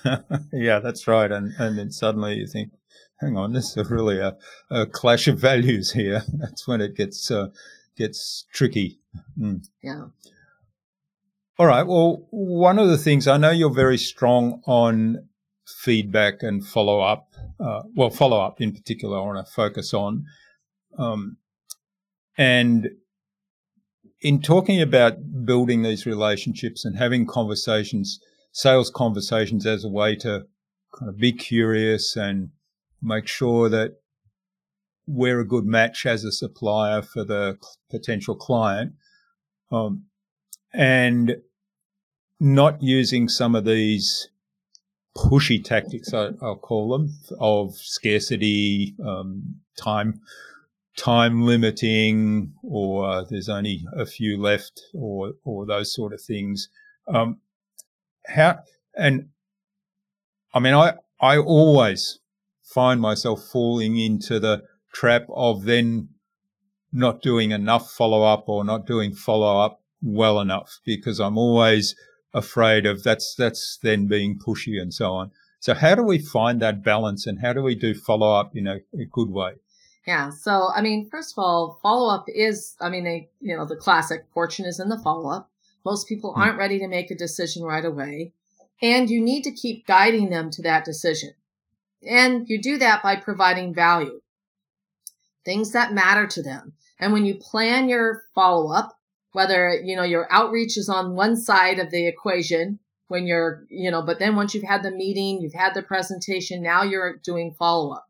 yeah, 0.53 0.79
that's 0.79 1.07
right. 1.07 1.31
And, 1.31 1.53
and 1.59 1.77
then 1.77 1.91
suddenly 1.91 2.35
you 2.35 2.47
think, 2.47 2.71
hang 3.19 3.37
on, 3.37 3.53
this 3.53 3.77
is 3.77 3.89
really 3.89 4.19
a, 4.19 4.35
a 4.69 4.85
clash 4.85 5.27
of 5.27 5.39
values 5.39 5.91
here. 5.91 6.23
That's 6.33 6.67
when 6.67 6.81
it 6.81 6.95
gets, 6.95 7.29
uh, 7.29 7.47
gets 7.95 8.45
tricky. 8.53 8.99
Mm. 9.39 9.65
Yeah. 9.81 10.05
All 11.59 11.67
right. 11.67 11.85
Well, 11.85 12.27
one 12.31 12.79
of 12.79 12.89
the 12.89 12.97
things 12.97 13.27
I 13.27 13.37
know 13.37 13.51
you're 13.51 13.69
very 13.69 13.97
strong 13.97 14.61
on 14.65 15.27
feedback 15.65 16.41
and 16.41 16.65
follow 16.65 16.99
up 17.01 17.33
uh, 17.59 17.83
well, 17.95 18.09
follow 18.09 18.41
up 18.41 18.59
in 18.61 18.73
particular, 18.73 19.17
I 19.17 19.21
want 19.21 19.45
to 19.45 19.51
focus 19.51 19.93
on. 19.93 20.25
Um, 20.97 21.37
and 22.37 22.89
in 24.21 24.41
talking 24.41 24.81
about 24.81 25.45
building 25.45 25.81
these 25.81 26.05
relationships 26.05 26.83
and 26.83 26.97
having 26.97 27.25
conversations, 27.25 28.19
sales 28.51 28.89
conversations 28.89 29.65
as 29.65 29.83
a 29.83 29.89
way 29.89 30.15
to 30.17 30.45
kind 30.97 31.09
of 31.09 31.17
be 31.17 31.31
curious 31.31 32.15
and 32.15 32.49
make 33.01 33.27
sure 33.27 33.69
that 33.69 33.95
we're 35.05 35.39
a 35.39 35.47
good 35.47 35.65
match 35.65 36.05
as 36.05 36.23
a 36.23 36.31
supplier 36.31 37.01
for 37.01 37.23
the 37.23 37.57
potential 37.89 38.35
client. 38.35 38.93
Um, 39.71 40.05
and 40.73 41.37
not 42.39 42.81
using 42.81 43.29
some 43.29 43.55
of 43.55 43.63
these 43.63 44.29
pushy 45.15 45.63
tactics, 45.63 46.13
I, 46.13 46.31
will 46.41 46.57
call 46.57 46.89
them, 46.89 47.13
of 47.39 47.75
scarcity, 47.75 48.95
um, 49.05 49.55
time, 49.77 50.21
time 50.97 51.43
limiting, 51.43 52.53
or 52.63 53.25
there's 53.29 53.49
only 53.49 53.85
a 53.95 54.05
few 54.05 54.41
left, 54.41 54.81
or 54.93 55.33
or 55.43 55.65
those 55.65 55.93
sort 55.93 56.13
of 56.13 56.21
things. 56.21 56.69
Um, 57.07 57.39
how 58.25 58.59
and 58.95 59.29
I 60.53 60.59
mean, 60.59 60.73
I 60.73 60.95
I 61.19 61.37
always 61.37 62.19
find 62.63 62.99
myself 62.99 63.43
falling 63.51 63.97
into 63.97 64.39
the 64.39 64.63
trap 64.93 65.25
of 65.29 65.65
then 65.65 66.09
not 66.91 67.21
doing 67.21 67.51
enough 67.51 67.91
follow 67.91 68.23
up 68.23 68.47
or 68.47 68.63
not 68.63 68.85
doing 68.85 69.13
follow 69.13 69.59
up 69.59 69.81
well 70.01 70.39
enough 70.39 70.79
because 70.85 71.19
I'm 71.19 71.37
always 71.37 71.95
afraid 72.33 72.85
of 72.85 73.03
that's 73.03 73.35
that's 73.35 73.77
then 73.81 74.07
being 74.07 74.39
pushy 74.39 74.81
and 74.81 74.93
so 74.93 75.13
on. 75.13 75.31
So 75.59 75.73
how 75.73 75.95
do 75.95 76.03
we 76.03 76.19
find 76.19 76.61
that 76.61 76.83
balance 76.83 77.25
and 77.25 77.39
how 77.39 77.53
do 77.53 77.61
we 77.61 77.75
do 77.75 77.93
follow 77.93 78.33
up 78.33 78.55
in 78.55 78.67
a, 78.67 78.81
a 78.93 79.05
good 79.11 79.29
way? 79.29 79.53
Yeah. 80.05 80.29
So 80.29 80.69
I 80.75 80.81
mean, 80.81 81.07
first 81.09 81.33
of 81.33 81.41
all, 81.41 81.79
follow 81.81 82.13
up 82.13 82.25
is 82.27 82.75
I 82.81 82.89
mean, 82.89 83.03
they 83.03 83.29
you 83.39 83.55
know 83.55 83.65
the 83.65 83.75
classic 83.75 84.25
fortune 84.33 84.65
is 84.65 84.79
in 84.79 84.89
the 84.89 84.99
follow 84.99 85.29
up. 85.29 85.49
Most 85.85 86.07
people 86.07 86.33
hmm. 86.33 86.41
aren't 86.41 86.57
ready 86.57 86.79
to 86.79 86.87
make 86.87 87.11
a 87.11 87.15
decision 87.15 87.63
right 87.63 87.85
away, 87.85 88.33
and 88.81 89.09
you 89.09 89.21
need 89.21 89.43
to 89.43 89.51
keep 89.51 89.87
guiding 89.87 90.29
them 90.29 90.49
to 90.51 90.61
that 90.63 90.85
decision. 90.85 91.33
And 92.05 92.49
you 92.49 92.61
do 92.61 92.77
that 92.79 93.01
by 93.01 93.15
providing 93.15 93.73
value, 93.73 94.19
things 95.45 95.71
that 95.71 95.93
matter 95.93 96.27
to 96.27 96.43
them. 96.43 96.73
And 96.99 97.13
when 97.13 97.25
you 97.25 97.35
plan 97.35 97.87
your 97.87 98.23
follow 98.35 98.73
up, 98.73 98.97
whether, 99.33 99.79
you 99.83 99.95
know, 99.95 100.03
your 100.03 100.27
outreach 100.31 100.77
is 100.77 100.87
on 100.87 101.15
one 101.15 101.35
side 101.35 101.79
of 101.79 101.91
the 101.91 102.07
equation 102.07 102.79
when 103.07 103.27
you're, 103.27 103.65
you 103.69 103.91
know, 103.91 104.01
but 104.01 104.19
then 104.19 104.35
once 104.35 104.53
you've 104.53 104.63
had 104.63 104.83
the 104.83 104.91
meeting, 104.91 105.41
you've 105.41 105.53
had 105.53 105.73
the 105.73 105.83
presentation, 105.83 106.63
now 106.63 106.83
you're 106.83 107.17
doing 107.17 107.53
follow 107.59 107.93
up. 107.93 108.07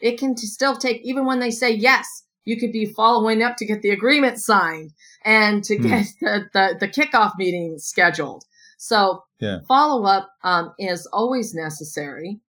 It 0.00 0.18
can 0.18 0.36
still 0.36 0.76
take, 0.76 1.00
even 1.02 1.24
when 1.24 1.40
they 1.40 1.50
say 1.50 1.70
yes, 1.70 2.24
you 2.44 2.58
could 2.58 2.72
be 2.72 2.84
following 2.84 3.42
up 3.42 3.56
to 3.56 3.66
get 3.66 3.82
the 3.82 3.90
agreement 3.90 4.38
signed 4.38 4.92
and 5.24 5.64
to 5.64 5.76
hmm. 5.76 5.88
get 5.88 6.06
the, 6.20 6.44
the, 6.52 6.76
the 6.80 6.88
kickoff 6.88 7.32
meeting 7.38 7.78
scheduled. 7.78 8.44
So 8.76 9.24
yeah. 9.40 9.60
follow 9.66 10.04
up 10.04 10.30
um, 10.42 10.74
is 10.78 11.06
always 11.06 11.54
necessary. 11.54 12.40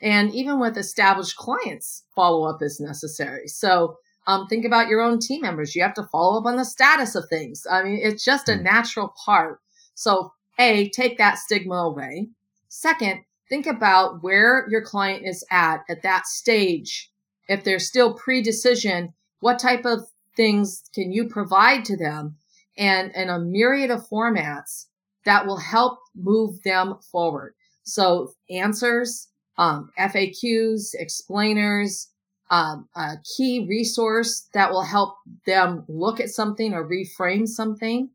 And 0.00 0.34
even 0.34 0.58
with 0.58 0.76
established 0.76 1.36
clients, 1.36 2.04
follow 2.14 2.48
up 2.48 2.60
is 2.60 2.80
necessary. 2.80 3.48
So 3.48 3.96
um, 4.26 4.46
think 4.48 4.64
about 4.64 4.88
your 4.88 5.00
own 5.00 5.18
team 5.18 5.42
members. 5.42 5.74
You 5.74 5.82
have 5.82 5.94
to 5.94 6.08
follow 6.10 6.38
up 6.38 6.46
on 6.46 6.56
the 6.56 6.64
status 6.64 7.14
of 7.14 7.28
things. 7.28 7.66
I 7.70 7.82
mean, 7.82 8.00
it's 8.02 8.24
just 8.24 8.48
a 8.48 8.56
hmm. 8.56 8.64
natural 8.64 9.14
part. 9.24 9.60
So, 9.94 10.32
A, 10.58 10.88
take 10.90 11.18
that 11.18 11.38
stigma 11.38 11.76
away. 11.76 12.28
Second, 12.68 13.22
think 13.48 13.66
about 13.66 14.22
where 14.22 14.66
your 14.68 14.82
client 14.82 15.24
is 15.26 15.44
at 15.50 15.84
at 15.88 16.02
that 16.02 16.26
stage. 16.26 17.10
If 17.48 17.64
they're 17.64 17.78
still 17.78 18.14
pre 18.14 18.42
decision, 18.42 19.14
what 19.40 19.58
type 19.58 19.84
of 19.84 20.08
things 20.36 20.82
can 20.94 21.12
you 21.12 21.28
provide 21.28 21.84
to 21.86 21.96
them? 21.96 22.36
And 22.76 23.12
in 23.14 23.30
a 23.30 23.38
myriad 23.38 23.90
of 23.90 24.06
formats 24.08 24.86
that 25.24 25.46
will 25.46 25.56
help 25.56 25.98
move 26.14 26.62
them 26.62 26.96
forward. 27.10 27.54
So, 27.84 28.34
answers, 28.50 29.28
um, 29.56 29.90
FAQs, 29.98 30.94
explainers, 30.94 32.08
um, 32.50 32.88
a 32.94 33.16
key 33.36 33.66
resource 33.68 34.48
that 34.54 34.70
will 34.70 34.84
help 34.84 35.16
them 35.46 35.84
look 35.88 36.20
at 36.20 36.30
something 36.30 36.74
or 36.74 36.88
reframe 36.88 37.46
something. 37.46 38.10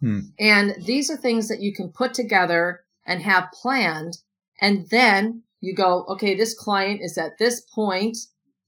Hmm. 0.00 0.20
And 0.38 0.76
these 0.84 1.10
are 1.10 1.16
things 1.16 1.48
that 1.48 1.60
you 1.60 1.74
can 1.74 1.88
put 1.88 2.14
together 2.14 2.84
and 3.06 3.22
have 3.22 3.52
planned. 3.52 4.18
And 4.60 4.88
then 4.90 5.42
you 5.60 5.74
go, 5.74 6.04
okay, 6.08 6.34
this 6.34 6.54
client 6.54 7.00
is 7.02 7.18
at 7.18 7.38
this 7.38 7.60
point. 7.60 8.16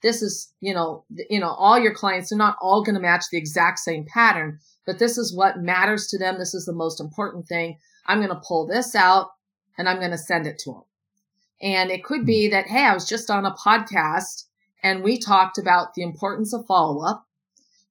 This 0.02 0.22
is, 0.22 0.52
you 0.60 0.74
know, 0.74 1.04
you 1.30 1.40
know, 1.40 1.50
all 1.50 1.78
your 1.78 1.94
clients 1.94 2.32
are 2.32 2.36
not 2.36 2.56
all 2.60 2.82
going 2.82 2.94
to 2.94 3.00
match 3.00 3.24
the 3.30 3.38
exact 3.38 3.78
same 3.78 4.04
pattern, 4.12 4.58
but 4.84 4.98
this 4.98 5.16
is 5.16 5.34
what 5.34 5.60
matters 5.60 6.06
to 6.08 6.18
them. 6.18 6.38
This 6.38 6.54
is 6.54 6.64
the 6.64 6.72
most 6.72 7.00
important 7.00 7.46
thing. 7.46 7.78
I'm 8.06 8.18
going 8.18 8.30
to 8.30 8.42
pull 8.46 8.66
this 8.66 8.94
out 8.94 9.30
and 9.78 9.88
I'm 9.88 9.98
going 9.98 10.10
to 10.10 10.18
send 10.18 10.46
it 10.46 10.58
to 10.60 10.72
them. 10.72 10.82
And 11.60 11.90
it 11.90 12.04
could 12.04 12.26
be 12.26 12.48
that, 12.48 12.66
hey, 12.66 12.84
I 12.84 12.94
was 12.94 13.08
just 13.08 13.30
on 13.30 13.46
a 13.46 13.54
podcast 13.54 14.45
and 14.86 15.02
we 15.02 15.18
talked 15.18 15.58
about 15.58 15.94
the 15.94 16.02
importance 16.02 16.54
of 16.54 16.64
follow 16.64 17.04
up 17.04 17.26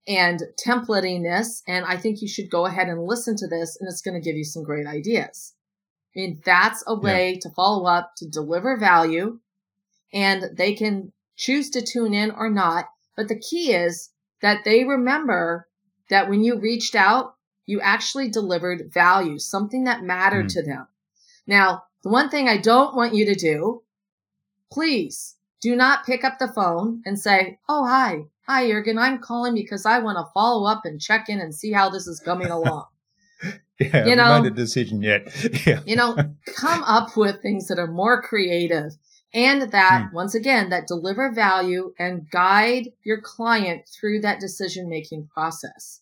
and 0.08 0.41
templating 0.65 1.23
this. 1.23 1.62
And 1.67 1.84
I 1.84 1.97
think 1.97 2.21
you 2.21 2.27
should 2.29 2.49
go 2.49 2.65
ahead 2.65 2.88
and 2.88 3.05
listen 3.05 3.36
to 3.36 3.47
this 3.49 3.77
and 3.77 3.89
it's 3.89 4.01
going 4.01 4.13
to 4.13 4.25
give 4.25 4.38
you 4.38 4.45
some 4.45 4.63
great 4.63 4.88
ideas. 4.88 5.55
I 6.15 6.19
mean, 6.19 6.41
that's 6.45 6.86
a 6.88 6.97
way 6.97 7.34
yeah. 7.34 7.39
to 7.41 7.49
follow 7.49 7.86
up, 7.86 8.13
to 8.17 8.29
deliver 8.29 8.77
value 8.77 9.39
and 10.13 10.55
they 10.55 10.73
can 10.73 11.12
choose 11.36 11.69
to 11.71 11.81
tune 11.81 12.13
in 12.13 12.31
or 12.31 12.49
not. 12.49 12.86
But 13.17 13.27
the 13.27 13.39
key 13.39 13.73
is 13.73 14.12
that 14.41 14.63
they 14.63 14.86
remember 14.86 15.67
that 16.10 16.29
when 16.29 16.45
you 16.45 16.58
reached 16.58 16.95
out, 16.95 17.36
you 17.65 17.81
actually 17.81 18.29
delivered 18.29 18.93
value, 18.93 19.38
something 19.38 19.84
that 19.84 20.03
mattered 20.03 20.45
mm. 20.45 20.53
to 20.53 20.63
them. 20.63 20.88
Now, 21.45 21.84
the 22.03 22.10
one 22.10 22.29
thing 22.29 22.47
I 22.47 22.58
don't 22.58 22.95
want 22.95 23.13
you 23.13 23.25
to 23.25 23.36
do, 23.36 23.84
please 24.71 25.35
do 25.65 25.75
not 25.75 26.06
pick 26.06 26.23
up 26.23 26.38
the 26.38 26.47
phone 26.47 27.01
and 27.08 27.19
say, 27.19 27.58
Oh, 27.67 27.88
hi. 27.88 28.25
Hi, 28.47 28.67
Jurgen. 28.67 28.99
I'm 28.99 29.17
calling 29.17 29.56
because 29.56 29.84
I 29.84 29.97
want 29.97 30.19
to 30.19 30.32
follow 30.32 30.69
up 30.69 30.86
and 30.86 31.01
check 31.01 31.28
in 31.28 31.39
and 31.41 31.56
see 31.56 31.71
how 31.71 31.89
this 31.89 32.06
is 32.06 32.19
coming 32.19 32.51
along. 32.51 32.86
yeah, 33.80 34.06
you 34.06 34.15
know, 34.15 34.39
made 34.43 34.51
a 34.51 34.56
decision 34.56 35.01
yet. 35.01 35.28
yeah. 35.65 35.80
you 35.88 35.95
know, 35.95 36.15
come 36.56 36.84
up 36.84 37.17
with 37.17 37.41
things 37.41 37.67
that 37.67 37.80
are 37.80 37.88
more 37.88 38.21
creative 38.21 38.91
and 39.34 39.71
that 39.71 40.10
hmm. 40.10 40.15
once 40.15 40.36
again 40.36 40.69
that 40.69 40.86
deliver 40.86 41.32
value 41.34 41.95
and 41.97 42.30
guide 42.30 42.89
your 43.04 43.19
client 43.19 43.89
through 43.89 44.21
that 44.21 44.39
decision 44.39 44.88
making 44.88 45.28
process 45.34 46.01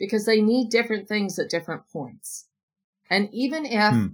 because 0.00 0.26
they 0.26 0.42
need 0.42 0.68
different 0.68 1.06
things 1.06 1.38
at 1.38 1.48
different 1.48 1.82
points 1.92 2.48
and 3.08 3.28
even 3.32 3.64
if 3.64 3.94
hmm. 3.94 4.06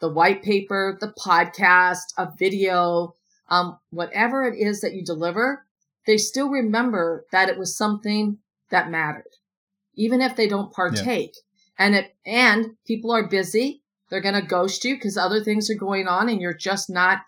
the 0.00 0.08
white 0.08 0.42
paper 0.42 0.98
the 1.00 1.14
podcast 1.24 2.12
a 2.18 2.28
video 2.36 3.14
um, 3.50 3.78
whatever 3.90 4.44
it 4.44 4.56
is 4.56 4.80
that 4.80 4.94
you 4.94 5.04
deliver 5.04 5.66
they 6.06 6.16
still 6.16 6.48
remember 6.48 7.26
that 7.32 7.48
it 7.48 7.58
was 7.58 7.76
something 7.76 8.38
that 8.70 8.90
mattered 8.90 9.36
even 9.94 10.20
if 10.20 10.36
they 10.36 10.48
don't 10.48 10.72
partake 10.72 11.34
yeah. 11.78 11.86
and 11.86 11.94
it 11.94 12.14
and 12.24 12.76
people 12.86 13.10
are 13.10 13.28
busy 13.28 13.82
they're 14.10 14.20
going 14.20 14.34
to 14.34 14.42
ghost 14.42 14.84
you 14.84 14.96
because 14.96 15.16
other 15.16 15.42
things 15.42 15.70
are 15.70 15.74
going 15.74 16.08
on 16.08 16.28
and 16.28 16.40
you're 16.40 16.52
just 16.52 16.90
not 16.90 17.20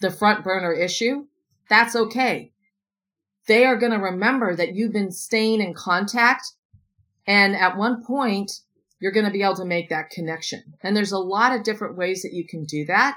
the 0.00 0.10
front 0.10 0.44
burner 0.44 0.72
issue, 0.72 1.26
that's 1.68 1.96
okay. 1.96 2.52
They 3.46 3.64
are 3.64 3.76
going 3.76 3.92
to 3.92 3.98
remember 3.98 4.54
that 4.54 4.74
you've 4.74 4.92
been 4.92 5.10
staying 5.10 5.60
in 5.60 5.74
contact. 5.74 6.52
And 7.26 7.56
at 7.56 7.76
one 7.76 8.04
point, 8.04 8.52
you're 9.00 9.12
going 9.12 9.26
to 9.26 9.32
be 9.32 9.42
able 9.42 9.56
to 9.56 9.64
make 9.64 9.88
that 9.88 10.10
connection. 10.10 10.62
And 10.82 10.94
there's 10.94 11.12
a 11.12 11.18
lot 11.18 11.54
of 11.54 11.64
different 11.64 11.96
ways 11.96 12.22
that 12.22 12.34
you 12.34 12.46
can 12.46 12.64
do 12.64 12.84
that. 12.86 13.16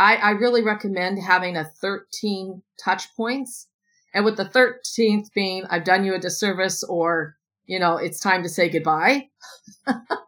I, 0.00 0.16
I 0.16 0.30
really 0.30 0.62
recommend 0.62 1.22
having 1.22 1.58
a 1.58 1.70
13 1.82 2.62
touch 2.82 3.14
points. 3.14 3.66
And 4.14 4.24
with 4.24 4.38
the 4.38 4.46
13th 4.46 5.30
being, 5.34 5.66
I've 5.68 5.84
done 5.84 6.04
you 6.04 6.14
a 6.14 6.18
disservice 6.18 6.82
or, 6.82 7.36
you 7.66 7.78
know, 7.78 7.98
it's 7.98 8.18
time 8.18 8.42
to 8.42 8.48
say 8.48 8.70
goodbye. 8.70 9.28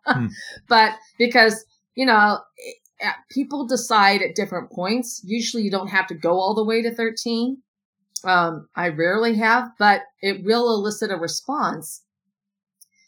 hmm. 0.07 0.27
But 0.69 0.97
because, 1.19 1.65
you 1.95 2.05
know, 2.05 2.41
people 3.31 3.67
decide 3.67 4.21
at 4.21 4.35
different 4.35 4.71
points. 4.71 5.23
Usually 5.25 5.63
you 5.63 5.71
don't 5.71 5.89
have 5.89 6.07
to 6.09 6.15
go 6.15 6.39
all 6.39 6.55
the 6.55 6.65
way 6.65 6.83
to 6.83 6.95
13. 6.95 7.57
Um, 8.25 8.69
I 8.77 8.91
rarely 8.91 9.37
have, 9.37 9.71
but 9.79 10.03
it 10.21 10.45
will 10.45 10.69
elicit 10.75 11.11
a 11.11 11.17
response. 11.17 12.03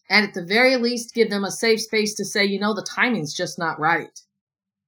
And 0.09 0.27
at 0.27 0.33
the 0.33 0.45
very 0.45 0.77
least, 0.77 1.15
give 1.15 1.29
them 1.29 1.45
a 1.45 1.51
safe 1.51 1.83
space 1.83 2.15
to 2.15 2.25
say, 2.25 2.47
you 2.47 2.59
know, 2.59 2.73
the 2.73 2.83
timing's 2.83 3.35
just 3.35 3.59
not 3.59 3.79
right. 3.79 4.19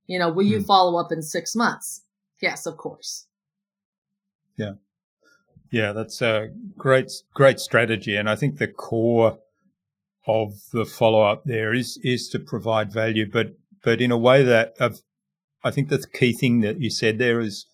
You 0.07 0.19
know, 0.19 0.31
will 0.31 0.47
you 0.47 0.59
hmm. 0.59 0.64
follow 0.64 0.99
up 0.99 1.12
in 1.12 1.23
six 1.23 1.55
months? 1.55 2.03
Yes, 2.40 2.66
of 2.66 2.77
course. 2.77 3.27
Yeah. 4.57 4.73
Yeah, 5.71 5.92
that's 5.92 6.23
a 6.23 6.51
great, 6.77 7.11
great 7.35 7.59
strategy. 7.59 8.16
And 8.16 8.31
I 8.31 8.37
think 8.37 8.59
the 8.59 8.69
core 8.69 9.38
of 10.27 10.55
the 10.73 10.85
follow 10.85 11.23
up 11.23 11.45
there 11.45 11.75
is, 11.75 11.99
is 12.03 12.29
to 12.31 12.38
provide 12.38 12.92
value, 12.92 13.29
but 13.31 13.57
but 13.87 14.01
in 14.01 14.11
a 14.11 14.19
way 14.19 14.42
that 14.42 14.75
I've, 14.81 15.01
I 15.62 15.71
think 15.71 15.90
the 15.90 16.05
key 16.12 16.33
thing 16.33 16.61
that 16.62 16.81
you 16.81 16.90
said 16.90 17.19
there 17.19 17.38
is 17.38 17.66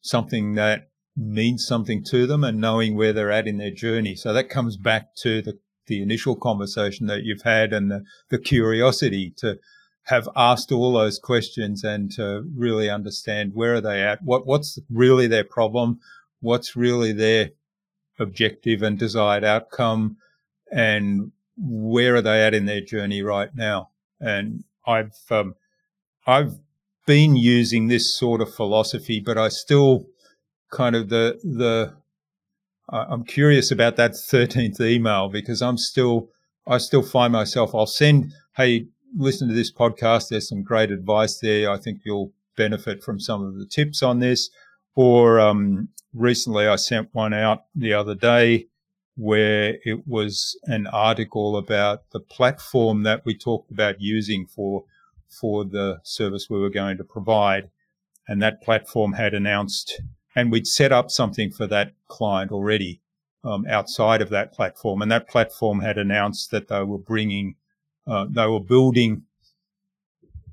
something 0.00 0.54
that 0.54 0.88
means 1.14 1.66
something 1.66 2.02
to 2.04 2.26
them 2.26 2.42
and 2.42 2.58
knowing 2.58 2.96
where 2.96 3.12
they're 3.12 3.30
at 3.30 3.46
in 3.46 3.58
their 3.58 3.70
journey. 3.70 4.16
So 4.16 4.32
that 4.32 4.48
comes 4.48 4.78
back 4.78 5.14
to 5.16 5.42
the, 5.42 5.58
the 5.86 6.00
initial 6.00 6.34
conversation 6.34 7.08
that 7.08 7.24
you've 7.24 7.42
had 7.42 7.74
and 7.74 7.90
the, 7.90 8.04
the 8.30 8.38
curiosity 8.38 9.34
to 9.36 9.58
have 10.08 10.26
asked 10.34 10.72
all 10.72 10.94
those 10.94 11.18
questions 11.18 11.84
and 11.84 12.10
to 12.10 12.42
really 12.56 12.88
understand 12.88 13.52
where 13.54 13.74
are 13.74 13.80
they 13.80 14.02
at, 14.02 14.22
what 14.22 14.46
what's 14.46 14.78
really 14.90 15.26
their 15.26 15.44
problem, 15.44 16.00
what's 16.40 16.74
really 16.74 17.12
their 17.12 17.50
objective 18.18 18.82
and 18.82 18.98
desired 18.98 19.44
outcome, 19.44 20.16
and 20.72 21.30
where 21.58 22.16
are 22.16 22.22
they 22.22 22.42
at 22.42 22.54
in 22.54 22.64
their 22.64 22.80
journey 22.80 23.22
right 23.22 23.54
now. 23.54 23.90
And 24.18 24.64
I've 24.86 25.12
um, 25.30 25.56
I've 26.26 26.58
been 27.06 27.36
using 27.36 27.88
this 27.88 28.16
sort 28.16 28.40
of 28.40 28.54
philosophy, 28.54 29.20
but 29.20 29.36
I 29.36 29.48
still 29.48 30.06
kind 30.70 30.96
of 30.96 31.10
the 31.10 31.38
the 31.44 31.92
I'm 32.90 33.24
curious 33.24 33.70
about 33.70 33.96
that 33.96 34.12
13th 34.12 34.80
email 34.80 35.28
because 35.28 35.60
I'm 35.60 35.76
still 35.76 36.30
I 36.66 36.78
still 36.78 37.02
find 37.02 37.30
myself 37.30 37.74
I'll 37.74 37.86
send 37.86 38.32
hey 38.56 38.86
listen 39.16 39.48
to 39.48 39.54
this 39.54 39.72
podcast 39.72 40.28
there's 40.28 40.48
some 40.48 40.62
great 40.62 40.90
advice 40.90 41.38
there 41.40 41.70
I 41.70 41.78
think 41.78 42.00
you'll 42.04 42.32
benefit 42.56 43.02
from 43.02 43.20
some 43.20 43.44
of 43.44 43.56
the 43.56 43.66
tips 43.66 44.02
on 44.02 44.18
this 44.18 44.50
or 44.94 45.38
um, 45.38 45.88
recently 46.12 46.66
I 46.66 46.76
sent 46.76 47.08
one 47.12 47.32
out 47.32 47.64
the 47.74 47.92
other 47.92 48.14
day 48.14 48.66
where 49.18 49.78
it 49.84 50.06
was 50.06 50.56
an 50.64 50.86
article 50.86 51.56
about 51.56 52.10
the 52.12 52.20
platform 52.20 53.02
that 53.02 53.24
we 53.24 53.36
talked 53.36 53.70
about 53.70 54.00
using 54.00 54.46
for 54.46 54.84
for 55.28 55.64
the 55.64 55.98
service 56.04 56.48
we 56.48 56.58
were 56.58 56.70
going 56.70 56.96
to 56.96 57.04
provide. 57.04 57.70
And 58.26 58.40
that 58.42 58.62
platform 58.62 59.14
had 59.14 59.34
announced, 59.34 60.00
and 60.34 60.52
we'd 60.52 60.66
set 60.66 60.92
up 60.92 61.10
something 61.10 61.50
for 61.50 61.66
that 61.66 61.92
client 62.06 62.52
already 62.52 63.00
um, 63.42 63.66
outside 63.68 64.22
of 64.22 64.30
that 64.30 64.52
platform. 64.52 65.02
And 65.02 65.10
that 65.10 65.28
platform 65.28 65.80
had 65.80 65.98
announced 65.98 66.50
that 66.50 66.68
they 66.68 66.82
were 66.82 66.98
bringing, 66.98 67.56
uh, 68.08 68.26
they 68.28 68.46
were 68.46 68.60
building 68.60 69.22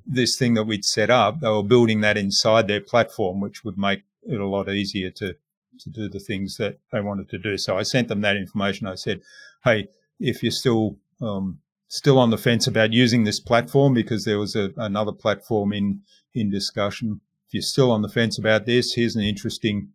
this 0.06 0.36
thing 0.36 0.54
that 0.54 0.64
we'd 0.64 0.84
set 0.84 1.10
up. 1.10 1.40
They 1.40 1.48
were 1.48 1.62
building 1.62 2.00
that 2.02 2.16
inside 2.16 2.68
their 2.68 2.80
platform, 2.80 3.40
which 3.40 3.64
would 3.64 3.78
make 3.78 4.02
it 4.22 4.40
a 4.40 4.46
lot 4.46 4.68
easier 4.68 5.10
to 5.12 5.36
to 5.78 5.90
do 5.90 6.08
the 6.08 6.20
things 6.20 6.56
that 6.56 6.78
they 6.90 7.02
wanted 7.02 7.28
to 7.28 7.38
do. 7.38 7.58
So 7.58 7.76
I 7.76 7.82
sent 7.82 8.08
them 8.08 8.22
that 8.22 8.36
information. 8.36 8.86
I 8.86 8.94
said, 8.94 9.20
"Hey, 9.64 9.88
if 10.18 10.42
you're 10.42 10.52
still 10.52 10.96
um, 11.20 11.58
still 11.88 12.18
on 12.18 12.30
the 12.30 12.38
fence 12.38 12.66
about 12.66 12.92
using 12.92 13.24
this 13.24 13.40
platform 13.40 13.94
because 13.94 14.24
there 14.24 14.38
was 14.38 14.56
a, 14.56 14.72
another 14.76 15.12
platform 15.12 15.72
in 15.72 16.02
in 16.34 16.50
discussion, 16.50 17.20
if 17.48 17.54
you're 17.54 17.62
still 17.62 17.90
on 17.90 18.02
the 18.02 18.08
fence 18.08 18.38
about 18.38 18.66
this, 18.66 18.94
here's 18.94 19.16
an 19.16 19.22
interesting 19.22 19.88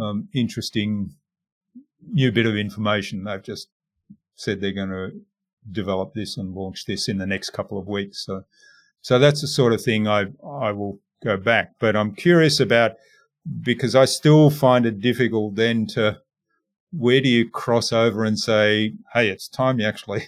um, 0.00 0.28
interesting 0.34 1.14
new 2.10 2.32
bit 2.32 2.46
of 2.46 2.56
information. 2.56 3.24
They've 3.24 3.42
just 3.42 3.68
said 4.34 4.60
they're 4.60 4.72
going 4.72 4.90
to 4.90 5.20
develop 5.70 6.14
this 6.14 6.36
and 6.36 6.54
launch 6.54 6.84
this 6.86 7.08
in 7.08 7.18
the 7.18 7.26
next 7.26 7.50
couple 7.50 7.78
of 7.78 7.86
weeks. 7.86 8.24
So, 8.24 8.44
so 9.02 9.18
that's 9.18 9.40
the 9.40 9.46
sort 9.46 9.72
of 9.72 9.82
thing 9.82 10.06
I 10.06 10.26
I 10.44 10.72
will 10.72 11.00
go 11.22 11.36
back. 11.36 11.72
But 11.78 11.96
I'm 11.96 12.14
curious 12.14 12.60
about 12.60 12.92
because 13.62 13.94
I 13.94 14.04
still 14.04 14.50
find 14.50 14.86
it 14.86 15.00
difficult 15.00 15.54
then 15.54 15.86
to 15.88 16.18
where 16.92 17.20
do 17.20 17.28
you 17.28 17.48
cross 17.48 17.92
over 17.92 18.24
and 18.24 18.38
say, 18.38 18.94
hey, 19.12 19.28
it's 19.28 19.48
time 19.48 19.78
you 19.78 19.86
actually 19.86 20.24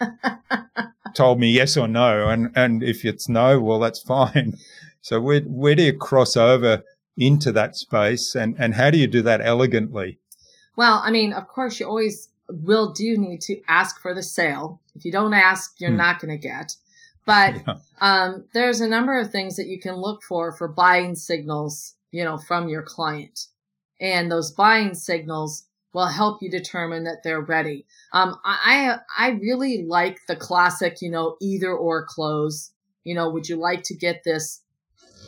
told 1.14 1.40
me 1.40 1.50
yes 1.50 1.76
or 1.76 1.88
no? 1.88 2.28
And, 2.28 2.50
and 2.54 2.82
if 2.82 3.04
it's 3.04 3.28
no, 3.28 3.60
well, 3.60 3.80
that's 3.80 4.02
fine. 4.02 4.54
So 5.00 5.20
where, 5.20 5.42
where 5.42 5.74
do 5.74 5.82
you 5.82 5.92
cross 5.92 6.34
over 6.34 6.82
into 7.18 7.52
that 7.52 7.76
space 7.76 8.34
and, 8.34 8.56
and 8.58 8.74
how 8.74 8.88
do 8.88 8.96
you 8.96 9.06
do 9.06 9.20
that 9.20 9.42
elegantly? 9.42 10.18
Well, 10.76 11.02
I 11.04 11.10
mean, 11.10 11.34
of 11.34 11.46
course, 11.46 11.78
you 11.78 11.86
always 11.86 12.30
will 12.48 12.92
do 12.92 13.16
need 13.16 13.40
to 13.42 13.60
ask 13.68 14.00
for 14.00 14.14
the 14.14 14.22
sale. 14.22 14.80
If 14.94 15.04
you 15.04 15.12
don't 15.12 15.34
ask, 15.34 15.80
you're 15.80 15.90
hmm. 15.90 15.96
not 15.96 16.20
going 16.20 16.30
to 16.30 16.48
get. 16.48 16.76
But 17.26 17.54
yeah. 17.66 17.74
um, 18.00 18.44
there's 18.52 18.80
a 18.80 18.88
number 18.88 19.18
of 19.18 19.30
things 19.30 19.56
that 19.56 19.66
you 19.66 19.80
can 19.80 19.96
look 19.96 20.22
for 20.22 20.52
for 20.52 20.68
buying 20.68 21.14
signals 21.14 21.94
you 22.14 22.22
know, 22.22 22.38
from 22.38 22.68
your 22.68 22.82
client. 22.82 23.48
And 24.00 24.30
those 24.30 24.52
buying 24.52 24.94
signals 24.94 25.64
will 25.92 26.06
help 26.06 26.42
you 26.42 26.48
determine 26.48 27.02
that 27.04 27.24
they're 27.24 27.40
ready. 27.40 27.86
Um, 28.12 28.38
I, 28.44 28.98
I 29.18 29.30
really 29.30 29.84
like 29.84 30.20
the 30.28 30.36
classic, 30.36 31.02
you 31.02 31.10
know, 31.10 31.36
either 31.40 31.72
or 31.72 32.06
close. 32.06 32.70
You 33.02 33.16
know, 33.16 33.30
would 33.30 33.48
you 33.48 33.56
like 33.56 33.82
to 33.84 33.96
get 33.96 34.22
this 34.24 34.62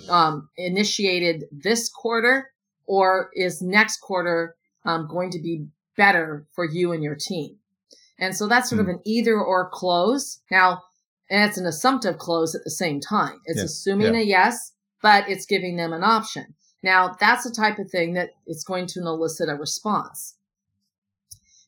um, 0.08 0.48
initiated 0.56 1.46
this 1.50 1.88
quarter, 1.88 2.52
or 2.86 3.30
is 3.34 3.60
next 3.60 3.96
quarter 3.96 4.54
um, 4.84 5.08
going 5.08 5.30
to 5.30 5.40
be 5.40 5.66
better 5.96 6.46
for 6.52 6.64
you 6.64 6.92
and 6.92 7.02
your 7.02 7.16
team? 7.16 7.56
And 8.18 8.34
so 8.34 8.46
that's 8.46 8.70
sort 8.70 8.78
mm. 8.78 8.82
of 8.82 8.86
hmm. 8.86 8.92
an 8.92 9.00
either 9.04 9.38
or 9.38 9.68
close. 9.70 10.40
Now, 10.50 10.82
and 11.28 11.48
it's 11.48 11.58
an 11.58 11.66
assumptive 11.66 12.18
close 12.18 12.54
at 12.54 12.64
the 12.64 12.70
same 12.70 13.00
time. 13.00 13.40
It's 13.46 13.60
assuming 13.60 14.14
yeah. 14.14 14.20
a 14.20 14.24
yes, 14.24 14.72
but 15.02 15.28
it's 15.28 15.46
giving 15.46 15.76
them 15.76 15.92
an 15.92 16.04
option. 16.04 16.54
Now, 16.82 17.16
that's 17.18 17.44
the 17.44 17.50
type 17.50 17.78
of 17.78 17.90
thing 17.90 18.14
that 18.14 18.30
it's 18.46 18.62
going 18.62 18.86
to 18.88 19.00
elicit 19.00 19.48
a 19.48 19.54
response. 19.54 20.36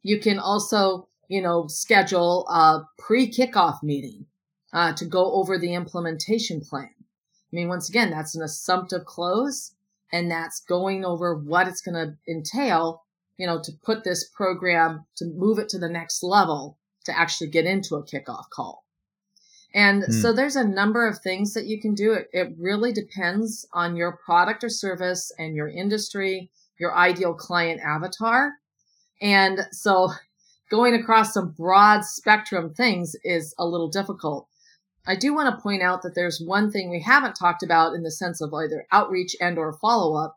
You 0.03 0.21
can 0.21 0.39
also, 0.39 1.09
you 1.29 1.43
know, 1.43 1.67
schedule 1.67 2.47
a 2.49 2.83
pre-kickoff 2.99 3.83
meeting 3.83 4.27
uh, 4.73 4.93
to 4.95 5.05
go 5.05 5.33
over 5.33 5.59
the 5.59 5.75
implementation 5.75 6.61
plan. 6.61 6.91
I 6.95 7.57
mean, 7.57 7.69
once 7.69 7.89
again, 7.89 8.11
that's 8.11 8.37
an 8.37 8.43
assumptive 8.43 9.07
close, 9.07 9.73
and 10.13 10.31
that's 10.31 10.61
going 10.61 11.05
over 11.05 11.35
what 11.35 11.67
it's 11.67 11.81
going 11.81 11.95
to 11.95 12.33
entail, 12.33 13.03
you 13.39 13.47
know, 13.47 13.61
to 13.63 13.73
put 13.83 14.05
this 14.05 14.29
program 14.29 15.07
to 15.17 15.25
move 15.25 15.59
it 15.59 15.69
to 15.71 15.79
the 15.79 15.89
next 15.89 16.23
level 16.23 16.77
to 17.05 17.19
actually 17.19 17.49
get 17.49 17.65
into 17.65 17.95
a 17.97 18.05
kickoff 18.05 18.51
call. 18.51 18.85
And 19.75 20.03
mm. 20.03 20.23
so 20.23 20.33
there's 20.33 20.57
a 20.57 20.67
number 20.67 21.07
of 21.07 21.19
things 21.21 21.55
that 21.55 21.67
you 21.67 21.81
can 21.81 21.95
do. 21.95 22.13
It, 22.13 22.29
it 22.33 22.53
really 22.59 22.93
depends 22.93 23.67
on 23.73 23.97
your 23.97 24.19
product 24.25 24.65
or 24.65 24.69
service 24.69 25.33
and 25.39 25.55
your 25.55 25.69
industry, 25.69 26.51
your 26.79 26.97
ideal 26.97 27.35
client 27.35 27.81
avatar. 27.81 28.53
And 29.21 29.61
so 29.73 30.11
going 30.71 30.95
across 30.95 31.35
some 31.35 31.55
broad 31.57 32.05
spectrum 32.05 32.75
things 32.75 33.15
is 33.25 33.55
a 33.59 33.67
little 33.67 33.89
difficult. 33.89 34.49
I 35.07 35.17
do 35.17 35.35
want 35.35 35.55
to 35.55 35.63
point 35.63 35.83
out 35.83 36.03
that 36.03 36.15
there's 36.15 36.43
one 36.45 36.71
thing 36.71 36.91
we 36.91 37.01
haven't 37.01 37.35
talked 37.35 37.63
about 37.63 37.95
in 37.95 38.03
the 38.03 38.11
sense 38.11 38.43
of 38.43 38.53
either 38.53 38.87
outreach 38.93 39.35
and 39.41 39.59
or 39.59 39.73
follow 39.73 40.15
up. 40.15 40.37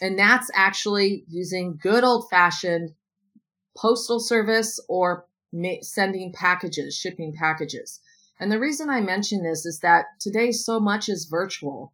And 0.00 0.18
that's 0.18 0.50
actually 0.54 1.24
using 1.28 1.78
good 1.80 2.04
old 2.04 2.28
fashioned 2.30 2.94
postal 3.76 4.20
service 4.20 4.80
or 4.88 5.26
sending 5.80 6.32
packages, 6.32 6.96
shipping 6.96 7.32
packages. 7.32 8.00
And 8.40 8.52
the 8.52 8.58
reason 8.58 8.90
I 8.90 9.00
mention 9.00 9.42
this 9.42 9.66
is 9.66 9.80
that 9.80 10.06
today 10.20 10.52
so 10.52 10.78
much 10.78 11.08
is 11.08 11.24
virtual. 11.24 11.92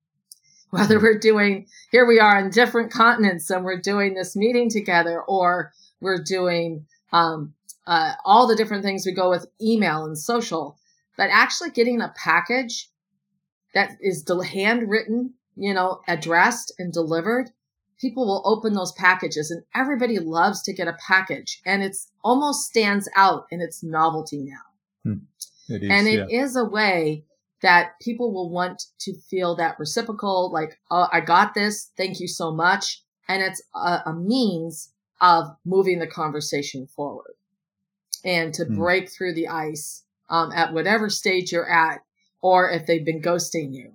Whether 0.70 1.00
we're 1.00 1.18
doing, 1.18 1.66
here 1.90 2.06
we 2.06 2.20
are 2.20 2.38
on 2.38 2.50
different 2.50 2.92
continents 2.92 3.50
and 3.50 3.64
we're 3.64 3.80
doing 3.80 4.14
this 4.14 4.36
meeting 4.36 4.70
together, 4.70 5.20
or 5.20 5.72
we're 6.00 6.22
doing 6.22 6.86
um, 7.12 7.54
uh, 7.86 8.12
all 8.24 8.46
the 8.46 8.54
different 8.54 8.84
things 8.84 9.04
we 9.04 9.12
go 9.12 9.30
with 9.30 9.46
email 9.60 10.04
and 10.04 10.16
social, 10.16 10.78
but 11.16 11.28
actually 11.30 11.70
getting 11.70 12.00
a 12.00 12.14
package 12.16 12.88
that 13.74 13.96
is 14.00 14.24
handwritten, 14.52 15.34
you 15.60 15.74
know, 15.74 16.00
addressed 16.08 16.72
and 16.78 16.92
delivered, 16.92 17.50
people 18.00 18.26
will 18.26 18.42
open 18.46 18.72
those 18.72 18.92
packages 18.92 19.50
and 19.50 19.62
everybody 19.74 20.18
loves 20.18 20.62
to 20.62 20.72
get 20.72 20.88
a 20.88 20.96
package 21.06 21.60
and 21.66 21.82
it's 21.82 22.10
almost 22.24 22.66
stands 22.66 23.08
out 23.14 23.44
in 23.50 23.60
its 23.60 23.82
novelty 23.82 24.42
now. 24.42 25.10
Hmm. 25.12 25.18
It 25.68 25.84
is, 25.84 25.90
and 25.90 26.08
it 26.08 26.30
yeah. 26.30 26.42
is 26.42 26.56
a 26.56 26.64
way 26.64 27.24
that 27.62 28.00
people 28.00 28.32
will 28.32 28.50
want 28.50 28.84
to 29.00 29.14
feel 29.28 29.54
that 29.56 29.78
reciprocal, 29.78 30.50
like, 30.50 30.78
oh, 30.90 31.08
I 31.12 31.20
got 31.20 31.52
this. 31.54 31.90
Thank 31.96 32.18
you 32.18 32.26
so 32.26 32.50
much. 32.50 33.02
And 33.28 33.42
it's 33.42 33.62
a, 33.74 34.00
a 34.06 34.14
means 34.14 34.92
of 35.20 35.44
moving 35.64 35.98
the 35.98 36.06
conversation 36.06 36.86
forward 36.86 37.34
and 38.24 38.54
to 38.54 38.64
mm. 38.64 38.76
break 38.76 39.10
through 39.10 39.34
the 39.34 39.48
ice 39.48 40.04
um, 40.30 40.50
at 40.52 40.72
whatever 40.72 41.10
stage 41.10 41.52
you're 41.52 41.70
at, 41.70 42.00
or 42.40 42.70
if 42.70 42.86
they've 42.86 43.04
been 43.04 43.20
ghosting 43.20 43.74
you. 43.74 43.94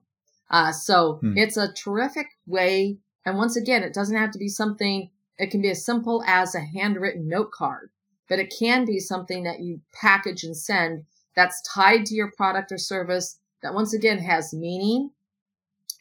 Uh, 0.50 0.72
so 0.72 1.20
mm. 1.24 1.34
it's 1.36 1.58
a 1.58 1.74
terrific 1.74 2.28
way. 2.46 2.98
And 3.26 3.38
once 3.38 3.56
again, 3.56 3.84
it 3.84 3.94
doesn't 3.94 4.18
have 4.18 4.32
to 4.32 4.40
be 4.40 4.48
something, 4.48 5.10
it 5.38 5.52
can 5.52 5.62
be 5.62 5.70
as 5.70 5.86
simple 5.86 6.24
as 6.28 6.54
a 6.54 6.62
handwritten 6.62 7.28
note 7.28 7.52
card, 7.52 7.90
but 8.30 8.40
it 8.40 8.54
can 8.58 8.86
be 8.86 9.00
something 9.00 9.44
that 9.44 9.60
you 9.60 9.82
package 9.94 10.44
and 10.44 10.56
send 10.56 11.06
that's 11.36 11.62
tied 11.62 12.06
to 12.06 12.16
your 12.16 12.32
product 12.32 12.72
or 12.72 12.78
service 12.78 13.40
that 13.62 13.74
once 13.74 13.94
again 13.94 14.20
has 14.20 14.54
meaning 14.54 15.12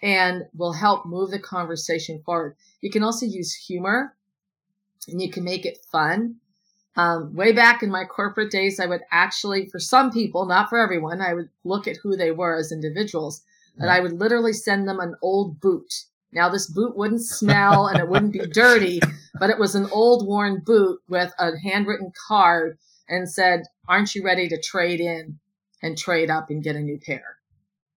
and 0.03 0.45
will 0.55 0.75
help 0.75 1.07
move 1.07 1.31
the 1.31 1.39
conversation 1.39 2.23
forward. 2.25 2.57
You 2.83 2.91
can 2.91 3.03
also 3.03 3.27
use 3.27 3.55
humor 3.55 4.15
and 5.09 5.21
you 5.21 5.31
can 5.31 5.45
make 5.45 5.65
it 5.65 5.79
fun. 5.91 6.37
Um, 6.97 7.35
way 7.35 7.53
back 7.53 7.83
in 7.83 7.91
my 7.91 8.05
corporate 8.05 8.53
days, 8.53 8.79
I 8.79 8.87
would 8.87 9.01
actually, 9.11 9.67
for 9.67 9.81
some 9.81 10.13
people, 10.13 10.47
not 10.47 10.69
for 10.69 10.79
everyone, 10.79 11.21
I 11.21 11.35
would 11.35 11.49
look 11.65 11.89
at 11.89 11.97
who 11.97 12.17
they 12.17 12.31
were 12.31 12.57
as 12.57 12.71
individuals 12.71 13.43
and 13.79 13.91
I 13.91 14.01
would 14.01 14.13
literally 14.13 14.53
send 14.53 14.89
them 14.89 15.01
an 15.01 15.15
old 15.23 15.61
boot. 15.61 16.05
Now, 16.33 16.49
this 16.49 16.67
boot 16.67 16.97
wouldn't 16.97 17.23
smell 17.23 17.87
and 17.87 17.99
it 17.99 18.09
wouldn't 18.09 18.33
be 18.33 18.47
dirty, 18.53 19.01
but 19.39 19.51
it 19.51 19.59
was 19.59 19.75
an 19.75 19.89
old 19.93 20.27
worn 20.27 20.63
boot 20.65 21.01
with 21.09 21.33
a 21.39 21.53
handwritten 21.63 22.13
card 22.27 22.79
and 23.09 23.31
said, 23.31 23.63
aren't 23.89 24.15
you 24.15 24.25
ready 24.25 24.49
to 24.49 24.61
trade 24.61 25.01
in 25.01 25.39
and 25.83 25.97
trade 25.97 26.31
up 26.31 26.51
and 26.51 26.63
get 26.63 26.77
a 26.77 26.81
new 26.81 26.99
pair? 26.99 27.37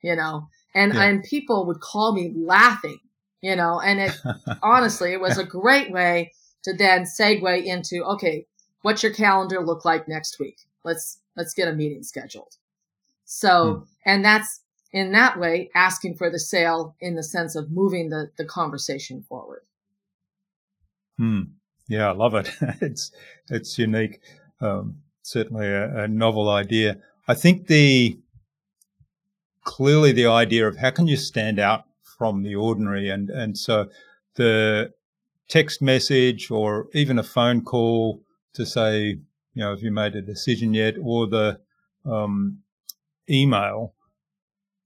You 0.01 0.15
know, 0.15 0.47
and, 0.75 0.93
yeah. 0.93 1.03
and 1.03 1.23
people 1.23 1.65
would 1.65 1.79
call 1.79 2.13
me 2.13 2.31
laughing, 2.35 2.99
you 3.41 3.55
know, 3.55 3.79
and 3.79 3.99
it 3.99 4.17
honestly, 4.63 5.13
it 5.13 5.21
was 5.21 5.37
a 5.37 5.43
great 5.43 5.91
way 5.91 6.31
to 6.63 6.73
then 6.73 7.03
segue 7.03 7.65
into, 7.65 8.03
okay, 8.03 8.45
what's 8.83 9.01
your 9.01 9.13
calendar 9.13 9.65
look 9.65 9.85
like 9.85 10.07
next 10.07 10.39
week? 10.39 10.57
Let's, 10.83 11.19
let's 11.35 11.53
get 11.53 11.67
a 11.67 11.73
meeting 11.73 12.03
scheduled. 12.03 12.55
So, 13.25 13.73
hmm. 13.73 13.83
and 14.05 14.25
that's 14.25 14.61
in 14.91 15.11
that 15.11 15.39
way 15.39 15.69
asking 15.75 16.15
for 16.15 16.29
the 16.29 16.39
sale 16.39 16.95
in 16.99 17.15
the 17.15 17.23
sense 17.23 17.55
of 17.55 17.71
moving 17.71 18.09
the, 18.09 18.31
the 18.37 18.45
conversation 18.45 19.23
forward. 19.27 19.61
Hmm. 21.17 21.41
Yeah, 21.87 22.09
I 22.09 22.11
love 22.11 22.35
it. 22.35 22.49
it's, 22.81 23.11
it's 23.49 23.77
unique 23.77 24.19
um, 24.61 24.97
certainly 25.21 25.67
a, 25.67 26.03
a, 26.03 26.07
novel 26.07 26.49
idea. 26.49 26.97
I 27.27 27.33
think 27.33 27.67
the 27.67 28.19
clearly 29.63 30.11
the 30.11 30.27
idea 30.27 30.67
of 30.67 30.77
how 30.77 30.91
can 30.91 31.07
you 31.07 31.17
stand 31.17 31.59
out 31.59 31.85
from 32.01 32.43
the 32.43 32.55
ordinary, 32.55 33.09
and 33.09 33.29
and 33.29 33.57
so 33.57 33.89
the 34.35 34.93
text 35.47 35.81
message 35.81 36.49
or 36.49 36.87
even 36.93 37.19
a 37.19 37.23
phone 37.23 37.61
call 37.61 38.21
to 38.53 38.65
say, 38.65 39.19
you 39.53 39.63
know, 39.63 39.69
have 39.71 39.83
you 39.83 39.91
made 39.91 40.15
a 40.15 40.21
decision 40.21 40.73
yet, 40.73 40.95
or 41.01 41.27
the 41.27 41.59
um, 42.05 42.59
email 43.29 43.93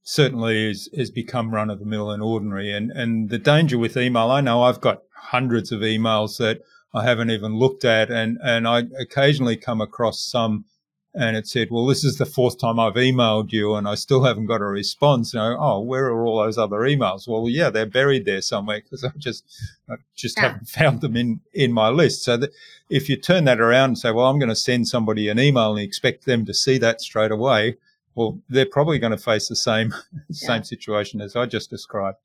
certainly 0.03 0.71
is, 0.71 0.89
has 0.95 1.11
become 1.11 1.53
run 1.53 1.69
of 1.69 1.79
the 1.79 1.85
mill 1.85 2.11
and 2.11 2.23
ordinary. 2.23 2.71
And, 2.71 2.91
and 2.91 3.29
the 3.29 3.37
danger 3.37 3.77
with 3.77 3.97
email, 3.97 4.31
I 4.31 4.41
know 4.41 4.63
I've 4.63 4.81
got 4.81 5.03
hundreds 5.15 5.71
of 5.71 5.81
emails 5.81 6.37
that 6.37 6.61
I 6.93 7.03
haven't 7.03 7.31
even 7.31 7.55
looked 7.55 7.85
at. 7.85 8.09
And, 8.09 8.37
and 8.43 8.67
I 8.67 8.83
occasionally 8.99 9.57
come 9.57 9.81
across 9.81 10.19
some 10.19 10.65
and 11.13 11.35
it 11.35 11.45
said, 11.45 11.67
well, 11.69 11.85
this 11.85 12.05
is 12.05 12.17
the 12.17 12.25
fourth 12.25 12.57
time 12.57 12.79
I've 12.79 12.93
emailed 12.93 13.51
you 13.51 13.75
and 13.75 13.85
I 13.85 13.95
still 13.95 14.23
haven't 14.23 14.45
got 14.45 14.61
a 14.61 14.65
response. 14.65 15.33
You 15.33 15.41
know, 15.41 15.57
oh, 15.59 15.81
where 15.81 16.05
are 16.05 16.25
all 16.25 16.41
those 16.41 16.57
other 16.57 16.77
emails? 16.77 17.27
Well, 17.27 17.49
yeah, 17.49 17.69
they're 17.69 17.85
buried 17.85 18.25
there 18.25 18.41
somewhere 18.41 18.79
because 18.79 19.03
I 19.03 19.09
just, 19.17 19.43
I 19.89 19.95
just 20.15 20.37
yeah. 20.37 20.43
haven't 20.43 20.69
found 20.69 21.01
them 21.01 21.17
in, 21.17 21.41
in 21.53 21.73
my 21.73 21.89
list. 21.89 22.23
So 22.23 22.37
that 22.37 22.51
if 22.89 23.09
you 23.09 23.17
turn 23.17 23.43
that 23.45 23.59
around 23.59 23.89
and 23.89 23.97
say, 23.97 24.11
well, 24.11 24.27
I'm 24.27 24.39
going 24.39 24.49
to 24.49 24.55
send 24.55 24.87
somebody 24.87 25.27
an 25.27 25.37
email 25.37 25.71
and 25.71 25.81
expect 25.81 26.25
them 26.25 26.45
to 26.45 26.53
see 26.53 26.77
that 26.77 27.01
straight 27.01 27.31
away. 27.31 27.75
Well, 28.15 28.39
they're 28.49 28.65
probably 28.65 28.99
going 28.99 29.11
to 29.11 29.17
face 29.17 29.47
the 29.47 29.55
same, 29.55 29.93
yeah. 30.29 30.47
same 30.47 30.63
situation 30.63 31.21
as 31.21 31.35
I 31.35 31.45
just 31.45 31.69
described. 31.69 32.17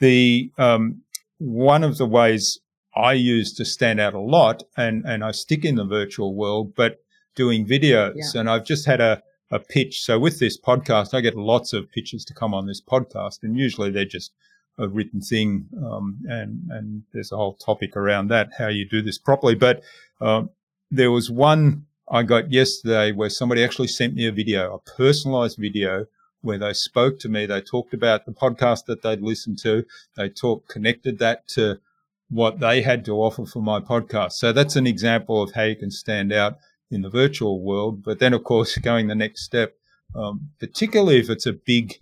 The, 0.00 0.52
um, 0.58 1.02
one 1.38 1.84
of 1.84 1.98
the 1.98 2.06
ways 2.06 2.60
I 2.96 3.12
use 3.12 3.52
to 3.54 3.64
stand 3.64 4.00
out 4.00 4.14
a 4.14 4.20
lot, 4.20 4.62
and, 4.76 5.04
and 5.04 5.22
I 5.22 5.32
stick 5.32 5.64
in 5.64 5.76
the 5.76 5.84
virtual 5.84 6.34
world, 6.34 6.74
but 6.74 6.98
doing 7.34 7.66
videos. 7.66 8.14
Yeah. 8.16 8.40
And 8.40 8.50
I've 8.50 8.64
just 8.64 8.86
had 8.86 9.00
a, 9.00 9.22
a 9.50 9.58
pitch. 9.58 10.02
So 10.02 10.18
with 10.18 10.40
this 10.40 10.60
podcast, 10.60 11.14
I 11.14 11.20
get 11.20 11.36
lots 11.36 11.72
of 11.72 11.90
pitches 11.90 12.24
to 12.26 12.34
come 12.34 12.54
on 12.54 12.66
this 12.66 12.82
podcast, 12.82 13.42
and 13.42 13.56
usually 13.56 13.90
they're 13.90 14.04
just 14.04 14.32
a 14.78 14.88
written 14.88 15.20
thing, 15.20 15.66
um, 15.84 16.18
and 16.28 16.70
and 16.70 17.02
there's 17.12 17.32
a 17.32 17.36
whole 17.36 17.54
topic 17.54 17.96
around 17.96 18.28
that, 18.28 18.50
how 18.58 18.68
you 18.68 18.88
do 18.88 19.02
this 19.02 19.18
properly. 19.18 19.54
But 19.54 19.82
um, 20.20 20.50
there 20.90 21.10
was 21.10 21.30
one 21.30 21.86
I 22.10 22.22
got 22.22 22.50
yesterday 22.50 23.12
where 23.12 23.30
somebody 23.30 23.62
actually 23.62 23.88
sent 23.88 24.14
me 24.14 24.26
a 24.26 24.32
video, 24.32 24.74
a 24.74 24.90
personalized 24.90 25.58
video 25.58 26.06
where 26.40 26.58
they 26.58 26.72
spoke 26.72 27.18
to 27.20 27.28
me. 27.28 27.46
They 27.46 27.60
talked 27.60 27.92
about 27.92 28.24
the 28.24 28.32
podcast 28.32 28.86
that 28.86 29.02
they'd 29.02 29.20
listened 29.20 29.58
to. 29.58 29.84
They 30.16 30.28
talked, 30.28 30.68
connected 30.68 31.18
that 31.18 31.48
to 31.48 31.80
what 32.30 32.60
they 32.60 32.82
had 32.82 33.04
to 33.06 33.12
offer 33.12 33.46
for 33.46 33.62
my 33.62 33.80
podcast. 33.80 34.32
So 34.32 34.52
that's 34.52 34.76
an 34.76 34.86
example 34.86 35.42
of 35.42 35.52
how 35.52 35.64
you 35.64 35.76
can 35.76 35.90
stand 35.90 36.32
out 36.32 36.58
in 36.90 37.02
the 37.02 37.10
virtual 37.10 37.62
world. 37.62 38.02
But 38.02 38.18
then, 38.18 38.32
of 38.32 38.44
course, 38.44 38.76
going 38.82 39.08
the 39.08 39.14
next 39.14 39.42
step, 39.42 39.74
um, 40.14 40.50
particularly 40.58 41.18
if 41.18 41.30
it's 41.30 41.46
a 41.46 41.52
big, 41.52 41.98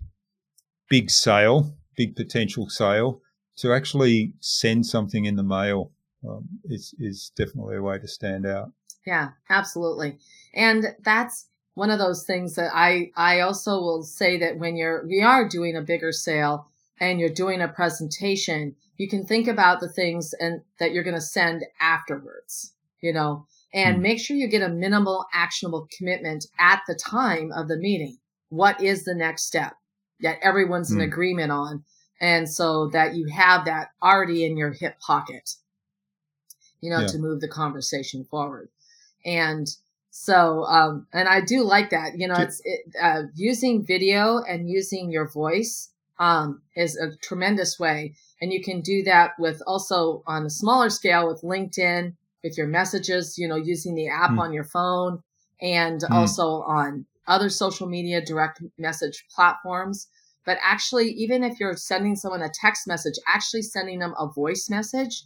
big 0.89 1.09
sale, 1.09 1.73
big 1.95 2.15
potential 2.15 2.69
sale, 2.69 3.21
to 3.57 3.73
actually 3.73 4.33
send 4.39 4.85
something 4.85 5.25
in 5.25 5.35
the 5.35 5.43
mail 5.43 5.91
um, 6.27 6.47
is 6.65 6.93
is 6.99 7.31
definitely 7.35 7.75
a 7.75 7.81
way 7.81 7.99
to 7.99 8.07
stand 8.07 8.45
out. 8.45 8.71
Yeah, 9.07 9.29
absolutely, 9.49 10.19
and 10.53 10.93
that's 11.01 11.45
one 11.75 11.89
of 11.89 11.97
those 11.97 12.25
things 12.25 12.55
that 12.55 12.71
I 12.73 13.11
I 13.15 13.39
also 13.39 13.79
will 13.79 14.03
say 14.03 14.37
that 14.39 14.59
when 14.59 14.75
you're 14.75 15.07
we 15.07 15.21
are 15.21 15.47
doing 15.47 15.77
a 15.77 15.81
bigger 15.81 16.11
sale 16.11 16.67
and 16.99 17.17
you're 17.17 17.29
doing 17.29 17.61
a 17.61 17.69
presentation, 17.69 18.75
you 18.97 19.07
can 19.07 19.25
think 19.25 19.47
about 19.47 19.79
the 19.79 19.87
things 19.87 20.33
and 20.41 20.59
that 20.81 20.91
you're 20.91 21.05
going 21.05 21.15
to 21.15 21.21
send 21.21 21.63
afterwards. 21.79 22.73
You 22.99 23.13
know, 23.13 23.45
and 23.73 23.99
mm. 23.99 24.01
make 24.01 24.19
sure 24.19 24.35
you 24.35 24.49
get 24.49 24.61
a 24.61 24.67
minimal 24.67 25.25
actionable 25.33 25.87
commitment 25.97 26.47
at 26.59 26.81
the 26.85 26.95
time 26.95 27.53
of 27.53 27.69
the 27.69 27.77
meeting. 27.77 28.17
What 28.49 28.83
is 28.83 29.05
the 29.05 29.15
next 29.15 29.43
step 29.43 29.77
that 30.19 30.39
everyone's 30.41 30.91
in 30.91 30.97
hmm. 30.97 31.03
agreement 31.03 31.51
on? 31.51 31.85
And 32.19 32.49
so 32.49 32.87
that 32.87 33.15
you 33.15 33.27
have 33.27 33.63
that 33.65 33.91
already 34.03 34.43
in 34.43 34.57
your 34.57 34.71
hip 34.71 34.99
pocket, 34.99 35.51
you 36.81 36.89
know, 36.89 37.01
yeah. 37.01 37.07
to 37.07 37.19
move 37.19 37.39
the 37.39 37.47
conversation 37.47 38.25
forward. 38.25 38.69
And 39.27 39.67
so, 40.09 40.63
um, 40.63 41.05
and 41.13 41.27
I 41.27 41.41
do 41.41 41.63
like 41.63 41.91
that, 41.91 42.17
you 42.17 42.27
know, 42.27 42.35
it's 42.35 42.59
it, 42.63 42.79
uh, 42.99 43.23
using 43.35 43.85
video 43.85 44.41
and 44.49 44.67
using 44.67 45.11
your 45.11 45.27
voice, 45.29 45.91
um, 46.17 46.61
is 46.75 46.97
a 46.97 47.15
tremendous 47.17 47.77
way. 47.77 48.15
And 48.41 48.51
you 48.51 48.63
can 48.63 48.81
do 48.81 49.03
that 49.03 49.31
with 49.37 49.61
also 49.67 50.23
on 50.25 50.45
a 50.45 50.49
smaller 50.49 50.89
scale 50.89 51.27
with 51.27 51.41
LinkedIn, 51.41 52.15
with 52.43 52.57
your 52.57 52.67
messages, 52.67 53.37
you 53.37 53.47
know, 53.47 53.57
using 53.57 53.93
the 53.93 54.07
app 54.07 54.31
mm. 54.31 54.39
on 54.39 54.53
your 54.53 54.63
phone 54.63 55.21
and 55.61 56.01
mm. 56.01 56.09
also 56.09 56.61
on 56.61 57.05
other 57.27 57.49
social 57.49 57.87
media 57.87 58.23
direct 58.23 58.63
message 58.77 59.25
platforms. 59.35 60.07
But 60.45 60.57
actually, 60.63 61.09
even 61.11 61.43
if 61.43 61.59
you're 61.59 61.75
sending 61.75 62.15
someone 62.15 62.41
a 62.41 62.49
text 62.49 62.87
message, 62.87 63.15
actually 63.27 63.63
sending 63.63 63.99
them 63.99 64.15
a 64.17 64.27
voice 64.27 64.69
message 64.69 65.23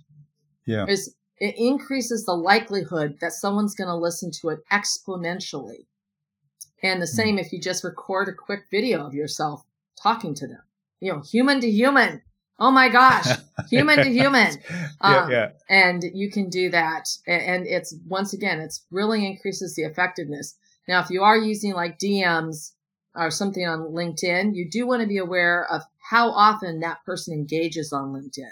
yeah. 0.65 0.85
is 0.87 1.15
it 1.41 1.55
increases 1.57 2.23
the 2.23 2.35
likelihood 2.35 3.17
that 3.19 3.33
someone's 3.33 3.73
going 3.73 3.87
to 3.87 3.95
listen 3.95 4.29
to 4.29 4.49
it 4.49 4.59
exponentially. 4.71 5.87
And 6.83 7.01
the 7.01 7.07
hmm. 7.07 7.15
same 7.15 7.39
if 7.39 7.51
you 7.51 7.59
just 7.59 7.83
record 7.83 8.29
a 8.29 8.33
quick 8.33 8.65
video 8.69 9.05
of 9.05 9.15
yourself 9.15 9.63
talking 10.01 10.35
to 10.35 10.47
them, 10.47 10.61
you 11.01 11.11
know, 11.11 11.21
human 11.21 11.59
to 11.59 11.69
human. 11.69 12.21
Oh 12.59 12.69
my 12.69 12.89
gosh, 12.89 13.25
human 13.69 13.97
to 13.97 14.09
human. 14.09 14.57
Um, 15.03 15.31
yeah, 15.31 15.35
yeah. 15.35 15.49
And 15.67 16.03
you 16.13 16.29
can 16.29 16.47
do 16.51 16.69
that. 16.69 17.09
And 17.25 17.65
it's 17.65 17.95
once 18.07 18.33
again, 18.33 18.59
it's 18.59 18.85
really 18.91 19.25
increases 19.25 19.73
the 19.73 19.81
effectiveness. 19.81 20.55
Now, 20.87 21.01
if 21.01 21.09
you 21.09 21.23
are 21.23 21.35
using 21.35 21.73
like 21.73 21.97
DMs 21.97 22.73
or 23.15 23.31
something 23.31 23.65
on 23.65 23.91
LinkedIn, 23.91 24.53
you 24.53 24.69
do 24.69 24.85
want 24.85 25.01
to 25.01 25.07
be 25.07 25.17
aware 25.17 25.65
of 25.71 25.81
how 26.11 26.29
often 26.29 26.81
that 26.81 27.03
person 27.03 27.33
engages 27.33 27.91
on 27.91 28.13
LinkedIn. 28.13 28.51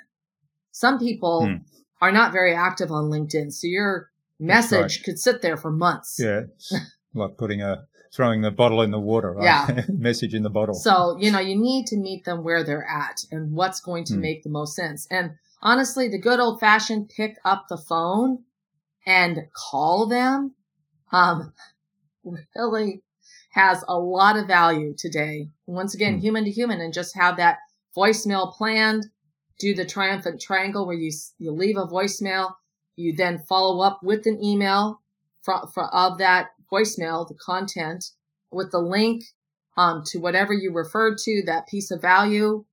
Some 0.71 0.97
people 0.97 1.45
hmm 1.45 1.55
are 2.01 2.11
not 2.11 2.31
very 2.31 2.55
active 2.55 2.91
on 2.91 3.05
LinkedIn. 3.05 3.51
So 3.51 3.67
your 3.67 4.09
message 4.39 4.97
right. 4.97 5.03
could 5.03 5.19
sit 5.19 5.41
there 5.41 5.57
for 5.57 5.71
months. 5.71 6.17
Yeah. 6.19 6.41
like 7.13 7.37
putting 7.37 7.61
a, 7.61 7.87
throwing 8.13 8.41
the 8.41 8.51
bottle 8.51 8.81
in 8.81 8.91
the 8.91 8.99
water, 8.99 9.33
right? 9.33 9.43
Yeah. 9.43 9.81
message 9.89 10.33
in 10.33 10.43
the 10.43 10.49
bottle. 10.49 10.75
So, 10.75 11.17
you 11.19 11.31
know, 11.31 11.39
you 11.39 11.55
need 11.55 11.87
to 11.87 11.97
meet 11.97 12.25
them 12.25 12.43
where 12.43 12.63
they're 12.63 12.87
at 12.87 13.23
and 13.31 13.51
what's 13.51 13.79
going 13.79 14.05
to 14.05 14.15
hmm. 14.15 14.21
make 14.21 14.43
the 14.43 14.49
most 14.49 14.75
sense. 14.75 15.07
And 15.11 15.31
honestly, 15.61 16.07
the 16.07 16.19
good 16.19 16.39
old 16.39 16.59
fashioned 16.59 17.09
pick 17.15 17.37
up 17.45 17.65
the 17.69 17.77
phone 17.77 18.43
and 19.05 19.47
call 19.53 20.07
them, 20.07 20.55
um, 21.11 21.53
really 22.55 23.03
has 23.51 23.83
a 23.87 23.97
lot 23.97 24.37
of 24.37 24.47
value 24.47 24.93
today. 24.95 25.49
Once 25.65 25.93
again, 25.93 26.15
hmm. 26.15 26.21
human 26.21 26.45
to 26.45 26.51
human 26.51 26.81
and 26.81 26.93
just 26.93 27.15
have 27.15 27.37
that 27.37 27.57
voicemail 27.95 28.53
planned 28.53 29.07
do 29.59 29.75
the 29.75 29.85
triumphant 29.85 30.41
triangle 30.41 30.87
where 30.87 30.95
you, 30.95 31.11
you 31.37 31.51
leave 31.51 31.77
a 31.77 31.85
voicemail. 31.85 32.53
You 32.95 33.15
then 33.15 33.39
follow 33.39 33.83
up 33.83 33.99
with 34.01 34.25
an 34.25 34.43
email 34.43 35.01
for, 35.41 35.67
for, 35.73 35.85
of 35.93 36.17
that 36.17 36.49
voicemail, 36.71 37.27
the 37.27 37.35
content 37.35 38.11
with 38.51 38.71
the 38.71 38.79
link 38.79 39.23
um, 39.77 40.03
to 40.07 40.19
whatever 40.19 40.53
you 40.53 40.73
referred 40.73 41.17
to, 41.19 41.43
that 41.45 41.67
piece 41.67 41.91
of 41.91 42.01
value. 42.01 42.65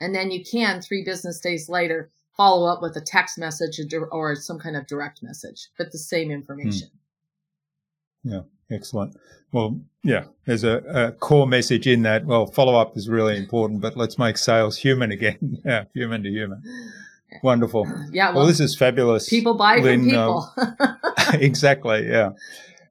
And 0.00 0.14
then 0.14 0.30
you 0.30 0.44
can, 0.44 0.82
three 0.82 1.04
business 1.04 1.38
days 1.40 1.68
later, 1.68 2.10
follow 2.36 2.66
up 2.66 2.82
with 2.82 2.96
a 2.96 3.00
text 3.00 3.38
message 3.38 3.80
or 4.10 4.34
some 4.34 4.58
kind 4.58 4.76
of 4.76 4.86
direct 4.86 5.22
message, 5.22 5.68
but 5.78 5.92
the 5.92 5.98
same 5.98 6.30
information. 6.30 6.88
Hmm. 8.24 8.32
Yeah. 8.32 8.40
Excellent. 8.72 9.16
Well, 9.52 9.80
yeah, 10.02 10.24
there's 10.46 10.64
a, 10.64 10.78
a, 10.88 11.12
core 11.12 11.46
message 11.46 11.86
in 11.86 12.02
that. 12.02 12.24
Well, 12.24 12.46
follow 12.46 12.74
up 12.74 12.96
is 12.96 13.08
really 13.08 13.36
important, 13.36 13.80
but 13.80 13.96
let's 13.96 14.18
make 14.18 14.38
sales 14.38 14.78
human 14.78 15.12
again. 15.12 15.58
yeah, 15.64 15.84
human 15.94 16.22
to 16.22 16.30
human. 16.30 16.62
Wonderful. 17.42 17.86
Yeah. 18.12 18.28
Well, 18.28 18.38
well 18.38 18.46
this 18.46 18.60
is 18.60 18.76
fabulous. 18.76 19.28
People 19.28 19.54
buy 19.54 19.76
Lynn, 19.76 20.08
from 20.08 20.18
uh, 20.18 20.26
people. 20.26 20.52
Uh, 20.56 20.96
exactly. 21.34 22.08
Yeah. 22.08 22.30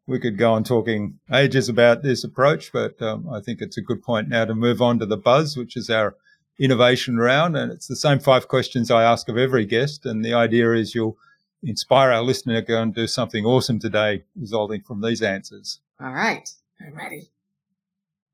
We 0.07 0.19
could 0.19 0.37
go 0.37 0.53
on 0.53 0.63
talking 0.63 1.19
ages 1.33 1.69
about 1.69 2.03
this 2.03 2.23
approach, 2.23 2.71
but 2.71 3.01
um, 3.01 3.29
I 3.29 3.39
think 3.39 3.61
it's 3.61 3.77
a 3.77 3.81
good 3.81 4.01
point 4.01 4.29
now 4.29 4.45
to 4.45 4.55
move 4.55 4.81
on 4.81 4.99
to 4.99 5.05
the 5.05 5.17
buzz, 5.17 5.55
which 5.55 5.77
is 5.77 5.89
our 5.89 6.15
innovation 6.59 7.17
round. 7.17 7.55
And 7.55 7.71
it's 7.71 7.87
the 7.87 7.95
same 7.95 8.19
five 8.19 8.47
questions 8.47 8.91
I 8.91 9.03
ask 9.03 9.29
of 9.29 9.37
every 9.37 9.65
guest. 9.65 10.05
And 10.05 10.23
the 10.23 10.33
idea 10.33 10.73
is 10.73 10.95
you'll 10.95 11.17
inspire 11.63 12.11
our 12.11 12.21
listener 12.21 12.55
to 12.55 12.61
go 12.61 12.81
and 12.81 12.93
do 12.93 13.07
something 13.07 13.45
awesome 13.45 13.79
today, 13.79 14.23
resulting 14.35 14.81
from 14.81 15.01
these 15.01 15.21
answers. 15.21 15.79
All 15.99 16.11
right. 16.11 16.49
I'm 16.79 16.95
ready. 16.95 17.29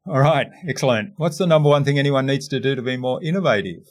All 0.05 0.19
right. 0.19 0.47
Excellent. 0.67 1.13
What's 1.17 1.37
the 1.37 1.47
number 1.47 1.69
one 1.69 1.83
thing 1.83 1.99
anyone 1.99 2.25
needs 2.25 2.47
to 2.49 2.59
do 2.59 2.75
to 2.75 2.81
be 2.81 2.95
more 2.97 3.21
innovative? 3.21 3.87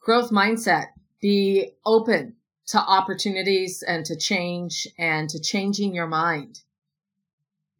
Growth 0.00 0.30
mindset. 0.30 0.88
Be 1.20 1.72
open 1.84 2.36
to 2.68 2.78
opportunities 2.78 3.82
and 3.82 4.04
to 4.06 4.16
change 4.16 4.86
and 4.98 5.28
to 5.30 5.40
changing 5.40 5.94
your 5.94 6.06
mind. 6.06 6.60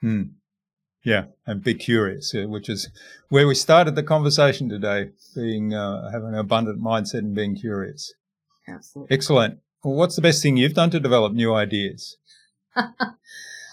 Hmm. 0.00 0.22
Yeah, 1.02 1.26
and 1.46 1.62
be 1.62 1.74
curious, 1.74 2.34
which 2.34 2.68
is 2.68 2.90
where 3.30 3.46
we 3.46 3.54
started 3.54 3.94
the 3.94 4.02
conversation 4.02 4.68
today. 4.68 5.10
Being 5.34 5.72
uh, 5.72 6.10
having 6.10 6.28
an 6.28 6.34
abundant 6.34 6.82
mindset 6.82 7.20
and 7.20 7.34
being 7.34 7.56
curious. 7.56 8.12
Absolutely. 8.68 9.14
Excellent. 9.14 9.60
Well, 9.82 9.94
what's 9.94 10.16
the 10.16 10.22
best 10.22 10.42
thing 10.42 10.58
you've 10.58 10.74
done 10.74 10.90
to 10.90 11.00
develop 11.00 11.32
new 11.32 11.54
ideas? 11.54 12.18
uh, 12.76 12.90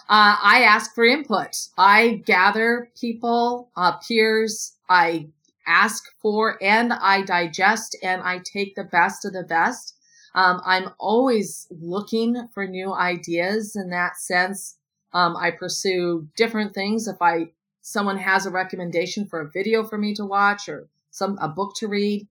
I 0.10 0.62
ask 0.66 0.96
for 0.96 1.04
input. 1.04 1.68
I 1.78 2.24
gather 2.26 2.90
people, 3.00 3.70
uh, 3.76 3.98
peers. 3.98 4.78
I 4.90 5.28
ask 5.68 6.06
for 6.22 6.58
and 6.64 6.94
I 6.94 7.24
digest 7.24 7.98
and 8.02 8.22
I 8.22 8.40
take 8.40 8.76
the 8.76 8.86
best 8.86 9.26
of 9.26 9.34
the 9.34 9.44
best. 9.44 9.96
Um, 10.34 10.62
I'm 10.66 10.92
always 10.98 11.68
looking 11.72 12.48
for 12.54 12.66
new 12.66 12.94
ideas 12.94 13.76
in 13.76 13.90
that 13.90 14.18
sense. 14.18 14.78
Um, 15.12 15.36
I 15.36 15.52
pursue 15.52 16.30
different 16.38 16.74
things. 16.74 17.08
If 17.08 17.22
I 17.22 17.48
someone 17.82 18.18
has 18.18 18.46
a 18.46 18.52
recommendation 18.52 19.26
for 19.26 19.42
a 19.42 19.50
video 19.50 19.84
for 19.84 19.98
me 19.98 20.14
to 20.14 20.26
watch 20.26 20.70
or 20.70 20.88
some 21.12 21.38
a 21.42 21.50
book 21.50 21.74
to 21.78 21.88
read, 21.88 22.28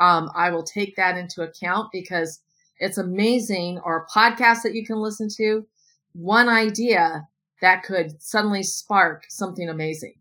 um, 0.00 0.28
I 0.34 0.50
will 0.50 0.62
take 0.64 0.96
that 0.96 1.16
into 1.16 1.42
account 1.42 1.92
because 1.92 2.40
it's 2.82 2.98
amazing, 2.98 3.80
or 3.84 3.96
a 3.96 4.06
podcast 4.06 4.62
that 4.62 4.74
you 4.74 4.84
can 4.84 4.96
listen 4.96 5.28
to, 5.36 5.66
one 6.12 6.48
idea 6.48 7.28
that 7.60 7.84
could 7.84 8.20
suddenly 8.20 8.62
spark 8.62 9.24
something 9.28 9.68
amazing. 9.68 10.14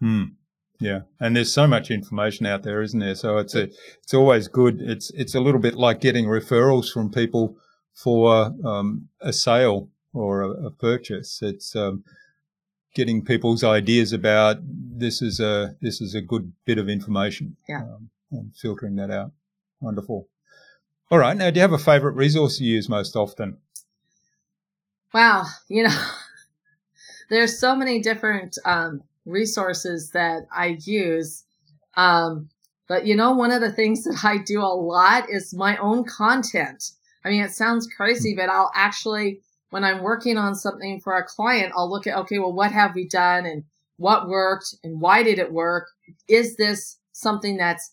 Hmm. 0.00 0.24
Yeah, 0.78 1.00
and 1.20 1.36
there's 1.36 1.52
so 1.52 1.66
much 1.68 1.90
information 1.90 2.46
out 2.46 2.64
there, 2.64 2.82
isn't 2.82 2.98
there? 2.98 3.14
So 3.14 3.38
it's 3.38 3.54
a, 3.54 3.68
it's 4.02 4.14
always 4.14 4.48
good. 4.48 4.80
It's 4.80 5.10
it's 5.10 5.34
a 5.34 5.40
little 5.40 5.60
bit 5.60 5.74
like 5.74 6.00
getting 6.00 6.26
referrals 6.26 6.92
from 6.92 7.10
people 7.10 7.56
for 7.94 8.52
um, 8.64 9.08
a 9.20 9.32
sale 9.32 9.90
or 10.12 10.42
a, 10.42 10.50
a 10.66 10.70
purchase. 10.70 11.40
It's 11.40 11.76
um, 11.76 12.02
getting 12.94 13.24
people's 13.24 13.62
ideas 13.62 14.12
about 14.12 14.56
this 14.62 15.22
is 15.22 15.38
a 15.38 15.76
this 15.80 16.00
is 16.00 16.16
a 16.16 16.20
good 16.20 16.52
bit 16.64 16.78
of 16.78 16.88
information. 16.88 17.56
Yeah, 17.68 17.82
um, 17.82 18.10
and 18.32 18.52
filtering 18.56 18.96
that 18.96 19.10
out. 19.10 19.30
Wonderful. 19.80 20.28
All 21.12 21.18
right. 21.18 21.36
Now, 21.36 21.50
do 21.50 21.56
you 21.56 21.60
have 21.60 21.74
a 21.74 21.78
favorite 21.78 22.14
resource 22.14 22.58
you 22.58 22.72
use 22.72 22.88
most 22.88 23.16
often? 23.16 23.58
Wow. 25.12 25.44
You 25.68 25.82
know, 25.82 26.06
there's 27.28 27.60
so 27.60 27.76
many 27.76 28.00
different 28.00 28.56
um, 28.64 29.02
resources 29.26 30.12
that 30.12 30.46
I 30.50 30.78
use. 30.80 31.44
Um, 31.98 32.48
but 32.88 33.04
you 33.04 33.14
know, 33.14 33.32
one 33.32 33.50
of 33.50 33.60
the 33.60 33.70
things 33.70 34.04
that 34.04 34.24
I 34.24 34.38
do 34.38 34.62
a 34.62 34.72
lot 34.72 35.28
is 35.28 35.52
my 35.52 35.76
own 35.76 36.04
content. 36.04 36.82
I 37.26 37.28
mean, 37.28 37.42
it 37.42 37.52
sounds 37.52 37.86
crazy, 37.94 38.34
but 38.34 38.48
I'll 38.48 38.72
actually, 38.74 39.42
when 39.68 39.84
I'm 39.84 40.02
working 40.02 40.38
on 40.38 40.54
something 40.54 40.98
for 40.98 41.18
a 41.18 41.26
client, 41.26 41.74
I'll 41.76 41.90
look 41.90 42.06
at, 42.06 42.16
okay, 42.20 42.38
well, 42.38 42.54
what 42.54 42.72
have 42.72 42.94
we 42.94 43.06
done 43.06 43.44
and 43.44 43.64
what 43.98 44.30
worked 44.30 44.76
and 44.82 44.98
why 44.98 45.22
did 45.22 45.38
it 45.38 45.52
work? 45.52 45.88
Is 46.26 46.56
this 46.56 46.96
something 47.12 47.58
that's 47.58 47.92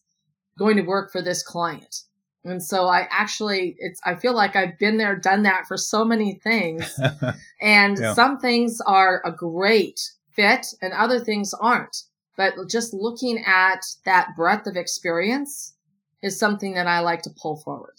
going 0.57 0.77
to 0.77 0.83
work 0.83 1.11
for 1.11 1.21
this 1.21 1.43
client? 1.43 2.03
And 2.45 2.63
so 2.63 2.87
I 2.87 3.07
actually, 3.11 3.75
it's, 3.79 3.99
I 4.05 4.15
feel 4.15 4.33
like 4.33 4.55
I've 4.55 4.79
been 4.79 4.97
there, 4.97 5.15
done 5.15 5.43
that 5.43 5.67
for 5.67 5.77
so 5.77 6.05
many 6.05 6.35
things. 6.35 6.97
and 7.61 7.97
yeah. 7.97 8.13
some 8.13 8.39
things 8.39 8.79
are 8.85 9.21
a 9.25 9.31
great 9.31 9.99
fit 10.31 10.67
and 10.81 10.93
other 10.93 11.19
things 11.19 11.53
aren't. 11.59 12.03
But 12.37 12.53
just 12.69 12.93
looking 12.93 13.43
at 13.45 13.81
that 14.05 14.29
breadth 14.37 14.67
of 14.67 14.77
experience 14.77 15.75
is 16.23 16.39
something 16.39 16.73
that 16.75 16.87
I 16.87 16.99
like 16.99 17.21
to 17.23 17.29
pull 17.29 17.57
forward. 17.57 17.95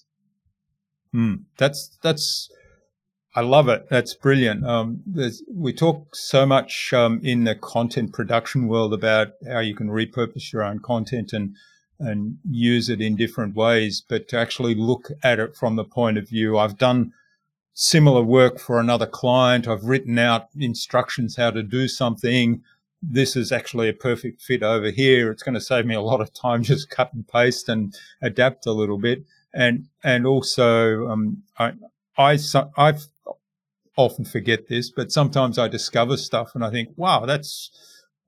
Hmm. 1.12 1.34
That's, 1.58 1.98
that's, 2.02 2.50
I 3.34 3.42
love 3.42 3.68
it. 3.68 3.88
That's 3.90 4.14
brilliant. 4.14 4.66
Um, 4.66 5.02
there's 5.06 5.42
we 5.52 5.72
talk 5.72 6.16
so 6.16 6.46
much 6.46 6.92
um, 6.92 7.20
in 7.22 7.44
the 7.44 7.54
content 7.54 8.12
production 8.12 8.66
world 8.66 8.92
about 8.92 9.34
how 9.48 9.60
you 9.60 9.74
can 9.74 9.88
repurpose 9.88 10.52
your 10.52 10.64
own 10.64 10.80
content 10.80 11.32
and 11.32 11.54
and 12.00 12.38
use 12.48 12.88
it 12.88 13.00
in 13.00 13.14
different 13.14 13.54
ways, 13.54 14.02
but 14.06 14.26
to 14.28 14.38
actually 14.38 14.74
look 14.74 15.10
at 15.22 15.38
it 15.38 15.54
from 15.54 15.76
the 15.76 15.84
point 15.84 16.18
of 16.18 16.28
view, 16.28 16.58
I've 16.58 16.78
done 16.78 17.12
similar 17.74 18.22
work 18.22 18.58
for 18.58 18.80
another 18.80 19.06
client. 19.06 19.68
I've 19.68 19.84
written 19.84 20.18
out 20.18 20.48
instructions 20.58 21.36
how 21.36 21.50
to 21.50 21.62
do 21.62 21.88
something. 21.88 22.62
This 23.02 23.36
is 23.36 23.52
actually 23.52 23.88
a 23.88 23.94
perfect 23.94 24.42
fit 24.42 24.62
over 24.62 24.90
here. 24.90 25.30
It's 25.30 25.42
going 25.42 25.54
to 25.54 25.60
save 25.60 25.86
me 25.86 25.94
a 25.94 26.00
lot 26.00 26.20
of 26.20 26.32
time 26.32 26.62
just 26.72 26.90
cut 26.90 27.12
and 27.12 27.26
paste 27.26 27.68
and 27.68 27.94
adapt 28.20 28.66
a 28.66 28.72
little 28.72 28.98
bit. 28.98 29.24
And 29.52 29.86
and 30.02 30.26
also, 30.26 31.08
um, 31.08 31.42
I 31.58 31.72
I 32.16 32.38
I've 32.76 33.06
often 33.96 34.24
forget 34.24 34.68
this, 34.68 34.90
but 34.90 35.12
sometimes 35.12 35.58
I 35.58 35.68
discover 35.68 36.16
stuff 36.16 36.52
and 36.54 36.64
I 36.64 36.70
think, 36.70 36.90
wow, 36.96 37.26
that's 37.26 37.70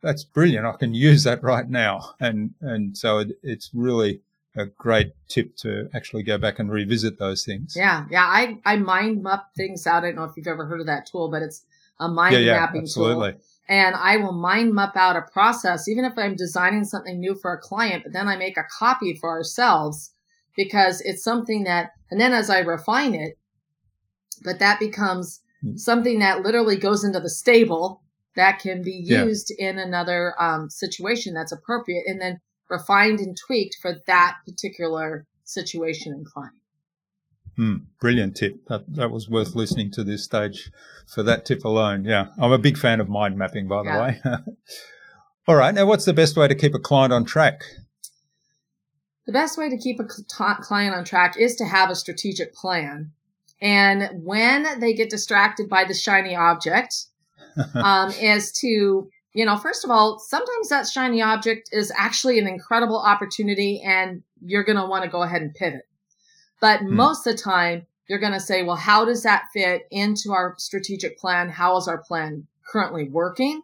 that's 0.03 0.25
brilliant. 0.25 0.67
I 0.67 0.73
can 0.73 0.95
use 0.95 1.25
that 1.25 1.43
right 1.43 1.69
now. 1.69 2.15
And 2.21 2.55
and 2.61 2.97
so 2.97 3.19
it, 3.19 3.39
it's 3.43 3.71
really 3.73 4.21
a 4.57 4.67
great 4.67 5.13
tip 5.29 5.57
to 5.57 5.89
actually 5.95 6.23
go 6.23 6.37
back 6.37 6.59
and 6.59 6.71
revisit 6.71 7.19
those 7.19 7.45
things. 7.45 7.75
Yeah, 7.77 8.05
yeah. 8.11 8.25
I 8.25 8.59
I 8.65 8.77
mind 8.77 9.23
map 9.23 9.55
things 9.57 9.87
out. 9.87 10.05
I 10.05 10.09
don't 10.09 10.17
know 10.17 10.25
if 10.25 10.37
you've 10.37 10.47
ever 10.47 10.67
heard 10.67 10.81
of 10.81 10.87
that 10.87 11.07
tool, 11.07 11.31
but 11.31 11.43
it's 11.43 11.65
a 12.01 12.09
mind 12.09 12.35
yeah, 12.35 12.41
yeah, 12.41 12.61
mapping 12.61 12.83
absolutely. 12.83 13.33
tool. 13.33 13.41
And 13.69 13.95
I 13.95 14.17
will 14.17 14.33
mind 14.33 14.75
map 14.75 14.97
out 14.97 15.17
a 15.17 15.23
process, 15.23 15.89
even 15.89 16.05
if 16.05 16.19
I'm 16.19 16.35
designing 16.35 16.85
something 16.85 17.19
new 17.19 17.35
for 17.35 17.53
a 17.53 17.59
client, 17.59 18.03
but 18.03 18.13
then 18.13 18.27
I 18.27 18.37
make 18.37 18.57
a 18.57 18.67
copy 18.79 19.15
for 19.15 19.31
ourselves 19.31 20.13
because 20.57 21.01
it's 21.03 21.23
something 21.23 21.65
that, 21.65 21.93
and 22.11 22.21
then 22.21 22.33
as 22.33 22.51
I 22.51 22.59
refine 22.59 23.15
it, 23.15 23.39
but 24.43 24.59
that 24.59 24.81
becomes 24.81 25.41
hmm. 25.63 25.77
something 25.77 26.19
that 26.19 26.43
literally 26.43 26.77
goes 26.77 27.05
into 27.05 27.21
the 27.21 27.31
stable 27.31 28.03
that 28.37 28.59
can 28.61 28.83
be 28.83 28.93
used 28.93 29.53
yeah. 29.59 29.71
in 29.71 29.79
another 29.79 30.35
um, 30.41 30.71
situation 30.71 31.35
that's 31.35 31.53
appropriate. 31.53 32.05
And 32.07 32.21
then 32.21 32.41
refined 32.73 33.21
and 33.21 33.37
tweaked 33.37 33.77
for 33.81 33.95
that 34.07 34.39
particular 34.47 35.27
situation 35.45 36.13
and 36.13 36.27
client. 36.27 36.55
Hmm, 37.57 37.77
brilliant 38.01 38.35
tip. 38.35 38.67
That, 38.69 38.85
that 38.95 39.11
was 39.11 39.29
worth 39.29 39.55
listening 39.55 39.91
to 39.93 40.03
this 40.03 40.25
stage 40.25 40.71
for 41.07 41.23
that 41.23 41.45
tip 41.45 41.65
alone. 41.65 42.05
Yeah. 42.05 42.29
I'm 42.39 42.51
a 42.51 42.59
big 42.59 42.79
fan 42.79 42.99
of 42.99 43.11
mind 43.11 43.37
mapping, 43.37 43.69
by 43.69 43.83
the 43.83 43.91
yeah. 43.91 44.03
way. 44.03 44.21
All 45.47 45.55
right. 45.55 45.75
Now, 45.75 45.87
what's 45.87 46.07
the 46.07 46.15
best 46.15 46.37
way 46.37 46.49
to 46.49 46.55
keep 46.55 46.75
a 46.75 46.79
client 46.79 47.13
on 47.13 47.25
track? 47.25 47.63
The 49.27 49.33
best 49.33 49.59
way 49.59 49.69
to 49.69 49.77
keep 49.77 50.01
a 50.01 50.05
client 50.05 50.97
on 50.97 51.05
track 51.05 51.37
is 51.39 51.55
to 51.57 51.65
have 51.65 51.91
a 51.91 51.95
strategic 51.95 52.55
plan. 52.55 53.13
And 53.61 54.25
when 54.25 54.81
they 54.81 54.95
get 54.95 55.11
distracted 55.11 55.69
by 55.69 55.85
the 55.85 55.95
shiny 55.95 56.35
object, 56.35 57.07
um, 57.75 58.11
is 58.13 58.53
to 58.61 59.09
you 59.35 59.47
know, 59.47 59.57
first 59.57 59.85
of 59.85 59.91
all, 59.91 60.19
sometimes 60.19 60.69
that 60.69 60.87
shiny 60.87 61.23
object 61.23 61.71
is 61.73 61.93
actually 61.97 62.39
an 62.39 62.47
incredible 62.47 62.99
opportunity 62.99 63.81
and 63.81 64.23
you're 64.45 64.65
going 64.65 64.77
to 64.77 64.87
want 64.87 65.05
to 65.05 65.11
go 65.11 65.23
ahead 65.23 65.43
and 65.43 65.55
pivot. 65.55 65.89
But 66.61 66.81
hmm. 66.81 66.95
most 66.95 67.27
of 67.27 67.37
the 67.37 67.43
time, 67.43 67.87
you're 68.09 68.19
going 68.19 68.33
to 68.33 68.41
say, 68.41 68.63
well, 68.63 68.77
how 68.77 69.05
does 69.05 69.23
that 69.23 69.45
fit 69.55 69.83
into 69.91 70.33
our 70.33 70.55
strategic 70.59 71.19
plan? 71.19 71.49
How 71.49 71.77
is 71.79 71.89
our 71.89 72.03
plan 72.03 72.47
currently 72.71 73.09
working? 73.09 73.63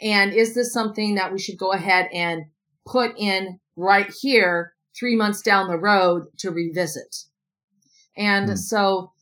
And 0.00 0.32
is 0.32 0.54
this 0.54 0.72
something 0.72 1.16
that 1.16 1.32
we 1.32 1.38
should 1.38 1.58
go 1.58 1.72
ahead 1.72 2.08
and 2.12 2.44
put 2.86 3.12
in 3.18 3.60
right 3.76 4.12
here 4.20 4.72
three 4.98 5.16
months 5.16 5.42
down 5.42 5.68
the 5.68 5.78
road 5.78 6.26
to 6.38 6.50
revisit? 6.50 7.24
And 8.16 8.48
hmm. 8.48 8.56
so 8.56 9.12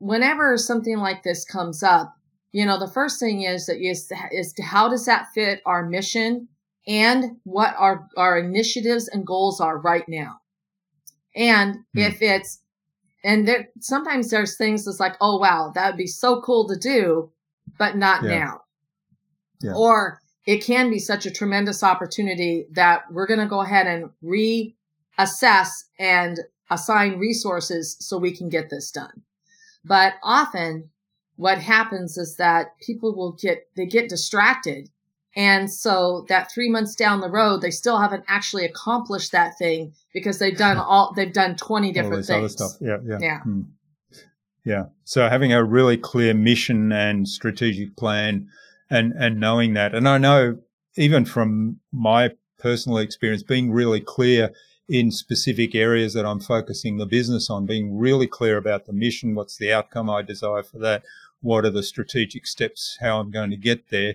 whenever 0.00 0.58
something 0.58 0.98
like 0.98 1.22
this 1.22 1.46
comes 1.46 1.82
up, 1.82 2.17
you 2.58 2.66
know, 2.66 2.76
the 2.76 2.90
first 2.90 3.20
thing 3.20 3.42
is 3.42 3.66
that 3.66 3.80
is, 3.80 4.10
is 4.32 4.52
how 4.60 4.88
does 4.88 5.06
that 5.06 5.28
fit 5.32 5.62
our 5.64 5.86
mission 5.86 6.48
and 6.88 7.36
what 7.44 7.72
our, 7.78 8.08
our 8.16 8.36
initiatives 8.36 9.06
and 9.06 9.24
goals 9.24 9.60
are 9.60 9.78
right 9.78 10.02
now. 10.08 10.40
And 11.36 11.76
hmm. 11.94 12.00
if 12.00 12.20
it's, 12.20 12.60
and 13.22 13.46
there, 13.46 13.68
sometimes 13.78 14.30
there's 14.30 14.56
things 14.56 14.84
that's 14.84 14.98
like, 14.98 15.14
oh, 15.20 15.38
wow, 15.38 15.70
that 15.76 15.86
would 15.86 15.98
be 15.98 16.08
so 16.08 16.40
cool 16.40 16.66
to 16.66 16.76
do, 16.76 17.30
but 17.78 17.96
not 17.96 18.24
yeah. 18.24 18.38
now. 18.40 18.60
Yeah. 19.60 19.74
Or 19.76 20.20
it 20.44 20.64
can 20.64 20.90
be 20.90 20.98
such 20.98 21.26
a 21.26 21.30
tremendous 21.30 21.84
opportunity 21.84 22.66
that 22.72 23.02
we're 23.12 23.28
going 23.28 23.38
to 23.38 23.46
go 23.46 23.60
ahead 23.60 23.86
and 23.86 24.10
reassess 24.24 25.68
and 25.96 26.40
assign 26.70 27.20
resources 27.20 27.96
so 28.00 28.18
we 28.18 28.34
can 28.34 28.48
get 28.48 28.68
this 28.68 28.90
done. 28.90 29.22
But 29.84 30.14
often 30.24 30.90
what 31.38 31.58
happens 31.58 32.18
is 32.18 32.34
that 32.36 32.76
people 32.80 33.14
will 33.14 33.30
get, 33.32 33.68
they 33.76 33.86
get 33.86 34.08
distracted. 34.08 34.90
And 35.36 35.70
so 35.70 36.26
that 36.28 36.50
three 36.50 36.68
months 36.68 36.96
down 36.96 37.20
the 37.20 37.30
road, 37.30 37.62
they 37.62 37.70
still 37.70 38.00
haven't 38.00 38.24
actually 38.26 38.64
accomplished 38.64 39.30
that 39.30 39.56
thing 39.56 39.94
because 40.12 40.40
they've 40.40 40.56
done 40.56 40.76
all, 40.78 41.12
they've 41.14 41.32
done 41.32 41.54
20 41.56 41.92
different 41.92 42.26
things. 42.26 42.56
Yeah. 42.80 42.96
Yeah. 43.04 43.18
Yeah. 43.20 43.40
Hmm. 43.42 43.60
Yeah. 44.64 44.86
So 45.04 45.28
having 45.28 45.52
a 45.52 45.62
really 45.62 45.96
clear 45.96 46.34
mission 46.34 46.90
and 46.90 47.28
strategic 47.28 47.96
plan 47.96 48.48
and, 48.90 49.12
and 49.12 49.38
knowing 49.38 49.74
that. 49.74 49.94
And 49.94 50.08
I 50.08 50.18
know 50.18 50.58
even 50.96 51.24
from 51.24 51.78
my 51.92 52.32
personal 52.58 52.98
experience, 52.98 53.44
being 53.44 53.70
really 53.70 54.00
clear 54.00 54.50
in 54.88 55.12
specific 55.12 55.74
areas 55.74 56.14
that 56.14 56.26
I'm 56.26 56.40
focusing 56.40 56.96
the 56.96 57.06
business 57.06 57.48
on, 57.48 57.64
being 57.64 57.96
really 57.96 58.26
clear 58.26 58.56
about 58.56 58.86
the 58.86 58.92
mission, 58.92 59.36
what's 59.36 59.56
the 59.56 59.72
outcome 59.72 60.10
I 60.10 60.22
desire 60.22 60.64
for 60.64 60.78
that, 60.78 61.04
what 61.40 61.64
are 61.64 61.70
the 61.70 61.82
strategic 61.82 62.46
steps, 62.46 62.98
how 63.00 63.20
I'm 63.20 63.30
going 63.30 63.50
to 63.50 63.56
get 63.56 63.90
there. 63.90 64.14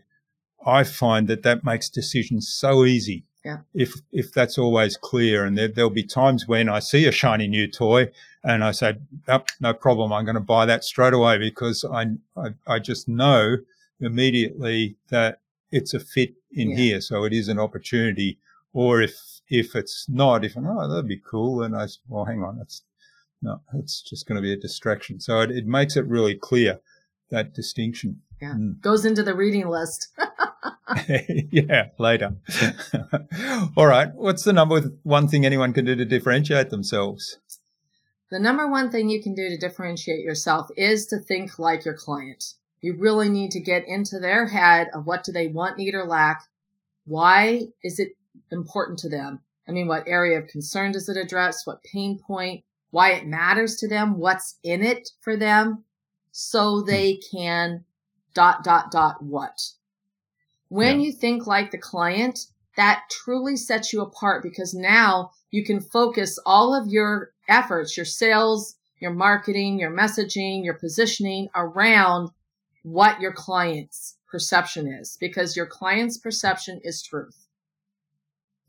I 0.66 0.84
find 0.84 1.28
that 1.28 1.44
that 1.44 1.64
makes 1.64 1.90
decisions 1.90 2.48
so 2.48 2.86
easy. 2.86 3.26
Yeah. 3.44 3.60
If 3.74 3.96
if 4.14 4.32
that's 4.32 4.58
always 4.58 4.96
clear, 4.96 5.44
and 5.44 5.58
there, 5.58 5.68
there'll 5.68 5.90
be 5.90 6.04
times 6.04 6.48
when 6.48 6.70
I 6.70 6.80
see 6.80 7.06
a 7.06 7.12
shiny 7.12 7.48
new 7.48 7.68
toy, 7.68 8.10
and 8.42 8.64
I 8.64 8.72
say, 8.72 9.00
oh, 9.28 9.44
"No 9.60 9.74
problem, 9.74 10.14
I'm 10.14 10.24
going 10.24 10.36
to 10.36 10.42
buy 10.42 10.66
that 10.66 10.86
straight 10.86 11.14
away," 11.14 11.38
because 11.38 11.84
I 11.84 12.06
I, 12.38 12.54
I 12.66 12.80
just 12.80 13.10
know 13.10 13.58
immediately 14.00 14.96
that 15.10 15.42
it's 15.72 15.94
a 15.94 16.00
fit 16.00 16.36
in 16.54 16.70
yeah. 16.70 16.78
here, 16.78 17.02
so 17.02 17.26
it 17.26 17.34
is 17.34 17.50
an 17.50 17.60
opportunity. 17.60 18.40
Or 18.72 19.02
if 19.02 19.42
if 19.50 19.76
it's 19.76 20.08
not, 20.08 20.46
if 20.46 20.54
oh 20.56 20.88
that'd 20.88 21.08
be 21.08 21.18
cool, 21.20 21.64
and 21.64 21.76
I 21.76 21.88
well 22.08 22.24
hang 22.24 22.44
on, 22.44 22.58
that's 22.58 22.84
no, 23.42 23.60
it's 23.74 24.02
just 24.02 24.26
going 24.26 24.38
to 24.38 24.42
be 24.42 24.54
a 24.54 24.58
distraction. 24.58 25.20
So 25.20 25.42
it, 25.42 25.52
it 25.52 25.66
makes 25.66 25.98
it 25.98 26.06
really 26.06 26.36
clear 26.36 26.80
that 27.34 27.54
distinction. 27.54 28.22
Yeah. 28.42 28.54
Mm. 28.54 28.82
Goes 28.82 29.06
into 29.06 29.24
the 29.24 29.36
reading 29.36 29.68
list. 29.68 30.08
yeah, 31.52 31.90
later. 31.98 32.36
All 33.78 33.88
right. 33.88 34.14
What's 34.14 34.44
the 34.44 34.54
number 34.54 34.82
one 35.04 35.28
thing 35.28 35.46
anyone 35.46 35.74
can 35.74 35.86
do 35.86 35.96
to 35.96 36.06
differentiate 36.06 36.70
themselves? 36.70 37.38
The 38.30 38.40
number 38.40 38.68
one 38.68 38.90
thing 38.90 39.10
you 39.10 39.22
can 39.22 39.36
do 39.36 39.50
to 39.50 39.58
differentiate 39.58 40.22
yourself 40.22 40.70
is 40.76 41.06
to 41.08 41.20
think 41.20 41.60
like 41.60 41.86
your 41.86 41.94
client. 41.96 42.44
You 42.82 42.96
really 42.98 43.30
need 43.30 43.52
to 43.52 43.60
get 43.60 43.88
into 43.88 44.20
their 44.20 44.48
head 44.48 44.90
of 44.94 45.06
what 45.06 45.24
do 45.24 45.32
they 45.32 45.48
want, 45.48 45.78
need, 45.78 45.94
or 45.94 46.06
lack. 46.06 46.44
Why 47.06 47.68
is 47.84 48.00
it 48.00 48.10
important 48.52 49.00
to 49.00 49.10
them? 49.10 49.42
I 49.68 49.72
mean, 49.72 49.88
what 49.88 50.08
area 50.08 50.40
of 50.40 50.48
concern 50.48 50.92
does 50.92 51.08
it 51.08 51.18
address? 51.18 51.66
What 51.66 51.84
pain 51.84 52.20
point? 52.20 52.64
Why 52.92 53.12
it 53.12 53.26
matters 53.26 53.78
to 53.78 53.88
them? 53.88 54.18
What's 54.18 54.58
in 54.64 54.84
it 54.84 55.10
for 55.22 55.38
them? 55.38 55.86
So 56.34 56.82
hmm. 56.82 56.88
they 56.88 57.16
can 57.16 57.86
dot, 58.34 58.66
dot, 58.66 58.92
dot 58.92 59.24
what. 59.24 59.70
When 60.68 61.00
yeah. 61.00 61.06
you 61.06 61.14
think 61.14 61.48
like 61.48 61.72
the 61.72 61.78
client, 61.78 62.48
that 62.76 63.04
truly 63.10 63.56
sets 63.56 63.94
you 63.94 64.02
apart 64.02 64.44
because 64.44 64.74
now 64.74 65.32
you 65.52 65.64
can 65.64 65.80
focus 65.80 66.40
all 66.46 66.74
of 66.74 66.88
your 66.88 67.32
efforts, 67.48 67.96
your 67.96 68.06
sales, 68.06 68.76
your 69.00 69.14
marketing, 69.14 69.80
your 69.80 69.92
messaging, 69.92 70.66
your 70.66 70.74
positioning 70.74 71.50
around 71.56 72.30
what 72.82 73.22
your 73.22 73.32
client's 73.32 74.18
perception 74.28 74.88
is 74.88 75.18
because 75.20 75.56
your 75.56 75.68
client's 75.68 76.18
perception 76.18 76.82
is 76.84 77.04
truth. 77.04 77.48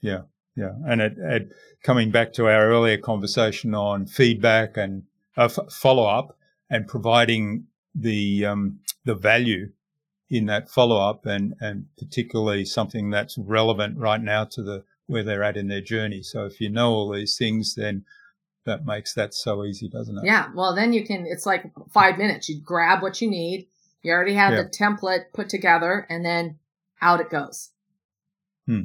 Yeah. 0.03 0.23
Yeah. 0.57 0.73
And 0.87 1.01
it, 1.01 1.15
it 1.19 1.49
coming 1.83 2.11
back 2.11 2.35
to 2.35 2.47
our 2.47 2.69
earlier 2.69 2.99
conversation 2.99 3.75
on 3.75 4.07
feedback 4.07 4.77
and 4.77 5.05
uh, 5.37 5.45
f- 5.45 5.73
follow 5.73 6.05
up, 6.05 6.37
and 6.75 6.89
providing 6.89 7.67
the 7.95 8.45
um, 8.45 8.81
the 9.05 9.15
value 9.15 9.71
in 10.29 10.47
that 10.47 10.69
follow 10.69 10.97
up 10.97 11.25
and 11.25 11.55
and 11.61 11.87
particularly 11.97 12.65
something 12.65 13.11
that's 13.11 13.39
relevant 13.39 13.97
right 13.97 14.21
now 14.21 14.45
to 14.45 14.61
the 14.61 14.85
where 15.07 15.23
they're 15.23 15.45
at 15.45 15.57
in 15.57 15.69
their 15.69 15.81
journey. 15.81 16.21
So 16.21 16.47
if 16.47 16.61
you 16.61 16.69
know 16.69 16.91
all 16.91 17.13
these 17.13 17.37
things, 17.37 17.77
then 17.77 18.05
that 18.65 18.85
makes 18.85 19.15
that 19.15 19.35
so 19.35 19.65
easy, 19.65 19.89
doesn't 19.89 20.19
it? 20.19 20.25
Yeah. 20.25 20.49
Well, 20.53 20.75
then 20.75 20.93
you 20.93 21.07
can. 21.07 21.27
It's 21.29 21.47
like 21.47 21.71
five 21.93 22.19
minutes. 22.19 22.49
You 22.49 22.61
grab 22.61 23.03
what 23.03 23.21
you 23.21 23.31
need. 23.31 23.69
You 24.03 24.11
already 24.11 24.35
have 24.35 24.55
yeah. 24.55 24.63
the 24.63 24.69
template 24.69 25.33
put 25.33 25.49
together, 25.49 26.07
and 26.11 26.25
then 26.25 26.59
out 27.01 27.21
it 27.21 27.31
goes. 27.31 27.71
Hmm. 28.67 28.83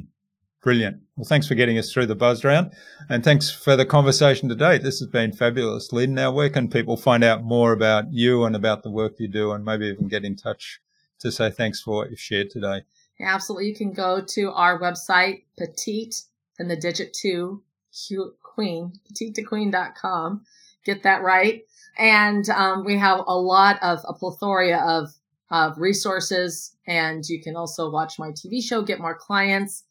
Brilliant. 0.62 1.00
Well, 1.16 1.24
thanks 1.24 1.48
for 1.48 1.54
getting 1.54 1.78
us 1.78 1.90
through 1.90 2.06
the 2.06 2.14
buzz 2.14 2.44
round 2.44 2.72
and 3.08 3.24
thanks 3.24 3.50
for 3.50 3.76
the 3.76 3.86
conversation 3.86 4.48
today. 4.48 4.76
This 4.76 4.98
has 4.98 5.08
been 5.08 5.32
fabulous. 5.32 5.90
Lynn, 5.90 6.12
now 6.12 6.30
where 6.32 6.50
can 6.50 6.68
people 6.68 6.98
find 6.98 7.24
out 7.24 7.42
more 7.42 7.72
about 7.72 8.12
you 8.12 8.44
and 8.44 8.54
about 8.54 8.82
the 8.82 8.90
work 8.90 9.14
you 9.18 9.26
do 9.26 9.52
and 9.52 9.64
maybe 9.64 9.86
even 9.86 10.08
get 10.08 10.24
in 10.24 10.36
touch 10.36 10.80
to 11.20 11.32
say 11.32 11.50
thanks 11.50 11.80
for 11.80 11.96
what 11.96 12.10
you've 12.10 12.20
shared 12.20 12.50
today? 12.50 12.82
Yeah, 13.18 13.34
absolutely. 13.34 13.68
You 13.68 13.74
can 13.74 13.92
go 13.92 14.22
to 14.22 14.52
our 14.52 14.78
website, 14.78 15.44
petite 15.56 16.24
and 16.58 16.70
the 16.70 16.76
digit 16.76 17.14
two 17.14 17.62
queen, 18.42 18.92
petite2queen.com. 19.10 20.42
get 20.84 21.02
that 21.04 21.22
right. 21.22 21.62
And 21.98 22.48
um, 22.50 22.84
we 22.84 22.98
have 22.98 23.20
a 23.26 23.36
lot 23.36 23.78
of 23.82 24.00
a 24.06 24.12
plethora 24.12 24.76
of, 24.76 25.10
of 25.50 25.78
resources. 25.78 26.76
And 26.86 27.24
you 27.26 27.42
can 27.42 27.56
also 27.56 27.90
watch 27.90 28.18
my 28.18 28.30
TV 28.30 28.62
show, 28.62 28.82
Get 28.82 29.00
More 29.00 29.16
Clients. 29.16 29.84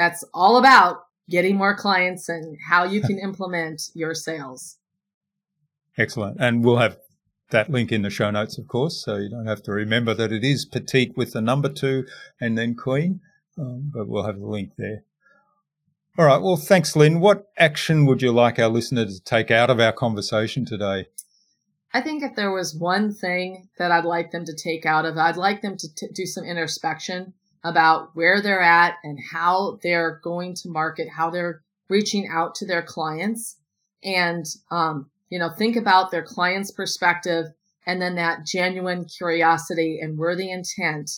That's 0.00 0.24
all 0.32 0.56
about 0.56 1.02
getting 1.28 1.58
more 1.58 1.76
clients 1.76 2.30
and 2.30 2.56
how 2.70 2.84
you 2.84 3.02
can 3.02 3.18
implement 3.22 3.82
your 3.92 4.14
sales. 4.14 4.78
Excellent. 5.98 6.38
And 6.40 6.64
we'll 6.64 6.78
have 6.78 6.96
that 7.50 7.68
link 7.68 7.92
in 7.92 8.00
the 8.00 8.08
show 8.08 8.30
notes, 8.30 8.56
of 8.56 8.66
course, 8.66 9.04
so 9.04 9.16
you 9.16 9.28
don't 9.28 9.44
have 9.44 9.62
to 9.64 9.72
remember 9.72 10.14
that 10.14 10.32
it 10.32 10.42
is 10.42 10.64
petite 10.64 11.18
with 11.18 11.34
the 11.34 11.42
number 11.42 11.68
two 11.68 12.06
and 12.40 12.56
then 12.56 12.76
queen, 12.76 13.20
um, 13.58 13.90
but 13.92 14.08
we'll 14.08 14.24
have 14.24 14.38
the 14.38 14.46
link 14.46 14.70
there. 14.78 15.04
All 16.16 16.24
right. 16.24 16.40
Well, 16.40 16.56
thanks, 16.56 16.96
Lynn. 16.96 17.20
What 17.20 17.48
action 17.58 18.06
would 18.06 18.22
you 18.22 18.32
like 18.32 18.58
our 18.58 18.68
listener 18.68 19.04
to 19.04 19.20
take 19.22 19.50
out 19.50 19.68
of 19.68 19.80
our 19.80 19.92
conversation 19.92 20.64
today? 20.64 21.08
I 21.92 22.00
think 22.00 22.22
if 22.22 22.34
there 22.36 22.52
was 22.52 22.74
one 22.74 23.12
thing 23.12 23.68
that 23.76 23.90
I'd 23.90 24.06
like 24.06 24.30
them 24.30 24.46
to 24.46 24.54
take 24.54 24.86
out 24.86 25.04
of, 25.04 25.18
I'd 25.18 25.36
like 25.36 25.60
them 25.60 25.76
to 25.76 25.94
t- 25.94 26.08
do 26.14 26.24
some 26.24 26.44
introspection 26.44 27.34
about 27.62 28.10
where 28.14 28.40
they're 28.40 28.62
at 28.62 28.96
and 29.04 29.18
how 29.32 29.78
they're 29.82 30.20
going 30.22 30.54
to 30.54 30.68
market, 30.68 31.08
how 31.08 31.30
they're 31.30 31.62
reaching 31.88 32.28
out 32.28 32.54
to 32.54 32.66
their 32.66 32.82
clients, 32.82 33.56
and 34.02 34.46
um, 34.70 35.10
you 35.28 35.38
know, 35.38 35.50
think 35.50 35.76
about 35.76 36.10
their 36.10 36.22
client's 36.22 36.70
perspective 36.70 37.46
and 37.86 38.00
then 38.00 38.14
that 38.14 38.46
genuine 38.46 39.04
curiosity 39.04 39.98
and 40.00 40.18
worthy 40.18 40.50
intent, 40.50 41.10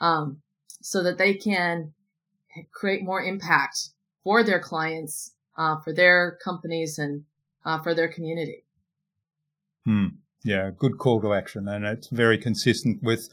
um, 0.00 0.40
so 0.80 1.02
that 1.02 1.18
they 1.18 1.34
can 1.34 1.92
create 2.72 3.02
more 3.02 3.22
impact 3.22 3.90
for 4.24 4.42
their 4.42 4.60
clients, 4.60 5.32
uh, 5.56 5.78
for 5.80 5.92
their 5.92 6.38
companies, 6.42 6.98
and 6.98 7.24
uh, 7.64 7.78
for 7.80 7.94
their 7.94 8.08
community. 8.08 8.64
Hmm. 9.84 10.06
Yeah, 10.44 10.70
good 10.76 10.98
call 10.98 11.20
to 11.22 11.34
action, 11.34 11.68
and 11.68 11.84
it's 11.84 12.08
very 12.08 12.38
consistent 12.38 13.02
with 13.02 13.28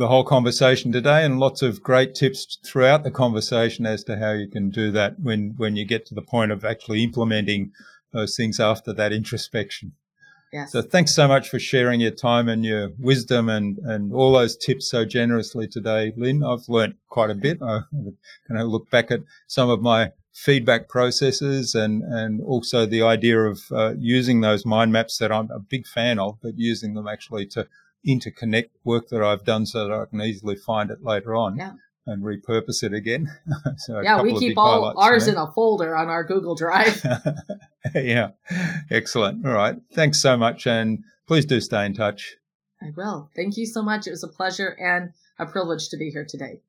the 0.00 0.08
whole 0.08 0.24
conversation 0.24 0.90
today, 0.90 1.24
and 1.24 1.38
lots 1.38 1.60
of 1.60 1.82
great 1.82 2.14
tips 2.14 2.58
throughout 2.64 3.04
the 3.04 3.10
conversation 3.10 3.84
as 3.84 4.02
to 4.04 4.16
how 4.16 4.32
you 4.32 4.48
can 4.48 4.70
do 4.70 4.90
that 4.90 5.20
when 5.20 5.52
when 5.58 5.76
you 5.76 5.84
get 5.84 6.06
to 6.06 6.14
the 6.14 6.22
point 6.22 6.50
of 6.50 6.64
actually 6.64 7.04
implementing 7.04 7.70
those 8.12 8.34
things 8.34 8.58
after 8.58 8.94
that 8.94 9.12
introspection. 9.12 9.92
Yes. 10.52 10.72
So 10.72 10.80
thanks 10.80 11.14
so 11.14 11.28
much 11.28 11.50
for 11.50 11.58
sharing 11.58 12.00
your 12.00 12.10
time 12.10 12.48
and 12.48 12.64
your 12.64 12.88
wisdom 12.98 13.48
and, 13.48 13.78
and 13.84 14.12
all 14.12 14.32
those 14.32 14.56
tips 14.56 14.90
so 14.90 15.04
generously 15.04 15.68
today, 15.68 16.12
Lynn. 16.16 16.42
I've 16.42 16.68
learnt 16.68 16.96
quite 17.08 17.30
a 17.30 17.36
bit. 17.36 17.60
Going 17.60 18.16
to 18.50 18.64
look 18.64 18.90
back 18.90 19.12
at 19.12 19.20
some 19.46 19.68
of 19.68 19.80
my 19.80 20.10
feedback 20.32 20.88
processes 20.88 21.74
and, 21.76 22.02
and 22.02 22.40
also 22.40 22.84
the 22.84 23.02
idea 23.02 23.38
of 23.38 23.60
uh, 23.70 23.94
using 23.98 24.40
those 24.40 24.66
mind 24.66 24.92
maps 24.92 25.18
that 25.18 25.30
I'm 25.30 25.50
a 25.52 25.60
big 25.60 25.86
fan 25.86 26.18
of, 26.18 26.38
but 26.42 26.58
using 26.58 26.94
them 26.94 27.06
actually 27.06 27.46
to 27.48 27.68
interconnect 28.06 28.70
work 28.84 29.08
that 29.08 29.22
I've 29.22 29.44
done 29.44 29.66
so 29.66 29.86
that 29.86 29.94
I 29.94 30.04
can 30.06 30.20
easily 30.20 30.56
find 30.56 30.90
it 30.90 31.02
later 31.02 31.34
on. 31.34 31.56
Yeah 31.56 31.72
and 32.06 32.22
repurpose 32.22 32.82
it 32.82 32.92
again. 32.92 33.28
so 33.78 34.00
yeah, 34.00 34.20
we 34.20 34.38
keep 34.38 34.58
all 34.58 34.98
ours 34.98 35.28
in 35.28 35.36
a 35.36 35.50
folder 35.52 35.96
on 35.96 36.08
our 36.08 36.24
Google 36.24 36.54
Drive. 36.54 37.04
yeah, 37.94 38.30
excellent. 38.90 39.46
All 39.46 39.52
right, 39.52 39.76
thanks 39.92 40.20
so 40.20 40.36
much, 40.36 40.66
and 40.66 41.04
please 41.26 41.44
do 41.44 41.60
stay 41.60 41.86
in 41.86 41.94
touch. 41.94 42.36
I 42.82 42.90
will. 42.96 43.30
Thank 43.36 43.56
you 43.56 43.66
so 43.66 43.82
much. 43.82 44.06
It 44.06 44.10
was 44.10 44.24
a 44.24 44.28
pleasure 44.28 44.76
and 44.80 45.12
a 45.38 45.46
privilege 45.46 45.88
to 45.90 45.96
be 45.96 46.10
here 46.10 46.26
today. 46.26 46.60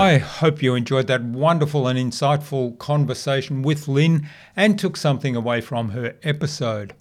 I 0.00 0.16
hope 0.16 0.62
you 0.62 0.74
enjoyed 0.74 1.08
that 1.08 1.22
wonderful 1.22 1.86
and 1.86 1.98
insightful 1.98 2.78
conversation 2.78 3.60
with 3.60 3.86
Lynn 3.86 4.26
and 4.56 4.78
took 4.78 4.96
something 4.96 5.36
away 5.36 5.60
from 5.60 5.90
her 5.90 6.16
episode. 6.22 6.94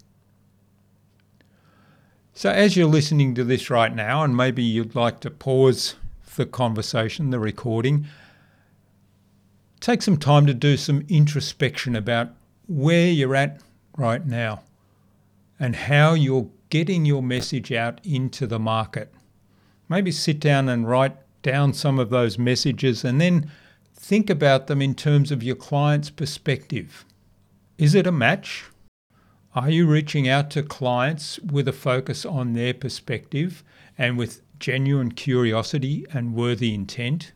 So, 2.34 2.50
as 2.50 2.76
you're 2.76 2.88
listening 2.88 3.36
to 3.36 3.46
this 3.46 3.70
right 3.70 3.96
now, 3.96 4.22
and 4.26 4.36
maybe 4.36 4.64
you'd 4.64 4.96
like 4.96 5.22
to 5.22 5.32
pause 5.32 5.96
the 6.36 6.46
conversation, 6.46 7.30
the 7.30 7.40
recording, 7.40 8.06
take 9.80 10.02
some 10.02 10.18
time 10.18 10.46
to 10.48 10.54
do 10.54 10.76
some 10.76 11.06
introspection 11.08 11.96
about 11.96 12.34
where 12.68 13.08
you're 13.08 13.34
at 13.34 13.62
right 13.96 14.28
now 14.28 14.64
and 15.58 15.74
how 15.74 16.16
you're 16.16 16.50
getting 16.70 17.06
your 17.06 17.24
message 17.24 17.72
out 17.72 18.02
into 18.06 18.46
the 18.46 18.60
market. 18.60 19.14
Maybe 19.88 20.12
sit 20.12 20.42
down 20.42 20.68
and 20.68 20.86
write 20.86 21.16
down 21.42 21.74
some 21.74 22.00
of 22.00 22.10
those 22.10 22.38
messages 22.38 23.04
and 23.04 23.20
then 23.20 23.50
think 23.96 24.30
about 24.30 24.68
them 24.68 24.82
in 24.82 24.96
terms 24.96 25.32
of 25.32 25.44
your 25.44 25.56
client's 25.56 26.10
perspective. 26.10 27.06
Is 27.78 27.96
it 27.96 28.08
a 28.08 28.12
match? 28.12 28.66
Are 29.56 29.70
you 29.70 29.88
reaching 29.88 30.28
out 30.28 30.52
to 30.52 30.64
clients 30.64 31.40
with 31.40 31.68
a 31.68 31.74
focus 31.74 32.26
on 32.26 32.54
their 32.54 32.74
perspective 32.74 33.64
and 33.98 34.18
with 34.18 34.42
genuine 34.60 35.12
curiosity 35.12 36.06
and 36.14 36.36
worthy 36.36 36.74
intent? 36.74 37.34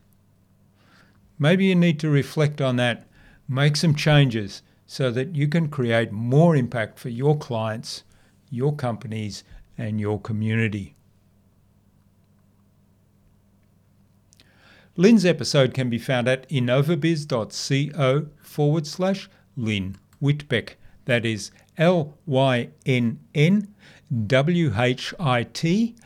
Maybe 1.38 1.66
you 1.66 1.74
need 1.74 1.98
to 2.00 2.10
reflect 2.10 2.60
on 2.60 2.76
that, 2.76 3.06
make 3.48 3.76
some 3.76 3.94
changes 3.94 4.62
so 4.86 5.10
that 5.10 5.34
you 5.34 5.48
can 5.48 5.68
create 5.68 6.12
more 6.12 6.54
impact 6.54 6.98
for 6.98 7.08
your 7.08 7.36
clients, 7.36 8.04
your 8.50 8.74
companies, 8.74 9.42
and 9.76 10.00
your 10.00 10.20
community. 10.20 10.94
Lynn's 14.96 15.24
episode 15.24 15.74
can 15.74 15.90
be 15.90 15.98
found 15.98 16.28
at 16.28 16.48
innovabuzz.co 16.48 18.26
forward 18.40 18.86
slash 18.86 19.28
Lynn 19.56 19.96
Whitbeck. 20.22 20.74
That 21.06 21.26
is 21.26 21.50
L 21.76 22.16
Y 22.26 22.68
N 22.86 23.18
N 23.34 23.74
W 24.28 24.72
H 24.76 25.12
I 25.18 25.42
T 25.42 25.96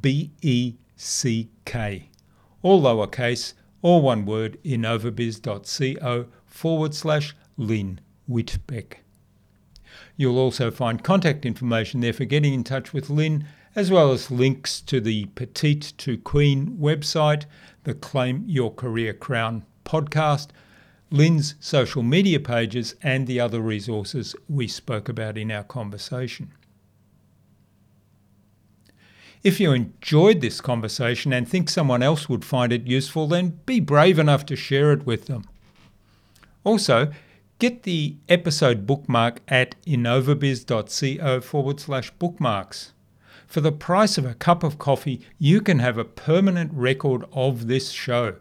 B 0.00 0.32
E 0.42 0.74
C 0.96 1.50
K. 1.64 2.08
All 2.62 2.82
lowercase, 2.82 3.54
all 3.80 4.02
one 4.02 4.26
word, 4.26 4.58
innovabuzz.co 4.64 6.26
forward 6.44 6.94
slash 6.94 7.36
Lynn 7.56 8.00
Whitbeck. 8.28 8.94
You'll 10.16 10.38
also 10.38 10.72
find 10.72 11.04
contact 11.04 11.46
information 11.46 12.00
there 12.00 12.12
for 12.12 12.24
getting 12.24 12.54
in 12.54 12.64
touch 12.64 12.92
with 12.92 13.08
Lynn, 13.08 13.46
as 13.74 13.90
well 13.90 14.12
as 14.12 14.30
links 14.30 14.80
to 14.82 15.00
the 15.00 15.26
Petite2Queen 15.34 16.78
website 16.78 17.44
the 17.84 17.94
Claim 17.94 18.44
Your 18.46 18.72
Career 18.72 19.12
Crown 19.12 19.64
podcast, 19.84 20.48
Lynn's 21.10 21.56
social 21.60 22.02
media 22.02 22.38
pages, 22.38 22.94
and 23.02 23.26
the 23.26 23.40
other 23.40 23.60
resources 23.60 24.36
we 24.48 24.68
spoke 24.68 25.08
about 25.08 25.36
in 25.36 25.50
our 25.50 25.64
conversation. 25.64 26.52
If 29.42 29.58
you 29.58 29.72
enjoyed 29.72 30.40
this 30.40 30.60
conversation 30.60 31.32
and 31.32 31.48
think 31.48 31.68
someone 31.68 32.02
else 32.02 32.28
would 32.28 32.44
find 32.44 32.72
it 32.72 32.86
useful, 32.86 33.26
then 33.26 33.58
be 33.66 33.80
brave 33.80 34.18
enough 34.18 34.46
to 34.46 34.56
share 34.56 34.92
it 34.92 35.04
with 35.04 35.26
them. 35.26 35.44
Also, 36.62 37.10
get 37.58 37.82
the 37.82 38.16
episode 38.28 38.86
bookmark 38.86 39.40
at 39.48 39.74
innovabuzz.co 39.84 41.40
forward 41.40 41.80
slash 41.80 42.10
bookmarks. 42.12 42.92
For 43.52 43.60
the 43.60 43.70
price 43.70 44.16
of 44.16 44.24
a 44.24 44.32
cup 44.32 44.64
of 44.64 44.78
coffee, 44.78 45.20
you 45.38 45.60
can 45.60 45.78
have 45.78 45.98
a 45.98 46.06
permanent 46.06 46.72
record 46.72 47.26
of 47.32 47.66
this 47.66 47.90
show. 47.90 48.36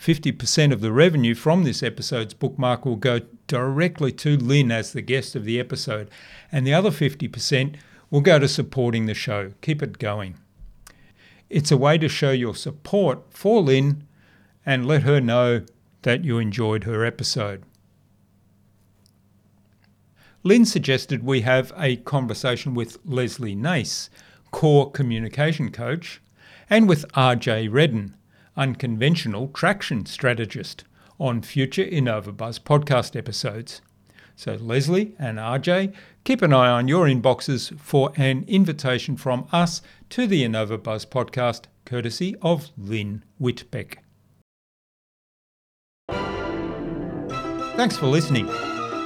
50% 0.00 0.72
of 0.72 0.80
the 0.80 0.90
revenue 0.90 1.34
from 1.34 1.64
this 1.64 1.82
episode's 1.82 2.32
bookmark 2.32 2.86
will 2.86 2.96
go 2.96 3.20
directly 3.48 4.12
to 4.12 4.38
Lynn 4.38 4.72
as 4.72 4.94
the 4.94 5.02
guest 5.02 5.36
of 5.36 5.44
the 5.44 5.60
episode, 5.60 6.08
and 6.50 6.66
the 6.66 6.72
other 6.72 6.90
50% 6.90 7.76
will 8.10 8.22
go 8.22 8.38
to 8.38 8.48
supporting 8.48 9.04
the 9.04 9.12
show. 9.12 9.52
Keep 9.60 9.82
it 9.82 9.98
going. 9.98 10.36
It's 11.50 11.70
a 11.70 11.76
way 11.76 11.98
to 11.98 12.08
show 12.08 12.30
your 12.30 12.54
support 12.54 13.24
for 13.28 13.60
Lynn 13.60 14.06
and 14.64 14.86
let 14.86 15.02
her 15.02 15.20
know 15.20 15.66
that 16.00 16.24
you 16.24 16.38
enjoyed 16.38 16.84
her 16.84 17.04
episode. 17.04 17.62
Lynn 20.42 20.64
suggested 20.64 21.22
we 21.22 21.42
have 21.42 21.70
a 21.76 21.96
conversation 21.96 22.74
with 22.74 22.98
Leslie 23.04 23.54
Nace, 23.54 24.08
core 24.50 24.90
communication 24.90 25.70
coach, 25.70 26.22
and 26.70 26.88
with 26.88 27.06
RJ 27.12 27.70
Redden, 27.70 28.16
unconventional 28.56 29.48
traction 29.48 30.06
strategist, 30.06 30.84
on 31.18 31.42
future 31.42 31.84
InnovaBuzz 31.84 32.60
podcast 32.60 33.14
episodes. 33.14 33.82
So, 34.34 34.54
Leslie 34.54 35.14
and 35.18 35.36
RJ, 35.36 35.92
keep 36.24 36.40
an 36.40 36.54
eye 36.54 36.70
on 36.70 36.88
your 36.88 37.04
inboxes 37.04 37.78
for 37.78 38.10
an 38.16 38.46
invitation 38.48 39.18
from 39.18 39.46
us 39.52 39.82
to 40.08 40.26
the 40.26 40.42
InnovaBuzz 40.42 41.06
podcast, 41.06 41.64
courtesy 41.84 42.34
of 42.40 42.70
Lynn 42.78 43.24
Whitbeck. 43.38 43.96
Thanks 47.76 47.98
for 47.98 48.06
listening. 48.06 48.48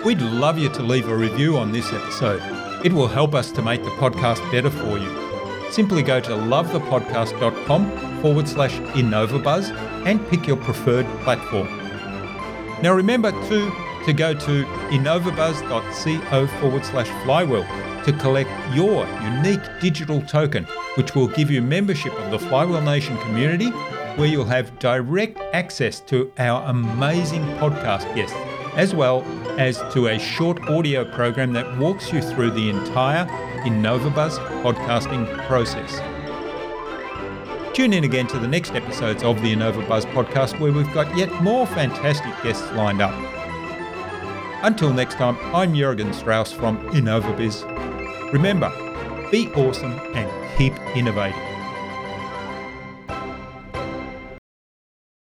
We'd 0.04 0.20
love 0.20 0.58
you 0.58 0.68
to 0.68 0.82
leave 0.82 1.08
a 1.08 1.16
review 1.16 1.56
on 1.56 1.72
this 1.72 1.90
episode. 1.90 2.42
It 2.84 2.92
will 2.92 3.08
help 3.08 3.34
us 3.34 3.50
to 3.52 3.62
make 3.62 3.82
the 3.82 3.90
podcast 3.90 4.38
better 4.52 4.68
for 4.68 4.98
you. 4.98 5.70
Simply 5.70 6.02
go 6.02 6.20
to 6.20 6.30
lovethepodcast.com 6.30 8.20
forward 8.20 8.46
slash 8.46 8.74
InnovaBuzz 8.92 9.70
and 10.06 10.26
pick 10.28 10.46
your 10.46 10.58
preferred 10.58 11.06
platform. 11.22 11.68
Now 12.82 12.92
remember 12.92 13.30
too 13.48 13.72
to 14.04 14.12
go 14.12 14.34
to 14.34 14.64
innovabuzz.co 14.90 16.46
forward 16.60 16.84
slash 16.84 17.08
flywheel 17.24 17.66
to 18.04 18.12
collect 18.12 18.50
your 18.74 19.06
unique 19.22 19.62
digital 19.80 20.20
token, 20.22 20.64
which 20.96 21.14
will 21.14 21.28
give 21.28 21.50
you 21.50 21.62
membership 21.62 22.12
of 22.20 22.30
the 22.30 22.38
Flywheel 22.38 22.82
Nation 22.82 23.16
community, 23.18 23.70
where 24.16 24.28
you'll 24.28 24.44
have 24.44 24.78
direct 24.78 25.38
access 25.54 26.00
to 26.00 26.30
our 26.38 26.62
amazing 26.68 27.42
podcast 27.56 28.14
guests, 28.14 28.36
as 28.76 28.94
well 28.94 29.22
as 29.58 29.78
to 29.92 30.08
a 30.08 30.18
short 30.18 30.60
audio 30.68 31.04
program 31.04 31.52
that 31.52 31.78
walks 31.78 32.12
you 32.12 32.20
through 32.20 32.50
the 32.50 32.70
entire 32.70 33.26
InnovaBuzz 33.64 34.38
podcasting 34.62 35.26
process. 35.46 36.00
Tune 37.74 37.92
in 37.92 38.04
again 38.04 38.26
to 38.28 38.38
the 38.38 38.48
next 38.48 38.72
episodes 38.72 39.22
of 39.22 39.40
the 39.42 39.54
InnovaBuzz 39.54 40.04
podcast 40.12 40.58
where 40.60 40.72
we've 40.72 40.92
got 40.92 41.16
yet 41.16 41.30
more 41.42 41.66
fantastic 41.66 42.32
guests 42.42 42.70
lined 42.72 43.00
up. 43.00 43.14
Until 44.62 44.92
next 44.92 45.16
time, 45.16 45.36
I'm 45.54 45.74
Jurgen 45.74 46.12
Strauss 46.12 46.52
from 46.52 46.78
InnovaBuzz. 46.90 48.32
Remember, 48.32 48.70
be 49.30 49.48
awesome 49.52 49.92
and 50.14 50.56
keep 50.56 50.74
innovating. 50.96 51.53